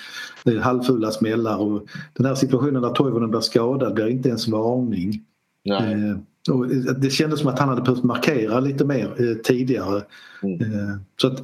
eh, 0.45 0.57
halvfulla 0.57 1.11
smällar 1.11 1.59
och 1.59 1.87
den 2.12 2.27
här 2.27 2.35
situationen 2.35 2.83
där 2.83 2.90
Toivonen 2.90 3.31
blir 3.31 3.40
skadad 3.40 3.95
blir 3.95 4.09
inte 4.09 4.29
ens 4.29 4.49
varning. 4.49 5.25
Eh, 5.69 6.55
och 6.55 6.69
det 6.99 7.11
kändes 7.11 7.40
som 7.40 7.49
att 7.49 7.59
han 7.59 7.69
hade 7.69 7.83
behövt 7.83 8.05
markera 8.05 8.61
lite 8.61 8.85
mer 8.85 9.14
eh, 9.19 9.37
tidigare. 9.37 10.03
Mm. 10.43 10.61
Eh, 10.61 10.97
så 11.21 11.27
att, 11.27 11.43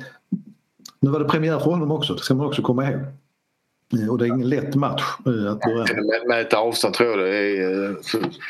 nu 1.01 1.11
var 1.11 1.21
det 1.21 1.29
premiär 1.29 1.59
för 1.59 1.71
honom 1.71 1.91
också, 1.91 2.15
det 2.15 2.21
ska 2.21 2.35
man 2.35 2.47
också 2.47 2.63
komma 2.63 2.91
ihåg. 2.91 3.01
Eh, 3.99 4.09
och 4.09 4.19
det 4.19 4.25
är 4.25 4.29
ingen 4.29 4.49
lätt 4.49 4.75
match 4.75 5.03
eh, 5.27 5.53
att 5.53 5.61
börja 5.61 5.79
med. 5.79 6.29
Mäta 6.29 6.57
avstånd 6.59 6.95
tror 6.95 7.11
jag 7.11 7.19
det 7.19 7.37
är 7.37 7.85
eh, 7.85 7.97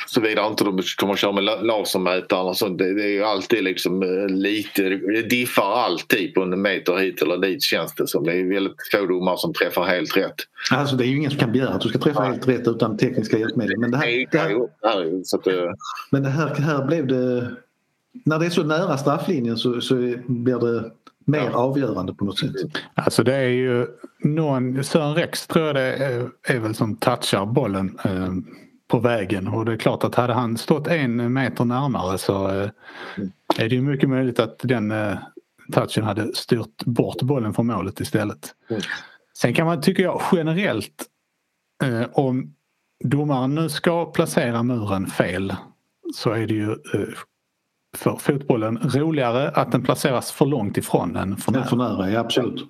såvida 0.06 0.46
inte 0.46 0.64
de 0.64 0.82
kommer 0.96 1.12
att 1.12 1.18
köra 1.18 1.32
med 1.32 1.44
lasermätare 1.44 2.42
och 2.42 2.56
sånt. 2.56 2.78
Det, 2.78 2.94
det 2.94 3.02
är 3.02 3.12
ju 3.12 3.24
alltid 3.24 3.64
liksom 3.64 4.02
lite, 4.28 4.82
det 4.82 5.22
diffar 5.22 5.72
alltid 5.72 6.34
på 6.34 6.42
en 6.42 6.62
meter 6.62 6.96
hit 6.96 7.22
eller 7.22 7.36
dit 7.36 7.62
känns 7.62 7.94
det 7.94 8.06
som. 8.06 8.24
Det 8.24 8.32
är 8.32 8.54
väldigt 8.54 8.76
få 8.92 9.06
domare 9.06 9.38
som 9.38 9.54
träffar 9.54 9.84
helt 9.84 10.16
rätt. 10.16 10.34
Alltså 10.70 10.96
det 10.96 11.04
är 11.04 11.08
ju 11.08 11.16
ingen 11.16 11.30
som 11.30 11.40
kan 11.40 11.52
begära 11.52 11.68
att 11.68 11.80
du 11.80 11.88
ska 11.88 11.98
träffa 11.98 12.22
helt 12.22 12.48
rätt 12.48 12.68
utan 12.68 12.96
tekniska 12.96 13.38
hjälpmedel. 13.38 13.78
Men 13.78 13.90
det 13.90 13.96
här, 13.96 14.26
det 14.30 14.38
här, 14.38 15.74
men 16.10 16.22
det 16.22 16.28
här, 16.28 16.54
här 16.54 16.86
blev 16.86 17.06
det 17.06 17.50
när 18.24 18.38
det 18.38 18.46
är 18.46 18.50
så 18.50 18.62
nära 18.62 18.98
strafflinjen 18.98 19.56
så, 19.56 19.80
så 19.80 19.94
blir 20.26 20.58
det 20.58 20.90
mer 21.30 21.50
ja. 21.52 21.56
avgörande 21.56 22.14
på 22.14 22.24
något 22.24 22.38
sätt. 22.38 22.52
Alltså 22.94 23.22
det 23.22 23.34
är 23.34 23.48
ju 23.48 23.86
någon, 24.24 24.84
Sören 24.84 25.14
Rex 25.14 25.46
tror 25.46 25.66
jag 25.66 25.74
det 25.74 25.94
är, 25.94 26.28
är 26.42 26.58
väl 26.58 26.74
som 26.74 26.96
touchar 26.96 27.46
bollen 27.46 27.98
eh, 28.04 28.32
på 28.88 28.98
vägen 28.98 29.48
och 29.48 29.64
det 29.64 29.72
är 29.72 29.76
klart 29.76 30.04
att 30.04 30.14
hade 30.14 30.32
han 30.32 30.56
stått 30.56 30.86
en 30.86 31.32
meter 31.32 31.64
närmare 31.64 32.18
så 32.18 32.48
eh, 32.48 32.70
är 33.58 33.68
det 33.68 33.74
ju 33.74 33.82
mycket 33.82 34.08
möjligt 34.08 34.40
att 34.40 34.58
den 34.62 34.90
eh, 34.90 35.18
touchen 35.72 36.04
hade 36.04 36.34
styrt 36.34 36.84
bort 36.84 37.22
bollen 37.22 37.54
från 37.54 37.66
målet 37.66 38.00
istället. 38.00 38.54
Mm. 38.70 38.82
Sen 39.38 39.54
kan 39.54 39.66
man, 39.66 39.80
tycker 39.80 40.02
jag 40.02 40.22
generellt, 40.32 41.06
eh, 41.82 42.06
om 42.12 42.54
domaren 43.04 43.54
nu 43.54 43.68
ska 43.68 44.12
placera 44.12 44.62
muren 44.62 45.06
fel 45.06 45.54
så 46.14 46.30
är 46.30 46.46
det 46.46 46.54
ju 46.54 46.70
eh, 46.70 47.08
för 47.96 48.16
fotbollen 48.16 48.78
roligare 48.78 49.50
att 49.50 49.72
den 49.72 49.82
placeras 49.82 50.32
för 50.32 50.46
långt 50.46 50.76
ifrån 50.76 51.16
än 51.16 51.36
för 51.36 51.52
nära. 51.52 51.64
För 51.64 51.76
nära 51.76 52.10
ja, 52.10 52.20
absolut. 52.20 52.64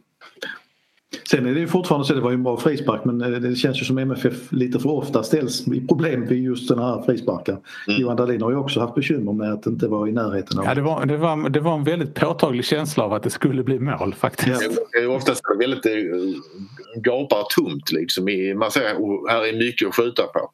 Sen 1.31 1.47
är 1.47 1.55
det 1.55 1.61
ju 1.61 1.67
fortfarande 1.67 2.07
så, 2.07 2.15
det 2.15 2.21
var 2.21 2.31
ju 2.31 2.35
en 2.35 2.43
bra 2.43 2.57
frispark 2.57 3.05
men 3.05 3.21
eh, 3.21 3.41
det 3.41 3.57
känns 3.57 3.81
ju 3.81 3.85
som 3.85 3.99
MFF 3.99 4.53
lite 4.53 4.79
för 4.79 4.91
ofta 4.91 5.23
ställs 5.23 5.69
i 5.69 5.87
problem 5.87 6.27
vid 6.27 6.45
just 6.45 6.69
den 6.69 6.79
här 6.79 7.03
frisparken. 7.03 7.57
Mm. 7.89 8.01
Johan 8.01 8.17
Dahlin 8.17 8.43
har 8.43 8.51
ju 8.51 8.57
också 8.57 8.81
haft 8.81 8.95
bekymmer 8.95 9.33
med 9.33 9.53
att 9.53 9.63
det 9.63 9.71
inte 9.71 9.89
var 9.89 10.09
i 10.09 10.13
närheten 10.13 10.59
av... 10.59 10.65
Ja, 10.65 10.75
det 10.75 10.83
var, 10.83 11.07
det, 11.07 11.17
var, 11.17 11.49
det 11.49 11.61
var 11.61 11.75
en 11.75 11.85
väldigt 11.85 12.15
påtaglig 12.15 12.65
känsla 12.65 13.05
av 13.05 13.13
att 13.13 13.23
det 13.23 13.31
skulle 13.31 13.63
bli 13.63 13.79
mål 13.79 14.15
faktiskt. 14.15 14.63
Ja. 14.63 14.71
Det 14.93 14.99
är 14.99 15.09
oftast 15.09 15.43
väldigt 15.59 15.87
eh, 15.87 15.93
gapar 16.97 17.45
tomt 17.57 17.93
liksom. 17.93 18.25
Man 18.59 18.71
ser 18.71 18.81
att 18.81 19.31
här 19.31 19.47
är 19.47 19.59
mycket 19.59 19.89
att 19.89 19.95
skjuta 19.95 20.23
på. 20.23 20.51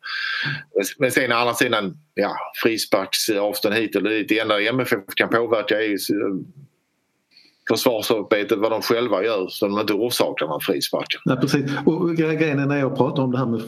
Men 0.99 1.11
sen 1.11 1.33
å 1.33 1.35
andra 1.35 1.55
sidan, 1.55 1.97
ja, 2.15 2.37
frisparksavstånd 2.63 3.75
hit 3.75 3.97
eller 3.97 4.11
dit. 4.11 4.29
Det 4.29 4.39
enda 4.39 4.61
MFF 4.61 5.01
kan 5.17 5.29
påverka 5.29 5.83
är 5.83 5.97
försvarsarbetet 7.69 8.59
vad 8.59 8.71
de 8.71 8.83
själva 8.83 9.25
gör 9.25 9.47
så 9.49 9.69
de 9.69 9.79
inte 9.81 9.93
orsakar 9.93 10.47
någon 10.47 10.61
frispark. 10.61 11.07
Ja, 11.25 11.37
precis. 11.37 11.71
Och 11.85 12.15
grejen 12.15 12.59
är 12.59 12.67
när 12.67 12.79
jag 12.79 12.97
pratar 12.97 13.23
om 13.23 13.33
det 13.33 13.39
här 13.39 13.47
med, 13.47 13.63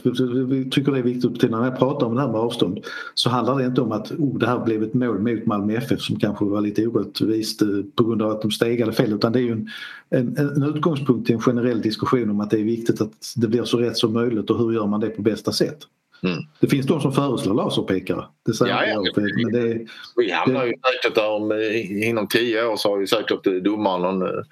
vi 0.49 0.71
tycker 0.71 0.93
det 0.93 0.99
är 0.99 1.03
viktigt 1.03 1.45
att 1.45 1.51
när 1.51 1.65
jag 1.65 1.79
pratar 1.79 2.07
om 2.07 2.15
det 2.15 2.21
här 2.21 2.29
med 2.29 2.41
avstånd 2.41 2.85
så 3.15 3.31
handlar 3.31 3.59
det 3.59 3.67
inte 3.67 3.81
om 3.81 3.93
att 3.93 4.11
oh, 4.11 4.39
det 4.39 4.47
här 4.47 4.65
blev 4.65 4.83
ett 4.83 4.95
mål 4.95 5.19
mot 5.19 5.47
Malmö 5.47 5.77
FF 5.77 6.01
som 6.01 6.19
kanske 6.19 6.45
var 6.45 6.61
lite 6.61 6.87
orättvist 6.87 7.63
eh, 7.63 7.69
på 7.95 8.05
grund 8.05 8.23
av 8.23 8.31
att 8.31 8.43
de 8.43 8.51
stegade 8.51 8.93
fel 8.93 9.13
utan 9.13 9.33
det 9.33 9.39
är 9.39 9.43
ju 9.43 9.53
en, 9.53 9.69
en, 10.11 10.37
en 10.39 10.63
utgångspunkt 10.63 11.27
till 11.27 11.35
en 11.35 11.41
generell 11.41 11.81
diskussion 11.81 12.31
om 12.31 12.41
att 12.41 12.51
det 12.51 12.61
är 12.61 12.65
viktigt 12.65 13.01
att 13.01 13.33
det 13.37 13.49
blir 13.49 13.65
så 13.65 13.79
rätt 13.79 13.97
som 13.97 14.13
möjligt 14.13 14.51
och 14.51 14.59
hur 14.59 14.73
gör 14.73 14.87
man 14.87 15.01
det 15.01 15.09
på 15.09 15.23
bästa 15.23 15.53
sätt. 15.53 15.79
Mm. 16.23 16.39
Det 16.61 16.67
finns 16.67 16.87
de 16.87 17.01
som 17.01 17.13
föreslår 17.13 17.55
laserpekare. 17.55 18.25
Det 18.47 18.55
säger 18.55 18.73
ja, 18.73 18.87
jag. 18.87 19.07
Ja, 19.07 19.13
men 19.17 19.53
det, 19.53 19.87
vi 20.17 20.33
hamnar 20.33 20.65
ju 20.65 20.73
säkert 20.73 21.15
där 21.15 21.31
om, 21.31 21.53
eh, 21.53 22.09
inom 22.09 22.29
tio 22.29 22.65
år 22.65 22.77
så 22.77 22.91
har 22.91 23.01
ju 23.01 23.07
säkert 23.07 23.65
domaren 23.65 24.03
någon, 24.03 24.23
eh, 24.23 24.45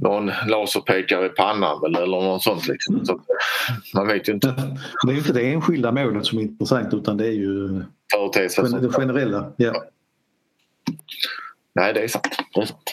någon 0.00 0.30
laserpekare 0.48 1.26
i 1.26 1.28
pannan 1.28 1.84
eller, 1.86 2.02
eller 2.02 2.20
något 2.20 2.42
sånt. 2.42 2.68
Liksom. 2.68 3.04
Så, 3.06 3.20
man 3.94 4.06
vet 4.06 4.28
ju 4.28 4.32
inte. 4.32 4.54
Det 5.06 5.10
är 5.10 5.12
ju 5.12 5.18
inte 5.18 5.32
det 5.32 5.52
enskilda 5.52 5.92
målet 5.92 6.26
som 6.26 6.38
är 6.38 6.42
intressant 6.42 6.94
utan 6.94 7.16
det 7.16 7.26
är 7.26 7.32
ju 7.32 7.82
Företeelsen. 8.14 8.82
det 8.82 8.88
generella. 8.88 9.52
Ja. 9.56 9.72
ja. 9.74 9.84
Nej, 11.74 11.94
det 11.94 12.00
är 12.00 12.08
sant. 12.08 12.28
Det 12.54 12.60
är 12.60 12.66
sant. 12.66 12.90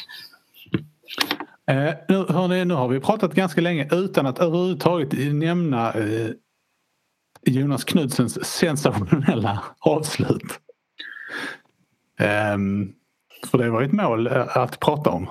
Eh, 1.68 1.94
nu, 2.08 2.26
hörni, 2.34 2.66
nu 2.66 2.74
har 2.74 2.88
vi 2.88 3.00
pratat 3.00 3.34
ganska 3.34 3.62
länge 3.62 3.88
utan 3.92 4.26
att 4.26 4.40
överhuvudtaget 4.40 5.34
nämna 5.34 5.94
eh, 5.94 6.30
Jonas 7.46 7.84
Knudsens 7.84 8.46
sensationella 8.46 9.64
avslut. 9.80 10.60
Um, 12.56 12.94
för 13.52 13.58
det 13.58 13.70
var 13.70 13.82
ett 13.82 13.92
mål 13.92 14.28
eh, 14.28 14.58
att 14.58 14.80
prata 14.80 15.10
om. 15.10 15.30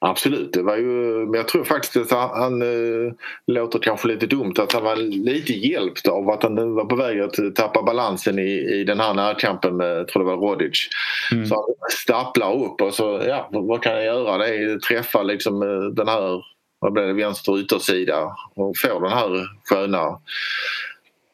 Absolut, 0.00 0.52
det 0.52 0.62
var 0.62 0.76
ju, 0.76 1.26
men 1.26 1.34
jag 1.34 1.48
tror 1.48 1.64
faktiskt 1.64 1.96
att 1.96 2.10
han, 2.10 2.30
han 2.30 2.62
äh, 2.62 3.12
låter 3.46 3.78
kanske 3.78 4.08
lite 4.08 4.26
dumt 4.26 4.54
att 4.58 4.72
han 4.72 4.84
var 4.84 4.96
lite 4.96 5.52
hjälpt 5.52 6.08
av 6.08 6.30
att 6.30 6.42
han 6.42 6.74
var 6.74 6.84
på 6.84 6.96
väg 6.96 7.20
att 7.20 7.54
tappa 7.54 7.82
balansen 7.82 8.38
i, 8.38 8.80
i 8.80 8.84
den 8.84 9.00
här 9.00 9.14
närkampen 9.14 9.76
med, 9.76 10.08
tror 10.08 10.24
det 10.24 10.36
var 10.36 10.36
Rodic. 10.36 10.88
Mm. 11.32 11.46
Så 11.46 11.54
han 11.54 11.64
stapplar 11.90 12.64
upp 12.64 12.80
och 12.80 12.94
så, 12.94 13.22
ja 13.26 13.48
vad 13.52 13.82
kan 13.82 13.92
jag 13.92 14.04
göra? 14.04 14.38
Det 14.38 14.48
är 14.48 14.78
träffa 14.78 15.22
liksom 15.22 15.62
eh, 15.62 15.80
den 15.92 16.08
här 16.08 16.42
vad 16.78 16.92
blir 16.92 17.02
det, 17.02 17.12
vänster 17.12 17.60
yttersida 17.60 18.36
och 18.54 18.76
får 18.76 19.00
den 19.00 19.12
här 19.12 19.46
sköna 19.64 20.18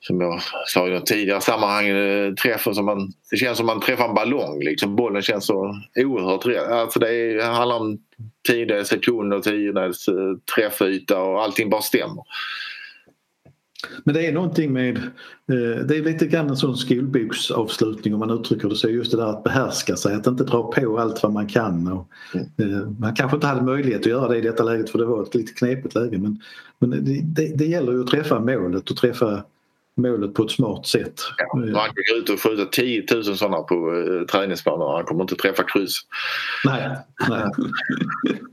som 0.07 0.21
jag 0.21 0.41
sa 0.67 0.89
i 0.89 0.91
något 0.91 1.07
tidigare 1.07 1.41
sammanhang, 1.41 1.89
eh, 1.89 2.35
träffen 2.35 2.75
som 2.75 2.85
man, 2.85 3.13
det 3.31 3.37
känns 3.37 3.57
som 3.57 3.67
man 3.67 3.81
träffar 3.81 4.09
en 4.09 4.15
ballong. 4.15 4.61
Liksom. 4.61 4.97
Bollen 4.97 5.23
känns 5.23 5.47
så 5.47 5.75
oerhört 5.97 6.47
rätt. 6.47 6.69
Alltså 6.69 6.99
det 6.99 7.15
är, 7.15 7.43
handlar 7.43 7.77
om 7.77 7.99
tiondels 8.49 8.89
sekunder, 8.89 9.41
tiondels 9.41 10.09
eh, 10.09 10.15
träffyta 10.55 11.21
och 11.21 11.43
allting 11.43 11.71
bara 11.71 11.83
stämmer. 11.83 12.25
Men 14.05 14.15
det 14.15 14.27
är 14.27 14.33
någonting 14.33 14.73
med, 14.73 14.97
eh, 14.97 15.85
det 15.87 15.97
är 15.97 16.03
lite 16.03 16.27
grann 16.27 16.51
en 16.51 16.57
sån 16.57 16.77
skolboksavslutning 16.77 18.15
om 18.15 18.21
man 18.21 18.31
uttrycker 18.31 18.69
det 18.69 18.77
så. 18.77 18.89
Just 18.89 19.11
det 19.11 19.17
där 19.17 19.27
att 19.27 19.45
behärska 19.45 19.97
sig, 19.97 20.15
att 20.15 20.27
inte 20.27 20.45
dra 20.45 20.73
på 20.73 20.99
allt 20.99 21.23
vad 21.23 21.33
man 21.33 21.47
kan. 21.47 21.93
Och, 21.93 22.09
eh, 22.35 22.89
man 22.99 23.15
kanske 23.15 23.37
inte 23.37 23.47
hade 23.47 23.63
möjlighet 23.63 24.01
att 24.01 24.07
göra 24.07 24.29
det 24.29 24.39
i 24.39 24.41
detta 24.41 24.65
läget 24.65 24.91
för 24.91 24.99
det 24.99 25.05
var 25.05 25.23
ett 25.23 25.35
lite 25.35 25.53
knepigt 25.53 25.95
läge 25.95 26.19
men, 26.19 26.41
men 26.79 26.91
det, 26.91 27.21
det, 27.23 27.57
det 27.57 27.65
gäller 27.65 27.93
ju 27.93 28.01
att 28.01 28.07
träffa 28.07 28.41
målet 28.41 28.91
och 28.91 28.97
träffa 28.97 29.45
målet 29.97 30.35
på 30.35 30.43
ett 30.43 30.51
smart 30.51 30.87
sätt. 30.87 31.21
Ja, 31.39 31.47
han 31.53 31.73
kan 31.73 31.95
gå 32.13 32.19
ut 32.19 32.31
och 32.31 32.41
skjuta 32.41 32.65
10 32.65 33.05
000 33.15 33.25
sådana 33.25 33.57
på 33.57 33.91
uh, 33.91 34.27
träningsplaner 34.27 34.97
han 34.97 35.05
kommer 35.05 35.23
inte 35.23 35.35
träffa 35.35 35.63
kryss. 35.63 36.01
Nej, 36.65 36.91
nej. 37.29 37.45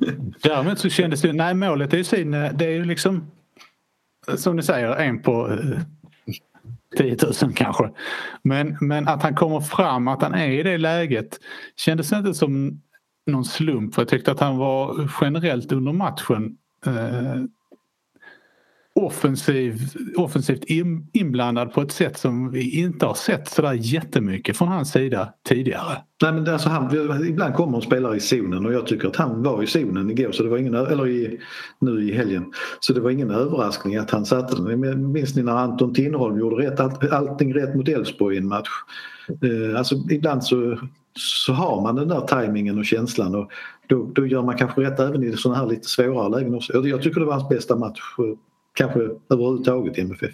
Däremot 0.43 0.79
så 0.79 0.89
kändes 0.89 1.21
det, 1.21 1.33
nej 1.33 1.53
målet 1.53 1.93
är 1.93 1.97
ju 1.97 2.03
sin, 2.03 2.31
det 2.31 2.65
är 2.65 2.71
ju 2.71 2.85
liksom 2.85 3.31
som 4.37 4.55
ni 4.55 4.63
säger 4.63 4.95
en 4.95 5.21
på 5.21 5.51
eh, 5.51 5.81
10 6.97 7.17
000 7.43 7.53
kanske. 7.55 7.89
Men, 8.43 8.77
men 8.81 9.07
att 9.07 9.23
han 9.23 9.35
kommer 9.35 9.59
fram, 9.59 10.07
att 10.07 10.21
han 10.21 10.33
är 10.33 10.49
i 10.49 10.63
det 10.63 10.77
läget 10.77 11.39
kändes 11.75 12.11
inte 12.11 12.33
som 12.33 12.81
någon 13.27 13.45
slump 13.45 13.95
för 13.95 14.01
jag 14.01 14.09
tyckte 14.09 14.31
att 14.31 14.39
han 14.39 14.57
var 14.57 15.09
generellt 15.21 15.71
under 15.71 15.93
matchen 15.93 16.57
eh, 16.85 17.41
offensiv, 19.05 19.79
offensivt 20.17 20.63
in, 20.63 21.07
inblandad 21.13 21.73
på 21.73 21.81
ett 21.81 21.91
sätt 21.91 22.17
som 22.17 22.51
vi 22.51 22.79
inte 22.79 23.05
har 23.05 23.13
sett 23.13 23.47
sådär 23.47 23.73
jättemycket 23.73 24.57
från 24.57 24.67
hans 24.67 24.91
sida 24.91 25.33
tidigare. 25.49 25.97
Nej, 26.21 26.33
men 26.33 26.47
alltså 26.47 26.69
han, 26.69 27.25
ibland 27.27 27.53
kommer 27.53 27.77
en 27.77 27.81
spelare 27.81 28.17
i 28.17 28.19
zonen 28.19 28.65
och 28.65 28.73
jag 28.73 28.87
tycker 28.87 29.07
att 29.07 29.15
han 29.15 29.43
var 29.43 29.63
i 29.63 29.67
zonen 29.67 30.09
igår 30.09 30.31
så 30.31 30.43
det 30.43 30.49
var 30.49 30.57
ingen, 30.57 30.75
eller 30.75 31.07
i, 31.07 31.39
nu 31.79 32.09
i 32.09 32.13
helgen. 32.13 32.53
Så 32.79 32.93
det 32.93 33.01
var 33.01 33.09
ingen 33.09 33.31
överraskning 33.31 33.95
att 33.95 34.11
han 34.11 34.25
satte 34.25 34.55
den. 34.55 35.11
Minns 35.11 35.35
ni 35.35 35.43
när 35.43 35.57
Anton 35.57 35.93
Tinnerholm 35.93 36.39
gjorde 36.39 36.67
rätt, 36.67 36.79
all, 36.79 37.09
allting 37.11 37.53
rätt 37.53 37.75
mot 37.75 37.87
Elfsborg 37.87 38.35
i 38.35 38.39
en 38.39 38.47
match? 38.47 38.69
Eh, 39.29 39.77
alltså 39.77 39.95
ibland 40.09 40.43
så, 40.43 40.77
så 41.15 41.53
har 41.53 41.81
man 41.81 41.95
den 41.95 42.07
där 42.07 42.21
tajmingen 42.21 42.79
och 42.79 42.85
känslan 42.85 43.35
och 43.35 43.51
då, 43.87 44.11
då 44.15 44.25
gör 44.25 44.43
man 44.43 44.57
kanske 44.57 44.81
rätt 44.81 44.99
även 44.99 45.23
i 45.23 45.37
sådana 45.37 45.59
här 45.59 45.67
lite 45.67 45.87
svårare 45.87 46.29
lägen 46.29 46.55
också. 46.55 46.73
Jag, 46.73 46.87
jag 46.87 47.01
tycker 47.01 47.19
det 47.19 47.25
var 47.25 47.33
hans 47.33 47.49
bästa 47.49 47.75
match 47.75 48.01
eh, 48.19 48.25
kanske 48.73 48.99
överhuvudtaget 49.29 49.97
i 49.97 50.01
MFF. 50.01 50.33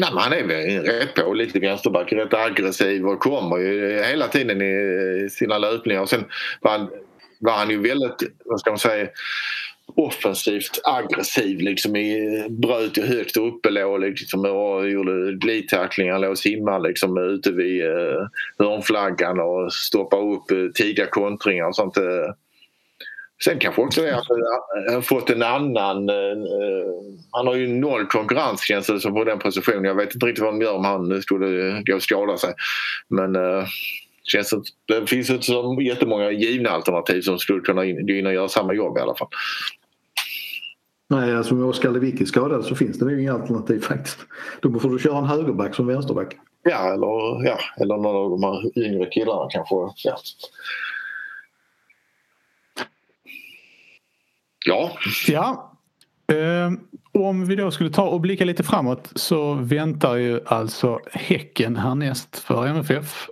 Nej, 0.00 0.10
men 0.14 0.22
han 0.22 0.32
är 0.32 0.44
väl 0.44 0.80
rätt 0.80 1.14
på 1.14 1.34
lite 1.34 1.58
vänsterback, 1.58 2.12
rätt 2.12 2.34
aggressiv 2.34 3.06
och 3.06 3.20
kommer 3.20 3.56
ju 3.56 4.02
hela 4.02 4.28
tiden 4.28 4.62
i 4.62 5.28
sina 5.30 5.58
löpningar. 5.58 6.00
Och 6.00 6.08
sen 6.08 6.24
var 6.60 6.70
han, 6.70 6.88
var 7.40 7.52
han 7.52 7.70
ju 7.70 7.82
väldigt, 7.82 8.22
vad 8.44 8.60
ska 8.60 8.70
man 8.70 8.78
säga, 8.78 9.08
offensivt 9.94 10.80
aggressiv. 10.84 11.60
Liksom 11.60 11.96
i, 11.96 12.46
bröt 12.50 12.98
ju 12.98 13.02
högt 13.02 13.36
uppe 13.36 13.70
låg 13.70 14.00
liksom, 14.00 14.44
och 14.44 14.90
gjorde 14.90 15.32
glidtacklingar, 15.32 16.18
låg 16.18 16.30
och 16.30 16.38
simmade 16.38 16.88
liksom, 16.88 17.18
ute 17.18 17.52
vid 17.52 17.84
eh, 17.84 18.26
hörnflaggan 18.58 19.40
och 19.40 19.72
stoppade 19.72 20.22
upp 20.22 20.50
eh, 20.50 20.72
tidiga 20.74 21.06
kontringar 21.06 21.64
och 21.64 21.76
sånt. 21.76 21.96
Eh. 21.96 22.32
Sen 23.44 23.58
kanske 23.58 23.82
också 23.82 24.02
det 24.02 24.16
att 24.16 24.28
han 24.28 24.94
har 24.94 25.00
fått 25.00 25.30
en 25.30 25.42
annan... 25.42 26.10
Uh, 26.10 26.36
han 27.30 27.46
har 27.46 27.54
ju 27.54 27.68
noll 27.68 28.06
konkurrens 28.06 28.60
känns 28.60 28.86
det 28.86 29.00
som 29.00 29.14
på 29.14 29.24
den 29.24 29.38
positionen. 29.38 29.84
Jag 29.84 29.94
vet 29.94 30.14
inte 30.14 30.26
riktigt 30.26 30.44
vad 30.44 30.54
de 30.54 30.60
gör 30.60 30.74
om 30.74 30.84
han 30.84 31.22
skulle 31.22 31.82
gå 31.82 31.94
och 31.94 32.02
skada 32.02 32.36
sig. 32.36 32.54
Men 33.08 33.36
känns 34.22 34.50
det, 34.50 34.62
det 34.86 35.06
finns 35.06 35.30
inte 35.30 35.46
så 35.46 35.78
jättemånga 35.82 36.30
givna 36.30 36.70
alternativ 36.70 37.20
som 37.20 37.38
skulle 37.38 37.60
kunna 37.60 37.84
gå 37.84 38.12
in 38.12 38.26
och 38.26 38.34
göra 38.34 38.48
samma 38.48 38.74
jobb 38.74 38.98
i 38.98 39.00
alla 39.00 39.14
fall. 39.14 39.28
Nej, 41.08 41.36
alltså 41.36 41.54
med 41.54 41.64
Oskar 41.64 41.90
Lewicki 41.90 42.26
skadad 42.26 42.64
så 42.64 42.74
finns 42.74 42.98
det 42.98 43.04
nog 43.04 43.20
inga 43.20 43.32
alternativ 43.32 43.80
faktiskt. 43.80 44.18
Då 44.60 44.80
får 44.80 44.90
du 44.90 44.98
köra 44.98 45.18
en 45.18 45.24
högerback 45.24 45.74
som 45.74 45.86
vänsterback. 45.86 46.36
Ja, 46.62 46.92
eller, 46.94 47.46
ja, 47.46 47.58
eller 47.80 47.96
någon 47.96 48.16
av 48.16 48.30
de 48.30 48.42
här 48.42 48.78
yngre 48.86 49.10
killarna 49.10 49.48
kanske. 49.50 49.74
Ja. 50.04 50.18
Ja. 54.66 54.92
Ja. 55.28 55.72
Eh, 56.32 56.72
om 57.12 57.46
vi 57.46 57.56
då 57.56 57.70
skulle 57.70 57.90
ta 57.90 58.02
och 58.08 58.20
blicka 58.20 58.44
lite 58.44 58.62
framåt 58.62 59.12
så 59.14 59.54
väntar 59.54 60.16
ju 60.16 60.40
alltså 60.46 61.00
Häcken 61.12 61.76
härnäst 61.76 62.38
för 62.38 62.66
MFF. 62.66 63.28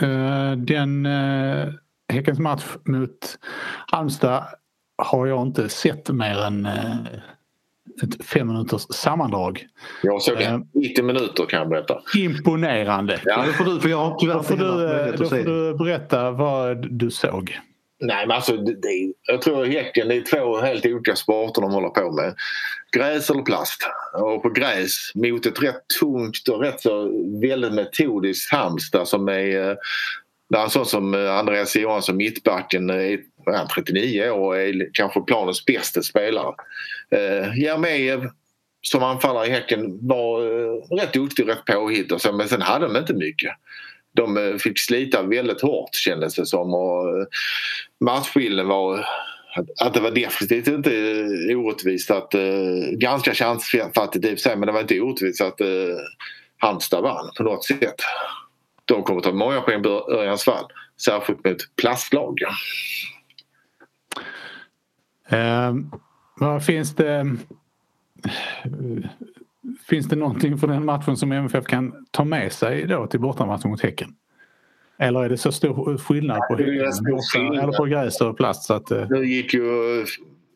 Eh, 0.00 0.52
den 0.52 1.06
eh, 1.06 1.68
Häckens 2.12 2.38
match 2.38 2.64
mot 2.84 3.38
Halmstad 3.86 4.44
har 4.96 5.26
jag 5.26 5.42
inte 5.42 5.68
sett 5.68 6.10
mer 6.10 6.38
än 6.38 6.66
eh, 6.66 6.96
ett 8.02 8.24
fem 8.24 8.48
minuters 8.48 8.82
sammandrag. 8.82 9.66
Jag 10.02 10.22
såg 10.22 10.42
eh, 10.42 10.58
90 10.74 11.04
minuter 11.04 11.46
kan 11.46 11.58
jag 11.58 11.68
berätta. 11.68 12.00
Imponerande. 12.16 13.20
Ja. 13.24 13.44
Då 13.46 13.52
får 13.52 13.64
du, 13.64 13.80
för 13.80 13.88
jag 13.88 14.18
tyvärr 14.18 14.34
då 14.34 14.42
får 14.42 14.56
du, 14.56 15.12
då 15.16 15.24
får 15.28 15.36
du 15.36 15.74
berätta 15.74 16.30
vad 16.30 16.92
du 16.92 17.10
såg. 17.10 17.60
Nej 18.06 18.26
men 18.26 18.36
alltså 18.36 18.56
det, 18.56 18.74
det, 18.74 19.12
jag 19.26 19.42
tror 19.42 19.64
Häcken 19.64 20.08
det 20.08 20.14
är 20.14 20.22
två 20.22 20.60
helt 20.60 20.86
olika 20.86 21.16
sporter 21.16 21.62
de 21.62 21.72
håller 21.72 21.88
på 21.88 22.12
med. 22.12 22.34
Gräs 22.96 23.30
eller 23.30 23.42
plast. 23.42 23.82
Och 24.12 24.42
på 24.42 24.50
gräs 24.50 25.12
mot 25.14 25.46
ett 25.46 25.62
rätt 25.62 25.88
tungt 26.00 26.48
och 26.48 26.60
rätt 26.60 26.80
så 26.80 27.10
väldigt 27.40 27.72
metodiskt 27.72 28.52
Halmstad 28.52 29.08
som 29.08 29.28
är 29.28 29.70
eh, 29.70 29.76
där 30.50 30.62
en 30.62 30.70
sån 30.70 30.86
som 30.86 31.14
eh, 31.14 31.38
Andreas 31.38 31.76
Johansson, 31.76 32.16
mittbacken, 32.16 32.90
eh, 32.90 32.96
är 33.46 33.66
39 33.74 34.30
år 34.30 34.46
och 34.46 34.56
är 34.60 34.90
kanske 34.92 35.20
planens 35.20 35.64
bästa 35.64 36.02
spelare. 36.02 36.54
Eh, 37.10 37.58
Jeremejeff 37.58 38.24
som 38.82 39.02
anfallare 39.02 39.46
i 39.46 39.50
Häcken 39.50 40.08
var 40.08 40.40
eh, 40.40 40.96
rätt 40.96 41.12
duktig, 41.12 41.48
rätt 41.48 41.64
påhitt 41.64 42.12
och 42.12 42.20
så, 42.20 42.32
men 42.32 42.48
sen 42.48 42.62
hade 42.62 42.86
de 42.86 42.96
inte 42.96 43.14
mycket 43.14 43.52
de 44.14 44.36
eh, 44.36 44.56
fick 44.56 44.78
slita 44.78 45.22
väldigt 45.22 45.60
hårt 45.60 45.94
kändes 45.94 46.34
det 46.34 46.46
som. 46.46 46.74
Och 46.74 47.08
eh, 47.08 47.26
matchbilden 48.00 48.68
var 48.68 49.06
att 49.80 49.94
det 49.94 50.00
var 50.00 50.10
definitivt 50.10 50.68
inte 50.68 50.96
eh, 51.50 51.58
orättvist 51.58 52.10
att, 52.10 52.34
ganska 52.92 53.34
chansfattigt 53.34 54.24
i 54.24 54.28
och 54.28 54.30
för 54.30 54.36
sig 54.36 54.56
men 54.56 54.66
det 54.66 54.72
var 54.72 54.80
inte 54.80 55.00
orättvist 55.00 55.40
att 55.40 55.60
Halmstad 56.58 57.02
vann 57.02 57.30
på 57.36 57.42
något 57.42 57.64
sätt. 57.64 57.94
De 58.84 59.02
kommer 59.02 59.20
ta 59.20 59.32
många 59.32 59.60
poäng 59.60 59.82
på 59.82 60.12
Örjans 60.12 60.44
fall, 60.44 60.64
särskilt 61.04 61.44
mot 61.44 61.76
plastlag. 61.76 62.38
Eh, 65.28 65.74
vad 66.36 66.64
finns 66.64 66.94
det 66.94 67.36
Finns 69.88 70.08
det 70.08 70.16
någonting 70.16 70.58
från 70.58 70.70
den 70.70 70.84
matchen 70.84 71.16
som 71.16 71.32
MFF 71.32 71.64
kan 71.64 72.06
ta 72.10 72.24
med 72.24 72.52
sig 72.52 72.86
då 72.86 73.06
till 73.06 73.20
bortamatchen 73.20 73.70
mot 73.70 73.82
Häcken? 73.82 74.08
Eller 74.98 75.24
är 75.24 75.28
det 75.28 75.36
så 75.36 75.52
stor 75.52 75.98
skillnad 75.98 76.38
på, 76.38 76.56
skillnad. 76.56 77.62
Eller 77.62 77.72
på 77.72 77.84
gräs 77.84 78.20
och 78.20 78.36
plast? 78.36 78.64
Så 78.64 78.74
att, 78.74 78.90
eh, 78.90 79.06
Nu 79.10 79.24
gick 79.24 79.54
ju, 79.54 80.04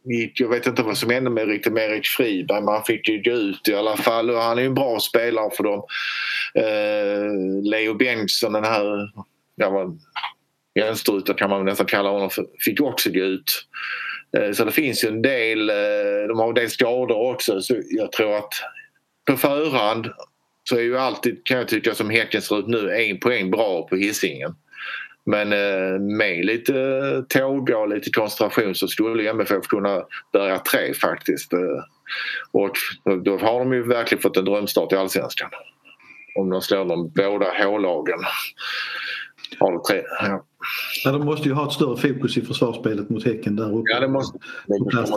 gick, 0.04 0.40
jag 0.40 0.48
vet 0.48 0.66
inte 0.66 0.82
vad 0.82 0.96
som 0.96 1.10
hände 1.10 1.30
med 1.30 1.48
riktigt 1.48 1.72
med 1.72 1.90
Erik 1.90 2.06
Friberg 2.06 2.60
men 2.60 2.74
han 2.74 2.84
fick 2.84 3.08
ju 3.08 3.22
gå 3.22 3.30
ut 3.30 3.68
i 3.68 3.74
alla 3.74 3.96
fall 3.96 4.30
och 4.30 4.36
han 4.36 4.58
är 4.58 4.62
ju 4.62 4.66
en 4.66 4.74
bra 4.74 5.00
spelare 5.00 5.50
för 5.56 5.64
dem. 5.64 5.82
Eh, 6.54 7.70
Leo 7.70 7.94
Bengtsson 7.94 8.52
den 8.52 8.64
här 8.64 9.10
ja, 9.56 9.96
kan 11.36 11.50
man 11.50 11.64
nästan 11.64 11.86
kalla 11.86 12.10
honom 12.10 12.30
för, 12.30 12.46
fick 12.64 12.80
också 12.80 13.10
gå 13.10 13.20
ut. 13.20 13.66
Eh, 14.36 14.52
så 14.52 14.64
det 14.64 14.72
finns 14.72 15.04
ju 15.04 15.08
en 15.08 15.22
del, 15.22 15.70
eh, 15.70 16.28
de 16.28 16.38
har 16.38 16.48
en 16.48 16.54
del 16.54 16.70
skador 16.70 17.32
också 17.32 17.60
så 17.60 17.76
jag 17.90 18.12
tror 18.12 18.36
att 18.36 18.52
på 19.28 19.36
förhand 19.36 20.06
så 20.68 20.76
är 20.76 20.80
ju 20.80 20.98
alltid, 20.98 21.44
kan 21.44 21.58
jag 21.58 21.68
tycka, 21.68 21.94
som 21.94 22.10
Häcken 22.10 22.42
ser 22.42 22.58
ut 22.58 22.66
nu, 22.66 22.90
en 22.90 23.20
poäng 23.20 23.50
bra 23.50 23.86
på 23.88 23.96
hissingen. 23.96 24.54
Men 25.24 25.52
eh, 25.52 26.00
med 26.00 26.44
lite 26.44 26.72
tåga 27.28 27.78
och 27.78 27.88
lite 27.88 28.10
koncentration 28.10 28.74
så 28.74 28.88
skulle 28.88 29.30
MFF 29.30 29.66
kunna 29.66 30.02
börja 30.32 30.58
tre 30.58 30.94
faktiskt. 30.94 31.52
Eh, 31.52 31.58
och 32.52 32.76
då 33.24 33.38
har 33.38 33.58
de 33.58 33.72
ju 33.72 33.82
verkligen 33.82 34.22
fått 34.22 34.36
en 34.36 34.44
drömstart 34.44 34.92
i 34.92 34.96
Allsvenskan. 34.96 35.50
Om 36.34 36.50
de 36.50 36.62
slår 36.62 36.84
de 36.84 37.08
båda 37.08 37.46
H-lagen. 37.62 38.18
Tre, 39.88 40.02
ja. 40.20 40.44
Ja, 41.04 41.12
de 41.12 41.24
måste 41.24 41.48
ju 41.48 41.54
ha 41.54 41.66
ett 41.66 41.72
större 41.72 41.96
fokus 41.96 42.36
i 42.36 42.42
försvarsspelet 42.42 43.10
mot 43.10 43.24
Häcken 43.24 43.56
där 43.56 43.78
uppe. 43.78 43.90
Ja, 43.92 44.00
det 44.00 44.08
måste. 44.08 44.38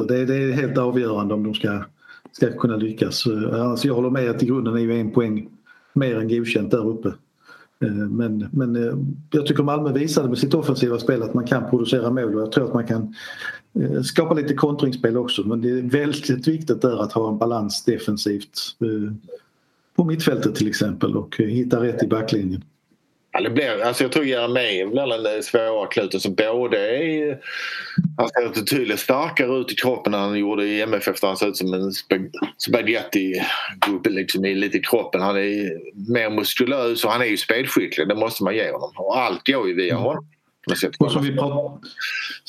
Det, 0.07 0.25
det 0.25 0.35
är 0.35 0.51
helt 0.51 0.77
avgörande 0.77 1.33
om 1.33 1.43
de 1.43 1.53
ska 1.53 1.83
ska 2.31 2.51
kunna 2.57 2.75
lyckas. 2.75 3.25
Eh, 3.25 3.61
alltså 3.61 3.87
jag 3.87 3.95
håller 3.95 4.09
med 4.09 4.29
att 4.29 4.43
i 4.43 4.45
grunden 4.45 4.75
är 4.75 4.79
ju 4.79 4.99
en 4.99 5.11
poäng 5.11 5.49
mer 5.93 6.17
än 6.19 6.27
godkänt 6.27 6.71
där 6.71 6.87
uppe. 6.87 7.07
Eh, 7.83 7.91
men, 7.91 8.49
men 8.51 8.75
eh, 8.75 8.97
jag 9.31 9.45
tycker 9.45 9.63
Malmö 9.63 9.93
visade 9.93 10.29
med 10.29 10.37
sitt 10.37 10.53
offensiva 10.53 10.99
spel 10.99 11.23
att 11.23 11.33
man 11.33 11.47
kan 11.47 11.69
producera 11.69 12.11
mål 12.11 12.35
och 12.35 12.41
jag 12.41 12.51
tror 12.51 12.65
att 12.65 12.73
man 12.73 12.87
kan 12.87 13.15
skapa 14.03 14.33
lite 14.33 14.53
kontringsspel 14.53 15.17
också 15.17 15.43
men 15.43 15.61
det 15.61 15.69
är 15.69 15.81
väldigt 15.81 16.47
viktigt 16.47 16.81
där 16.81 17.03
att 17.03 17.13
ha 17.13 17.29
en 17.29 17.37
balans 17.37 17.83
defensivt 17.85 18.59
på 19.95 20.03
mittfältet 20.03 20.55
till 20.55 20.67
exempel 20.67 21.17
och 21.17 21.37
hitta 21.37 21.83
rätt 21.83 22.03
i 22.03 22.07
backlinjen. 22.07 22.63
Ja, 23.33 23.41
det 23.41 23.49
blir, 23.49 23.81
alltså 23.83 24.03
jag 24.03 24.11
tror 24.11 24.25
Jeremejeff 24.25 24.91
blir 24.91 25.23
den 25.23 25.43
svåra 25.43 25.87
knuten 25.87 26.19
som 26.19 26.35
både 26.35 26.77
är... 26.97 27.39
Han 28.17 28.29
ser 28.29 28.61
betydligt 28.61 28.99
starkare 28.99 29.57
ut 29.57 29.71
i 29.71 29.75
kroppen 29.75 30.13
än 30.13 30.19
han 30.19 30.39
gjorde 30.39 30.65
i 30.65 30.81
MFF 30.81 31.21
där 31.21 31.27
han 31.27 31.37
ser 31.37 31.47
ut 31.47 31.57
som 31.57 31.73
en 31.73 31.91
spagettigubbe 32.57 34.09
liksom, 34.09 34.43
lite 34.43 34.77
i 34.77 34.81
kroppen. 34.81 35.21
Han 35.21 35.37
är 35.37 35.69
mer 36.11 36.29
muskulös 36.29 37.05
och 37.05 37.11
han 37.11 37.21
är 37.21 37.25
ju 37.25 37.37
spelskicklig, 37.37 38.07
det 38.07 38.15
måste 38.15 38.43
man 38.43 38.55
ge 38.55 38.71
honom. 38.71 38.91
Och 38.95 39.17
allt 39.17 39.47
går 39.47 39.67
ju 39.67 39.75
via 39.75 39.95
honom. 39.95 40.25
Och 40.99 41.11
som 41.11 41.23
vi, 41.23 41.37
prat, 41.37 41.81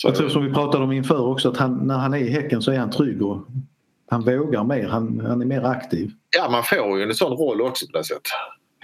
jag 0.03 0.15
tror 0.15 0.29
som 0.29 0.47
vi 0.47 0.53
pratade 0.53 0.85
om 0.85 0.93
inför 0.93 1.27
också 1.27 1.49
att 1.49 1.57
han, 1.57 1.87
när 1.87 1.99
han 1.99 2.15
är 2.15 2.19
i 2.19 2.31
Häcken 2.31 2.63
så 2.63 2.73
är 2.73 2.79
han 2.79 2.91
trygg 2.91 3.23
och 3.23 3.47
han 4.11 4.25
vågar 4.25 4.65
mer, 4.65 4.89
han, 4.89 5.21
han 5.27 5.43
är 5.43 5.47
mer 5.47 5.63
aktiv. 5.63 6.11
Ja, 6.37 6.51
man 6.51 6.63
får 6.65 6.99
ju 6.99 7.05
en 7.05 7.15
sån 7.15 7.37
roll 7.37 7.61
också 7.61 7.87
på 7.87 7.99
det 7.99 8.05
sättet. 8.05 8.23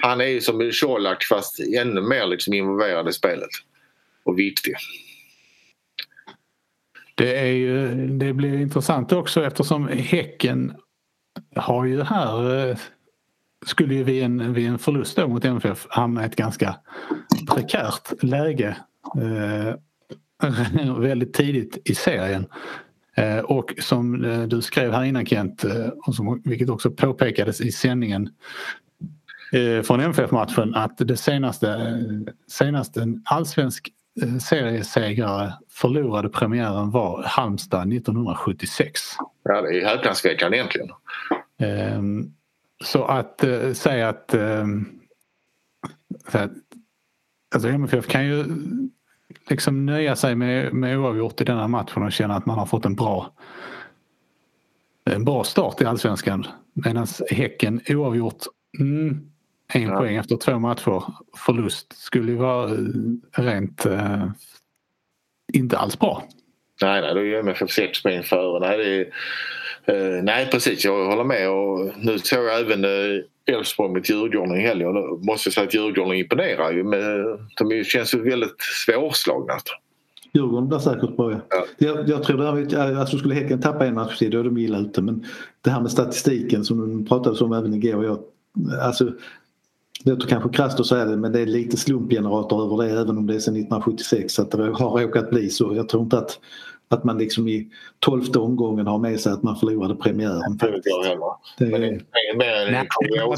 Han 0.01 0.21
är 0.21 0.25
ju 0.25 0.41
som 0.41 0.71
Colak 0.81 1.25
fast 1.25 1.61
ännu 1.61 2.01
mer 2.01 2.27
liksom 2.27 2.55
involverad 2.55 3.09
i 3.09 3.13
spelet. 3.13 3.51
Och 4.25 4.39
viktig. 4.39 4.75
Det, 7.15 7.39
är 7.39 7.53
ju, 7.53 8.07
det 8.09 8.33
blir 8.33 8.61
intressant 8.61 9.13
också 9.13 9.45
eftersom 9.45 9.89
Häcken 9.89 10.75
har 11.57 11.85
ju 11.85 12.03
här 12.03 12.69
eh, 12.71 12.77
skulle 13.67 13.95
ju 13.95 14.05
vid 14.05 14.23
en, 14.23 14.53
vid 14.53 14.69
en 14.69 14.79
förlust 14.79 15.17
då 15.17 15.29
mot 15.29 15.45
MFF 15.45 15.87
hamna 15.91 16.23
i 16.23 16.27
ett 16.27 16.37
ganska 16.37 16.77
prekärt 17.51 18.23
läge 18.23 18.77
eh, 19.17 19.75
väldigt 20.99 21.35
tidigt 21.35 21.79
i 21.85 21.95
serien. 21.95 22.47
Eh, 23.17 23.39
och 23.39 23.75
som 23.79 24.25
eh, 24.25 24.43
du 24.43 24.63
skrev 24.63 24.93
här 24.93 25.05
innan 25.05 25.27
Kent, 25.27 25.65
eh, 25.65 25.89
och 26.07 26.15
som, 26.15 26.43
vilket 26.45 26.69
också 26.69 26.91
påpekades 26.91 27.61
i 27.61 27.73
sändningen 27.73 28.31
från 29.85 30.01
MFF-matchen 30.01 30.75
att 30.75 30.99
det 30.99 31.17
senaste, 31.17 31.99
senaste 32.47 33.03
en 33.03 33.23
allsvensk 33.25 33.93
seriesegrare 34.41 35.53
förlorade 35.69 36.29
premiären 36.29 36.91
var 36.91 37.23
Halmstad 37.23 37.93
1976. 37.93 39.01
Ja, 39.43 39.61
det 39.61 39.81
är 39.81 39.87
häpnadsväckande 39.87 40.57
egentligen. 40.57 40.89
Ehm, 41.59 42.33
så 42.85 43.05
att 43.05 43.45
äh, 43.45 43.73
säga 43.73 44.09
att, 44.09 44.35
äh, 44.35 44.67
att 46.33 46.51
alltså 47.55 47.69
MFF 47.69 48.07
kan 48.07 48.27
ju 48.27 48.45
liksom 49.49 49.87
nöja 49.87 50.17
sig 50.17 50.35
med, 50.35 50.73
med 50.73 50.99
oavgjort 50.99 51.41
i 51.41 51.45
denna 51.45 51.69
matchen 51.69 52.03
och 52.03 52.13
känna 52.13 52.37
att 52.37 52.47
man 52.47 52.59
har 52.59 52.67
fått 52.67 52.85
en 52.85 52.95
bra 52.95 53.33
en 55.05 55.25
bra 55.25 55.45
start 55.45 55.81
i 55.81 55.85
allsvenskan. 55.85 56.47
Medan 56.73 57.07
Häcken 57.31 57.81
oavgjort 57.89 58.45
mm, 58.79 59.28
en 59.75 59.83
ja. 59.83 59.99
poäng 59.99 60.17
efter 60.17 60.37
två 60.37 60.59
matcher 60.59 61.03
förlust 61.37 61.93
skulle 61.93 62.33
ju 62.33 62.39
vara 62.39 62.71
rent 63.37 63.87
äh, 63.87 64.25
inte 65.53 65.79
alls 65.79 65.99
bra. 65.99 66.25
Nej, 66.83 67.01
nej, 67.01 67.15
då 67.15 67.21
är 67.21 67.39
MFF 67.39 67.71
sex 67.71 68.03
poäng 68.03 68.23
före. 68.23 68.61
Nej, 68.61 68.79
det 68.79 68.85
är, 68.85 70.17
uh, 70.17 70.23
nej, 70.23 70.49
precis. 70.51 70.85
Jag 70.85 71.07
håller 71.07 71.25
med. 71.25 71.51
Och 71.51 71.93
nu 71.97 72.19
såg 72.19 72.45
jag 72.45 72.61
även 72.61 72.85
uh, 72.85 73.23
Elfsborg 73.47 73.93
mot 73.93 74.11
Djurgården 74.11 74.57
i 74.57 74.61
helgen. 74.61 74.97
Och 74.97 75.25
måste 75.25 75.51
säga 75.51 75.67
att 75.67 75.75
Djurgården 75.75 76.13
imponerar 76.13 76.73
ju. 76.73 76.85
Men 76.85 77.39
de 77.59 77.85
känns 77.85 78.15
ju 78.15 78.23
väldigt 78.23 78.61
svårslagna. 78.87 79.55
Djurgården 80.33 80.69
blir 80.69 80.79
säkert 80.79 81.17
bra. 81.17 81.33
Ja. 81.33 81.65
Jag, 81.79 82.09
jag 82.09 82.23
tror 82.23 82.45
att 82.45 82.75
alltså 82.75 83.19
skulle 83.19 83.35
Häcken 83.35 83.61
tappa 83.61 83.87
en 83.87 83.95
match 83.95 84.19
till 84.19 84.31
då 84.31 84.39
är 84.39 84.45
de 84.45 84.59
illa 84.59 84.79
ute. 84.79 85.03
Men 85.03 85.25
det 85.61 85.71
här 85.71 85.81
med 85.81 85.91
statistiken 85.91 86.65
som 86.65 86.81
de 86.81 87.07
pratade 87.07 87.45
om 87.45 87.53
även 87.53 87.75
igår. 87.75 88.05
Jag, 88.05 88.19
alltså, 88.83 89.13
det 90.05 90.11
låter 90.11 90.29
kanske 90.29 90.49
krasst 90.49 90.81
att 90.81 90.87
säga 90.87 91.05
det 91.05 91.17
men 91.17 91.33
det 91.33 91.41
är 91.41 91.47
lite 91.47 91.77
slumpgenerator 91.77 92.65
över 92.65 92.85
det 92.85 93.01
även 93.01 93.19
om 93.19 93.27
det 93.27 93.35
är 93.35 93.39
sedan 93.39 93.55
1976 93.55 94.39
att 94.39 94.51
det 94.51 94.63
har 94.63 95.01
råkat 95.01 95.31
bli 95.31 95.51
så. 95.51 95.75
Jag 95.75 95.89
tror 95.89 96.03
inte 96.03 96.19
att 96.19 96.39
att 96.91 97.05
man 97.05 97.19
liksom 97.19 97.49
i 97.49 97.69
tolfte 97.99 98.39
omgången 98.39 98.87
har 98.87 98.99
med 98.99 99.21
sig 99.21 99.33
att 99.33 99.43
man 99.43 99.57
förlorade 99.57 99.95
premiären. 99.95 100.59
Det 100.59 101.65
är, 101.65 101.69
mer, 101.69 101.79
Nej, 101.81 102.89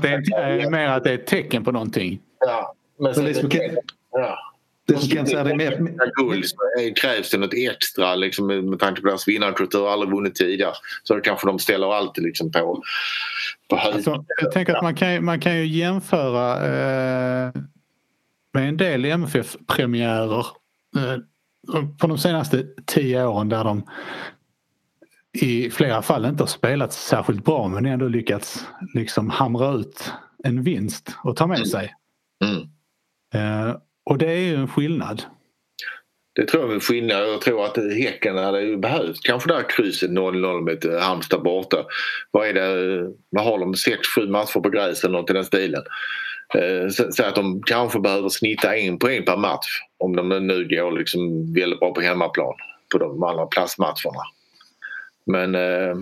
det 0.02 0.08
är 0.08 0.70
mer 0.70 0.88
att 0.88 1.04
det 1.04 1.10
är 1.10 1.14
ett 1.14 1.26
tecken 1.26 1.64
på 1.64 1.72
någonting. 1.72 2.20
Ja, 2.38 2.74
men 2.98 3.14
så 3.14 3.20
det, 3.20 3.32
det, 3.32 3.48
det, 3.48 3.80
ja. 4.12 4.38
Det 4.86 4.98
som 4.98 5.08
kan 5.08 5.26
säga 5.26 5.44
det 5.44 5.50
är 5.50 5.56
mer... 5.56 6.12
Guld 6.16 6.44
så 6.46 6.56
krävs 7.00 7.30
det 7.30 7.38
något 7.38 7.54
extra 7.54 8.14
liksom, 8.14 8.46
med 8.46 8.78
tanke 8.78 9.00
på 9.00 9.08
deras 9.08 9.28
vinnarkultur. 9.28 9.92
Aldrig 9.92 10.10
vunnit 10.10 10.34
tidigare. 10.34 10.74
Så 11.02 11.14
det 11.14 11.20
kanske 11.20 11.46
de 11.46 11.58
ställer 11.58 11.94
alltid 11.94 12.24
liksom 12.24 12.52
på, 12.52 12.82
på 13.70 13.76
höjd. 13.76 13.94
Alltså, 13.94 14.24
jag 14.40 14.52
tänker 14.52 14.74
att 14.74 14.82
man 14.82 14.94
kan, 14.94 15.24
man 15.24 15.40
kan 15.40 15.56
ju 15.56 15.66
jämföra 15.66 16.54
eh, 16.56 17.52
med 18.52 18.68
en 18.68 18.76
del 18.76 19.04
MFF-premiärer. 19.04 20.46
Eh, 20.96 21.16
på 22.00 22.06
de 22.06 22.18
senaste 22.18 22.66
tio 22.86 23.26
åren 23.26 23.48
där 23.48 23.64
de 23.64 23.82
i 25.32 25.70
flera 25.70 26.02
fall 26.02 26.24
inte 26.24 26.42
har 26.42 26.48
spelat 26.48 26.92
särskilt 26.92 27.44
bra 27.44 27.68
men 27.68 27.86
ändå 27.86 28.08
lyckats 28.08 28.66
liksom 28.94 29.30
hamra 29.30 29.72
ut 29.72 30.12
en 30.44 30.62
vinst 30.62 31.16
och 31.24 31.36
ta 31.36 31.46
med 31.46 31.56
mm. 31.56 31.66
sig. 31.66 31.94
Mm. 32.44 32.60
Uh, 33.34 33.76
och 34.10 34.18
det 34.18 34.30
är 34.30 34.36
ju 34.36 34.54
en 34.54 34.68
skillnad. 34.68 35.22
Det 36.34 36.46
tror 36.46 36.62
jag 36.62 36.70
är 36.70 36.74
en 36.74 36.80
skillnad. 36.80 37.28
Jag 37.28 37.40
tror 37.40 37.64
att 37.64 37.76
Häcken 37.76 38.36
hade 38.36 38.76
behövt 38.76 39.22
kanske 39.22 39.48
det 39.48 39.54
här 39.54 39.68
krysset 39.68 40.10
0-0 40.10 40.60
med 40.60 40.84
eh, 40.84 41.00
Halmstad 41.00 41.42
borta. 41.42 41.84
Vad 42.30 42.48
är 42.48 42.52
det? 42.52 43.12
Vad 43.30 43.44
har 43.44 43.58
de? 43.58 43.74
6-7 43.74 44.28
matcher 44.30 44.60
på 44.60 44.70
gräs 44.70 45.04
eller 45.04 45.18
något 45.18 45.30
i 45.30 45.32
den 45.32 45.44
stilen. 45.44 45.82
Eh, 46.54 46.88
så 47.10 47.24
att 47.24 47.34
de 47.34 47.62
kanske 47.62 48.00
behöver 48.00 48.28
snitta 48.28 48.76
en 48.76 48.98
poäng 48.98 49.24
per 49.24 49.36
match 49.36 49.80
om 49.98 50.16
de 50.16 50.28
nu 50.28 50.68
går 50.68 50.98
liksom 50.98 51.54
väldigt 51.54 51.80
bra 51.80 51.94
på 51.94 52.00
hemmaplan 52.00 52.54
på 52.92 52.98
de 52.98 53.22
andra 53.22 53.46
plastmatcherna. 53.46 54.24
Men 55.26 55.54
eh, 55.54 55.96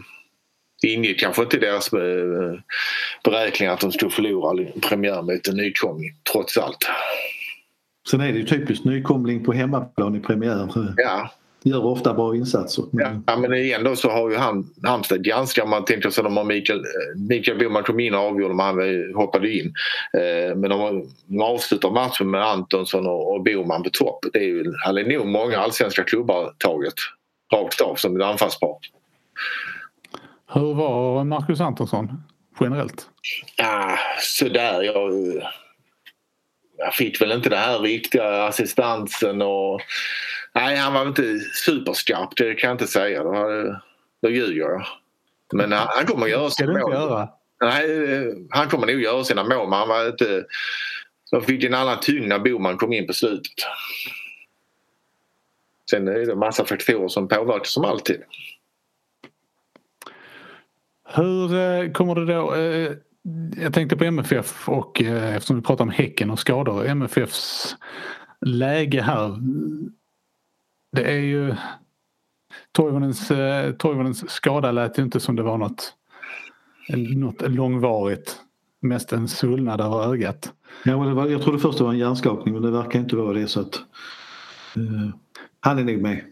det 0.82 0.88
ingick 0.88 1.20
kanske 1.20 1.42
inte 1.42 1.56
i 1.56 1.61
deras 1.61 1.92
eh, 1.92 2.61
beräkningar 3.24 3.72
att 3.72 3.80
de 3.80 3.92
skulle 3.92 4.11
förlora 4.11 4.64
premiär 4.88 5.22
mot 5.22 5.48
en 5.48 5.56
nykomling 5.56 6.11
trots 6.32 6.59
allt. 6.59 6.86
Sen 8.11 8.20
är 8.20 8.32
det 8.32 8.38
ju 8.38 8.44
typiskt 8.44 8.84
nykomling 8.84 9.44
på 9.44 9.52
hemmaplan 9.52 10.16
i 10.16 10.20
premiär. 10.20 10.68
Ja, 10.96 11.30
gör 11.62 11.84
ofta 11.84 12.14
bra 12.14 12.36
insatser. 12.36 12.84
Ja, 13.26 13.36
men 13.36 13.52
ändå 13.54 13.96
så 13.96 14.11
har 14.11 14.30
ju 14.30 14.36
han, 14.36 14.70
Halmstad 14.82 15.24
ganska, 15.24 15.64
man 15.64 15.84
tänker 15.84 16.11
sig 16.11 16.24
de 16.24 16.36
har 16.36 16.44
Mikael, 16.44 16.84
Mikael 17.28 17.59
Boman 17.59 17.82
kom 17.82 18.00
in 18.00 18.14
och 18.14 18.20
avgjorde 18.20 18.54
men 18.54 18.66
han 18.66 19.14
hoppade 19.14 19.50
in. 19.50 19.72
Eh, 20.14 20.56
men 20.56 20.70
de, 20.70 21.04
de 21.26 21.42
avslutar 21.42 21.90
matchen 21.90 22.30
med 22.30 22.42
Antonsson 22.42 23.06
och, 23.06 23.34
och 23.34 23.42
Boman 23.42 23.82
på 23.82 23.90
topp. 23.90 24.18
Det 24.32 24.38
är 24.38 24.44
ju, 24.44 24.72
hade 24.86 25.02
nog 25.02 25.26
många 25.26 25.59
allsvenska 25.59 26.04
klubbar 26.04 26.52
tagit 26.59 26.94
rakt 27.52 27.80
av 27.80 27.94
som 27.94 28.16
ett 28.16 28.22
anfallspar. 28.22 28.76
Hur 30.52 30.74
var 30.74 31.24
Marcus 31.24 31.61
Antonsson 31.61 32.22
generellt? 32.61 33.06
Ja, 33.56 33.98
sådär. 34.20 34.82
Jag, 34.82 35.12
jag 36.79 36.95
fick 36.95 37.20
väl 37.20 37.33
inte 37.33 37.49
den 37.49 37.59
här 37.59 37.79
riktiga 37.79 38.45
assistansen 38.45 39.43
och 39.43 39.81
Nej, 40.55 40.76
han 40.76 40.93
var 40.93 41.07
inte 41.07 41.39
superskarp, 41.39 42.37
det 42.37 42.55
kan 42.55 42.68
jag 42.68 42.74
inte 42.74 42.87
säga. 42.87 43.22
Då, 43.22 43.81
då 44.22 44.31
ljuger 44.31 44.61
jag. 44.61 44.87
Men 45.53 45.72
han, 45.72 45.89
han 45.91 46.07
kommer 46.07 46.26
att 46.26 46.31
göra 46.31 46.51
sina 46.51 46.72
mål. 46.72 46.93
Göra? 46.93 47.29
Nej, 47.61 47.87
han 48.51 48.68
kommer 48.68 48.87
nog 48.87 49.01
göra 49.01 49.24
sina 49.24 49.45
mål 49.45 49.68
men 49.68 49.79
han 49.79 49.89
var 49.89 50.07
inte... 50.07 50.45
De 51.31 51.43
fick 51.43 51.64
en 51.64 51.74
annan 51.74 52.01
tyngd 52.01 52.29
när 52.29 52.39
Boman 52.39 52.76
kom 52.76 52.93
in 52.93 53.07
på 53.07 53.12
slutet. 53.12 53.53
Sen 55.91 56.09
är 56.09 56.12
det 56.12 56.33
en 56.33 56.39
massa 56.39 56.64
faktorer 56.64 57.09
som 57.09 57.29
påverkar 57.29 57.64
som 57.64 57.85
alltid. 57.85 58.22
Hur 61.14 61.55
eh, 61.55 61.93
kommer 61.93 62.14
det 62.14 62.35
då... 62.35 62.55
Jag 63.56 63.74
tänkte 63.74 63.96
på 63.96 64.04
MFF 64.04 64.68
och 64.68 65.02
eh, 65.02 65.36
eftersom 65.36 65.56
vi 65.56 65.62
pratar 65.62 65.84
om 65.84 65.90
Häcken 65.90 66.30
och 66.30 66.38
skador. 66.38 66.86
MFFs 66.86 67.76
läge 68.40 69.02
här 69.02 69.38
det 70.92 71.04
är 71.04 71.20
ju 71.20 71.54
Toivonens, 72.72 73.30
eh, 73.30 73.72
Toivonens 73.72 74.30
skada 74.30 74.72
lät 74.72 74.98
ju 74.98 75.02
inte 75.02 75.20
som 75.20 75.36
det 75.36 75.42
var 75.42 75.58
något, 75.58 75.94
något 77.16 77.50
långvarigt. 77.50 78.40
Mest 78.80 79.12
en 79.12 79.28
svullnad 79.28 79.80
över 79.80 80.12
ögat. 80.12 80.52
Ja, 80.84 81.28
jag 81.28 81.42
trodde 81.42 81.58
först 81.58 81.78
det 81.78 81.84
var 81.84 81.92
en 81.92 81.98
hjärnskakning 81.98 82.54
men 82.54 82.62
det 82.62 82.70
verkar 82.70 82.98
inte 82.98 83.16
vara 83.16 83.32
det 83.32 83.46
så 83.48 83.60
att 83.60 83.80
uh, 84.76 85.10
han 85.60 85.78
är 85.78 85.84
nog 85.84 86.02
med. 86.02 86.24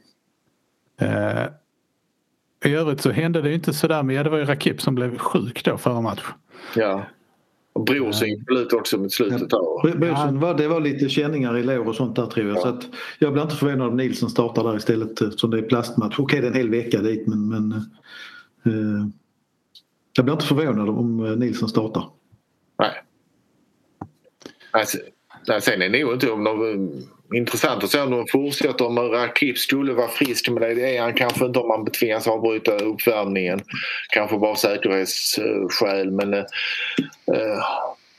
Uh, 1.03 1.53
I 2.65 2.75
övrigt 2.75 3.01
så 3.01 3.11
hände 3.11 3.43
det 3.43 3.55
inte 3.55 3.73
sådär 3.73 4.03
men 4.03 4.17
ja, 4.17 4.23
det 4.23 4.31
var 4.31 4.39
ju 4.39 4.45
Rakip 4.45 4.81
som 4.81 4.95
blev 4.95 5.19
sjuk 5.19 5.65
då 5.65 5.79
förra 5.79 6.01
match. 6.01 6.25
Ja. 6.77 7.05
Och 7.73 7.85
Brorsing 7.85 8.45
föll 8.49 8.57
ut 8.57 8.73
också 8.73 8.99
mot 8.99 9.13
slutet. 9.13 9.47
Ja, 9.51 9.83
Brorsing 9.97 10.41
var, 10.41 10.55
det 10.55 10.69
var 10.69 10.81
lite 10.81 11.09
känningar 11.09 11.57
i 11.59 11.63
lår 11.63 11.89
och 11.89 11.95
sånt 11.95 12.17
där 12.17 12.27
tror 12.27 12.47
jag. 12.47 12.57
Ja. 12.57 12.61
Så 12.61 12.69
att 12.69 12.89
jag 13.19 13.33
blir 13.33 13.43
inte 13.43 13.57
förvånad 13.57 13.89
om 13.89 13.97
Nilsson 13.97 14.31
startar 14.31 14.65
där 14.65 14.77
istället 14.77 15.21
eftersom 15.21 15.51
det 15.51 15.59
är 15.59 15.63
plastmatch. 15.63 16.19
Okej 16.19 16.41
det 16.41 16.47
är 16.47 16.51
en 16.51 16.57
hel 16.57 16.71
vecka 16.71 17.01
dit 17.01 17.27
men, 17.27 17.49
men 17.49 17.73
eh, 18.65 19.09
jag 20.17 20.25
blir 20.25 20.35
inte 20.35 20.47
förvånad 20.47 20.89
om 20.89 21.35
Nilsson 21.39 21.69
startar. 21.69 22.05
Nej. 22.79 23.03
Alltså, 24.71 24.99
Nej, 25.49 25.61
sen 25.61 25.83
är 25.83 25.89
det 25.89 26.05
nog 26.05 26.13
inte 26.13 26.31
om 26.31 26.45
de, 26.45 26.91
intressant 27.35 27.85
att 27.85 27.91
se 27.91 28.01
om 28.01 28.11
de 28.11 28.27
fortsätter 28.33 28.87
om 28.87 28.99
Rakip 28.99 29.59
skulle 29.59 29.93
vara 29.93 30.09
frisk 30.09 30.49
men 30.49 30.63
det 30.63 30.97
är 30.97 31.03
han 31.03 31.15
kanske 31.15 31.47
inte 31.47 31.59
om 31.59 31.69
man 31.69 31.87
tvingas 31.87 32.29
avbryta 32.29 32.77
uppvärmningen. 32.77 33.61
Kanske 34.09 34.39
bara 34.39 34.57
säkerhetsskäl 34.57 36.11
men 36.11 36.35
eh, 36.35 36.45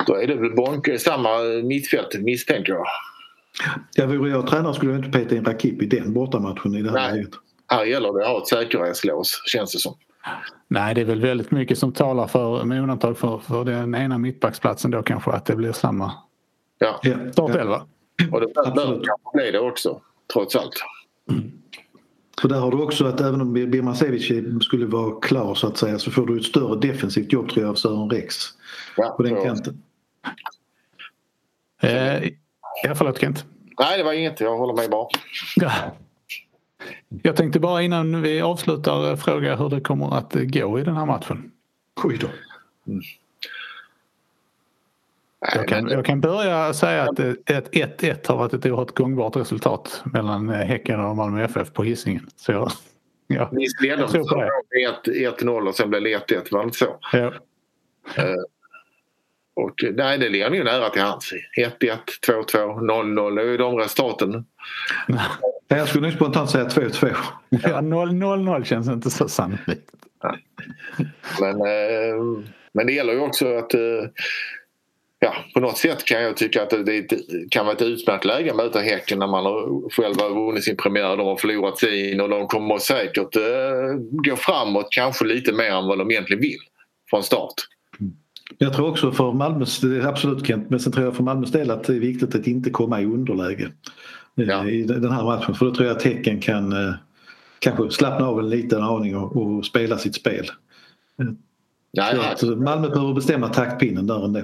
då 0.07 0.15
är 0.15 0.27
det 0.27 0.35
väl 0.35 0.55
Bonke, 0.55 0.99
samma 0.99 1.29
mittfält 1.63 2.19
misstänker 2.19 2.73
jag. 2.73 2.85
Ja, 3.95 4.05
vore 4.05 4.29
jag 4.29 4.47
tränare 4.47 4.73
skulle 4.73 4.91
jag 4.91 5.05
inte 5.05 5.19
peta 5.19 5.35
in 5.35 5.45
Rakip 5.45 5.81
i 5.81 5.85
den 5.85 6.13
bortamatchen 6.13 6.75
i 6.75 6.81
det 6.81 6.89
här 6.89 6.97
Nej. 6.97 7.11
läget. 7.11 7.33
Här 7.67 7.85
gäller 7.85 8.13
det 8.13 8.25
att 8.25 8.31
ha 8.31 8.41
ett 8.41 8.47
säkerhetslås 8.47 9.41
känns 9.45 9.73
det 9.73 9.79
som. 9.79 9.97
Nej, 10.67 10.95
det 10.95 11.01
är 11.01 11.05
väl 11.05 11.21
väldigt 11.21 11.51
mycket 11.51 11.77
som 11.77 11.93
talar 11.93 12.27
för, 12.27 12.63
med 12.63 12.81
undantag 12.81 13.17
för, 13.17 13.39
för 13.39 13.65
den 13.65 13.95
ena 13.95 14.17
mittbacksplatsen 14.17 14.91
då 14.91 15.03
kanske, 15.03 15.31
att 15.31 15.45
det 15.45 15.55
blir 15.55 15.71
samma 15.71 16.11
Ja. 16.79 16.99
Ja. 17.03 17.87
Och 18.31 18.39
det 18.41 18.47
bör 18.53 18.73
kanske 19.03 19.29
bli 19.33 19.51
det 19.51 19.59
också 19.59 20.01
trots 20.33 20.55
allt. 20.55 20.73
För 22.41 22.47
där 22.49 22.59
har 22.59 22.71
du 22.71 22.77
också 22.77 23.05
att 23.05 23.21
även 23.21 23.41
om 23.41 23.53
Birmancevic 23.53 24.31
skulle 24.65 24.85
vara 24.85 25.19
klar 25.21 25.55
så 25.55 25.67
att 25.67 25.77
säga 25.77 25.99
så 25.99 26.11
får 26.11 26.25
du 26.27 26.37
ett 26.37 26.43
större 26.45 26.79
defensivt 26.79 27.33
jobb 27.33 27.49
tror 27.49 27.63
jag 27.63 27.69
av 27.69 27.75
Sören 27.75 28.09
Rex 28.09 28.35
Ja, 28.97 29.09
på 29.17 29.23
den 29.23 29.35
så- 29.35 29.43
kanten. 29.43 29.83
Eh, 31.81 32.23
ja, 32.83 32.95
förlåt 32.95 33.19
Kent. 33.21 33.45
Nej, 33.79 33.97
det 33.97 34.03
var 34.03 34.13
inget. 34.13 34.39
Jag 34.39 34.57
håller 34.57 34.73
med 34.73 34.89
bara. 34.89 35.07
Ja. 35.55 35.71
Jag 37.23 37.35
tänkte 37.35 37.59
bara 37.59 37.81
innan 37.81 38.21
vi 38.21 38.41
avslutar 38.41 39.09
eh, 39.09 39.15
fråga 39.15 39.55
hur 39.55 39.69
det 39.69 39.81
kommer 39.81 40.17
att 40.17 40.33
gå 40.33 40.79
i 40.79 40.83
den 40.83 40.95
här 40.95 41.05
matchen. 41.05 41.51
Oj 42.03 42.17
då. 42.21 42.27
Jag 45.39 45.67
kan, 45.67 45.89
jag 45.89 46.05
kan 46.05 46.21
börja 46.21 46.73
säga 46.73 47.03
att 47.03 47.19
eh, 47.19 47.29
ett 47.45 47.71
1-1 47.71 48.27
har 48.27 48.37
varit 48.37 48.53
ett 48.53 48.65
oerhört 48.65 48.95
gångbart 48.95 49.35
resultat 49.35 50.01
mellan 50.13 50.49
eh, 50.49 50.55
Häcken 50.55 50.99
och 50.99 51.15
Malmö 51.15 51.43
FF 51.43 51.73
på 51.73 51.83
Hisingen. 51.83 52.29
Så 52.35 52.51
jag, 52.51 52.71
ja, 53.27 53.49
Visst 53.51 53.81
ledde 53.81 54.01
jag 54.01 54.09
tror 54.09 54.29
på 54.29 54.41
det. 54.41 54.49
de 55.03 55.27
1-0 55.27 55.67
och 55.67 55.75
sen 55.75 55.89
blev 55.89 56.03
det 56.03 56.09
1-1, 56.09 56.47
var 56.51 56.59
det 56.59 56.65
inte 56.65 56.77
så? 56.77 56.99
Ja. 57.13 57.33
Och 59.55 59.83
nej, 59.93 60.17
det 60.17 60.29
ligger 60.29 60.51
ju 60.51 60.63
nära 60.63 60.89
till 60.89 61.01
hands. 61.01 61.33
1-1, 61.57 61.97
2-2, 62.27 62.45
0-0. 62.79 63.35
Det 63.35 63.41
är 63.41 63.45
ju 63.45 63.57
de 63.57 63.77
resultaten. 63.77 64.45
Jag 65.67 65.87
skulle 65.87 66.07
nog 66.07 66.13
spontant 66.13 66.49
säga 66.49 66.67
2-2. 66.67 67.15
Ja, 67.49 67.59
0-0 67.59 68.63
känns 68.63 68.87
inte 68.87 69.09
så 69.09 69.27
sannolikt. 69.27 69.91
Men, 71.41 71.61
eh, 71.61 72.43
men 72.73 72.87
det 72.87 72.93
gäller 72.93 73.13
ju 73.13 73.19
också 73.19 73.57
att 73.57 73.73
eh, 73.73 73.79
Ja, 75.19 75.33
på 75.53 75.59
något 75.59 75.77
sätt 75.77 76.05
kan 76.05 76.21
jag 76.21 76.37
tycka 76.37 76.63
att 76.63 76.69
det 76.69 77.07
kan 77.49 77.65
vara 77.65 77.75
ett 77.75 77.81
utmärkt 77.81 78.25
läge 78.25 78.51
att 78.51 78.57
möta 78.57 78.79
Häcken 78.79 79.19
när 79.19 79.27
man 79.27 79.45
har 79.45 79.89
själv 79.89 80.15
har 80.19 80.45
vunnit 80.45 80.63
sin 80.63 80.77
premiär. 80.77 81.17
De 81.17 81.27
har 81.27 81.35
förlorat 81.35 81.77
sin 81.77 82.21
och 82.21 82.29
de 82.29 82.47
kommer 82.47 82.77
säkert 82.77 83.35
eh, 83.35 83.41
gå 83.99 84.35
framåt 84.35 84.87
kanske 84.91 85.25
lite 85.25 85.53
mer 85.53 85.71
än 85.71 85.85
vad 85.87 85.97
de 85.97 86.11
egentligen 86.11 86.41
vill 86.41 86.59
från 87.09 87.23
start. 87.23 87.53
Jag 88.57 88.73
tror 88.73 88.89
också 88.89 89.11
för 89.11 89.33
Malmös, 89.33 89.81
absolut 90.03 90.47
Kent, 90.47 90.69
men 90.69 90.79
sen 90.79 90.93
tror 90.93 91.05
jag 91.05 91.15
för 91.15 91.23
Malmös 91.23 91.51
del 91.51 91.71
att 91.71 91.83
det 91.83 91.95
är 91.95 91.99
viktigt 91.99 92.35
att 92.35 92.47
inte 92.47 92.69
komma 92.69 93.01
i 93.01 93.05
underläge 93.05 93.71
eh, 94.37 94.45
Ja. 94.45 94.67
i 94.69 94.83
den 94.83 95.11
här 95.11 95.23
matchen. 95.23 95.55
För 95.55 95.65
då 95.65 95.75
tror 95.75 95.87
jag 95.87 95.97
att 95.97 96.03
Häcken 96.03 96.39
kan 96.39 96.71
eh, 96.71 96.93
kanske 97.59 97.91
slappna 97.91 98.27
av 98.27 98.39
en 98.39 98.49
liten 98.49 98.83
aning 98.83 99.17
och, 99.17 99.35
och 99.35 99.65
spela 99.65 99.97
sitt 99.97 100.15
spel. 100.15 100.45
Att 102.01 102.41
Malmö 102.43 102.89
behöver 102.89 103.13
bestämma 103.13 103.47
taktpinnen 103.47 104.07
där 104.07 104.25
ändå. 104.25 104.41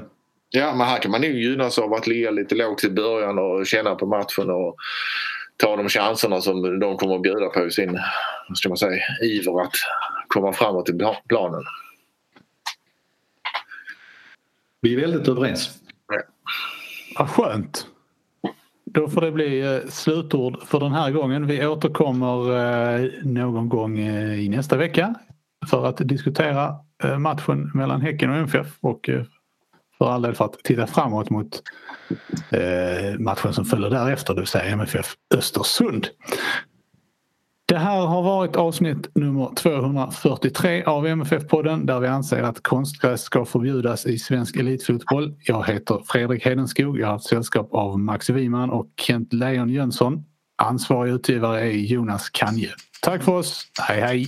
Ja, 0.54 0.76
men 0.76 0.88
här 0.88 1.00
kan 1.00 1.12
man 1.12 1.22
nog 1.22 1.32
gynnas 1.32 1.80
av 1.80 1.94
att 1.94 2.08
ligga 2.08 2.32
lite 2.32 2.56
lågt 2.56 2.84
i 2.84 2.90
början 2.90 3.40
och 3.40 3.68
känna 3.68 3.96
på 3.96 4.06
matchen 4.06 4.50
och 4.50 4.76
ta 5.58 5.76
de 5.76 5.90
chanserna 5.90 6.42
som 6.42 6.80
de 6.80 6.98
kommer 6.98 7.16
att 7.16 7.22
bjuda 7.22 7.50
på 7.50 7.66
i 7.66 7.72
sin 7.72 8.00
ska 8.56 8.70
man 8.70 8.78
säga, 8.78 9.04
iver 9.24 9.62
att 9.62 9.74
komma 10.28 10.54
framåt 10.54 10.90
i 10.90 10.92
pla- 10.92 11.28
planen. 11.30 11.64
Vi 14.82 14.94
är 14.94 15.02
väldigt 15.02 15.28
överens. 15.28 15.80
Vad 17.18 17.30
skönt. 17.30 17.88
Då 18.86 19.10
får 19.10 19.22
det 19.22 19.32
bli 19.32 19.62
eh, 19.62 19.90
slutord 19.90 20.64
för 20.64 20.80
den 20.80 20.92
här 20.92 21.12
gången. 21.12 21.48
Vi 21.48 21.66
återkommer 21.66 22.58
eh, 22.58 23.10
någon 23.24 23.70
gång 23.70 24.00
eh, 24.00 24.40
i 24.40 24.50
nästa 24.50 24.78
vecka 24.78 25.16
för 25.70 25.86
att 25.86 25.98
diskutera 25.98 26.76
matchen 27.20 27.72
mellan 27.74 28.02
Häcken 28.02 28.30
och 28.30 28.36
MFF 28.36 28.68
och 28.82 29.10
för 30.04 30.12
all 30.12 30.22
del 30.22 30.36
för 30.36 30.46
att 30.46 30.64
titta 30.64 30.88
framåt 30.88 31.30
mot 31.30 31.62
eh, 32.50 33.20
matchen 33.20 33.54
som 33.54 33.66
följer 33.66 33.90
därefter, 33.90 34.34
det 34.34 34.42
vill 34.42 34.48
säga 34.48 34.64
MFF 34.64 35.16
Östersund. 35.36 36.08
Det 37.66 37.78
här 37.78 38.06
har 38.06 38.22
varit 38.22 38.56
avsnitt 38.56 39.16
nummer 39.16 39.56
243 39.56 40.84
av 40.84 41.08
MFF-podden 41.08 41.86
där 41.86 42.00
vi 42.00 42.08
anser 42.08 42.44
att 42.44 42.64
konstgräs 42.64 43.22
ska 43.22 43.46
förbjudas 43.46 44.06
i 44.06 44.20
svensk 44.20 44.56
elitfotboll. 44.56 45.36
Jag 45.40 45.68
heter 45.68 46.02
Fredrik 46.08 46.46
Hedenskog. 46.46 47.00
Jag 47.00 47.08
har 47.08 47.14
haft 47.14 47.26
sällskap 47.26 47.74
av 47.74 48.00
Max 48.00 48.30
Wiman 48.30 48.70
och 48.70 48.88
Kent 48.98 49.34
Leon 49.34 49.70
Jönsson. 49.70 50.24
Ansvarig 50.58 51.14
utgivare 51.14 51.62
är 51.62 51.72
Jonas 51.72 52.30
Kanje. 52.30 52.70
Tack 53.02 53.24
för 53.24 53.32
oss. 53.32 53.68
Hej 53.82 54.02
hej! 54.02 54.18
Hej, 54.18 54.28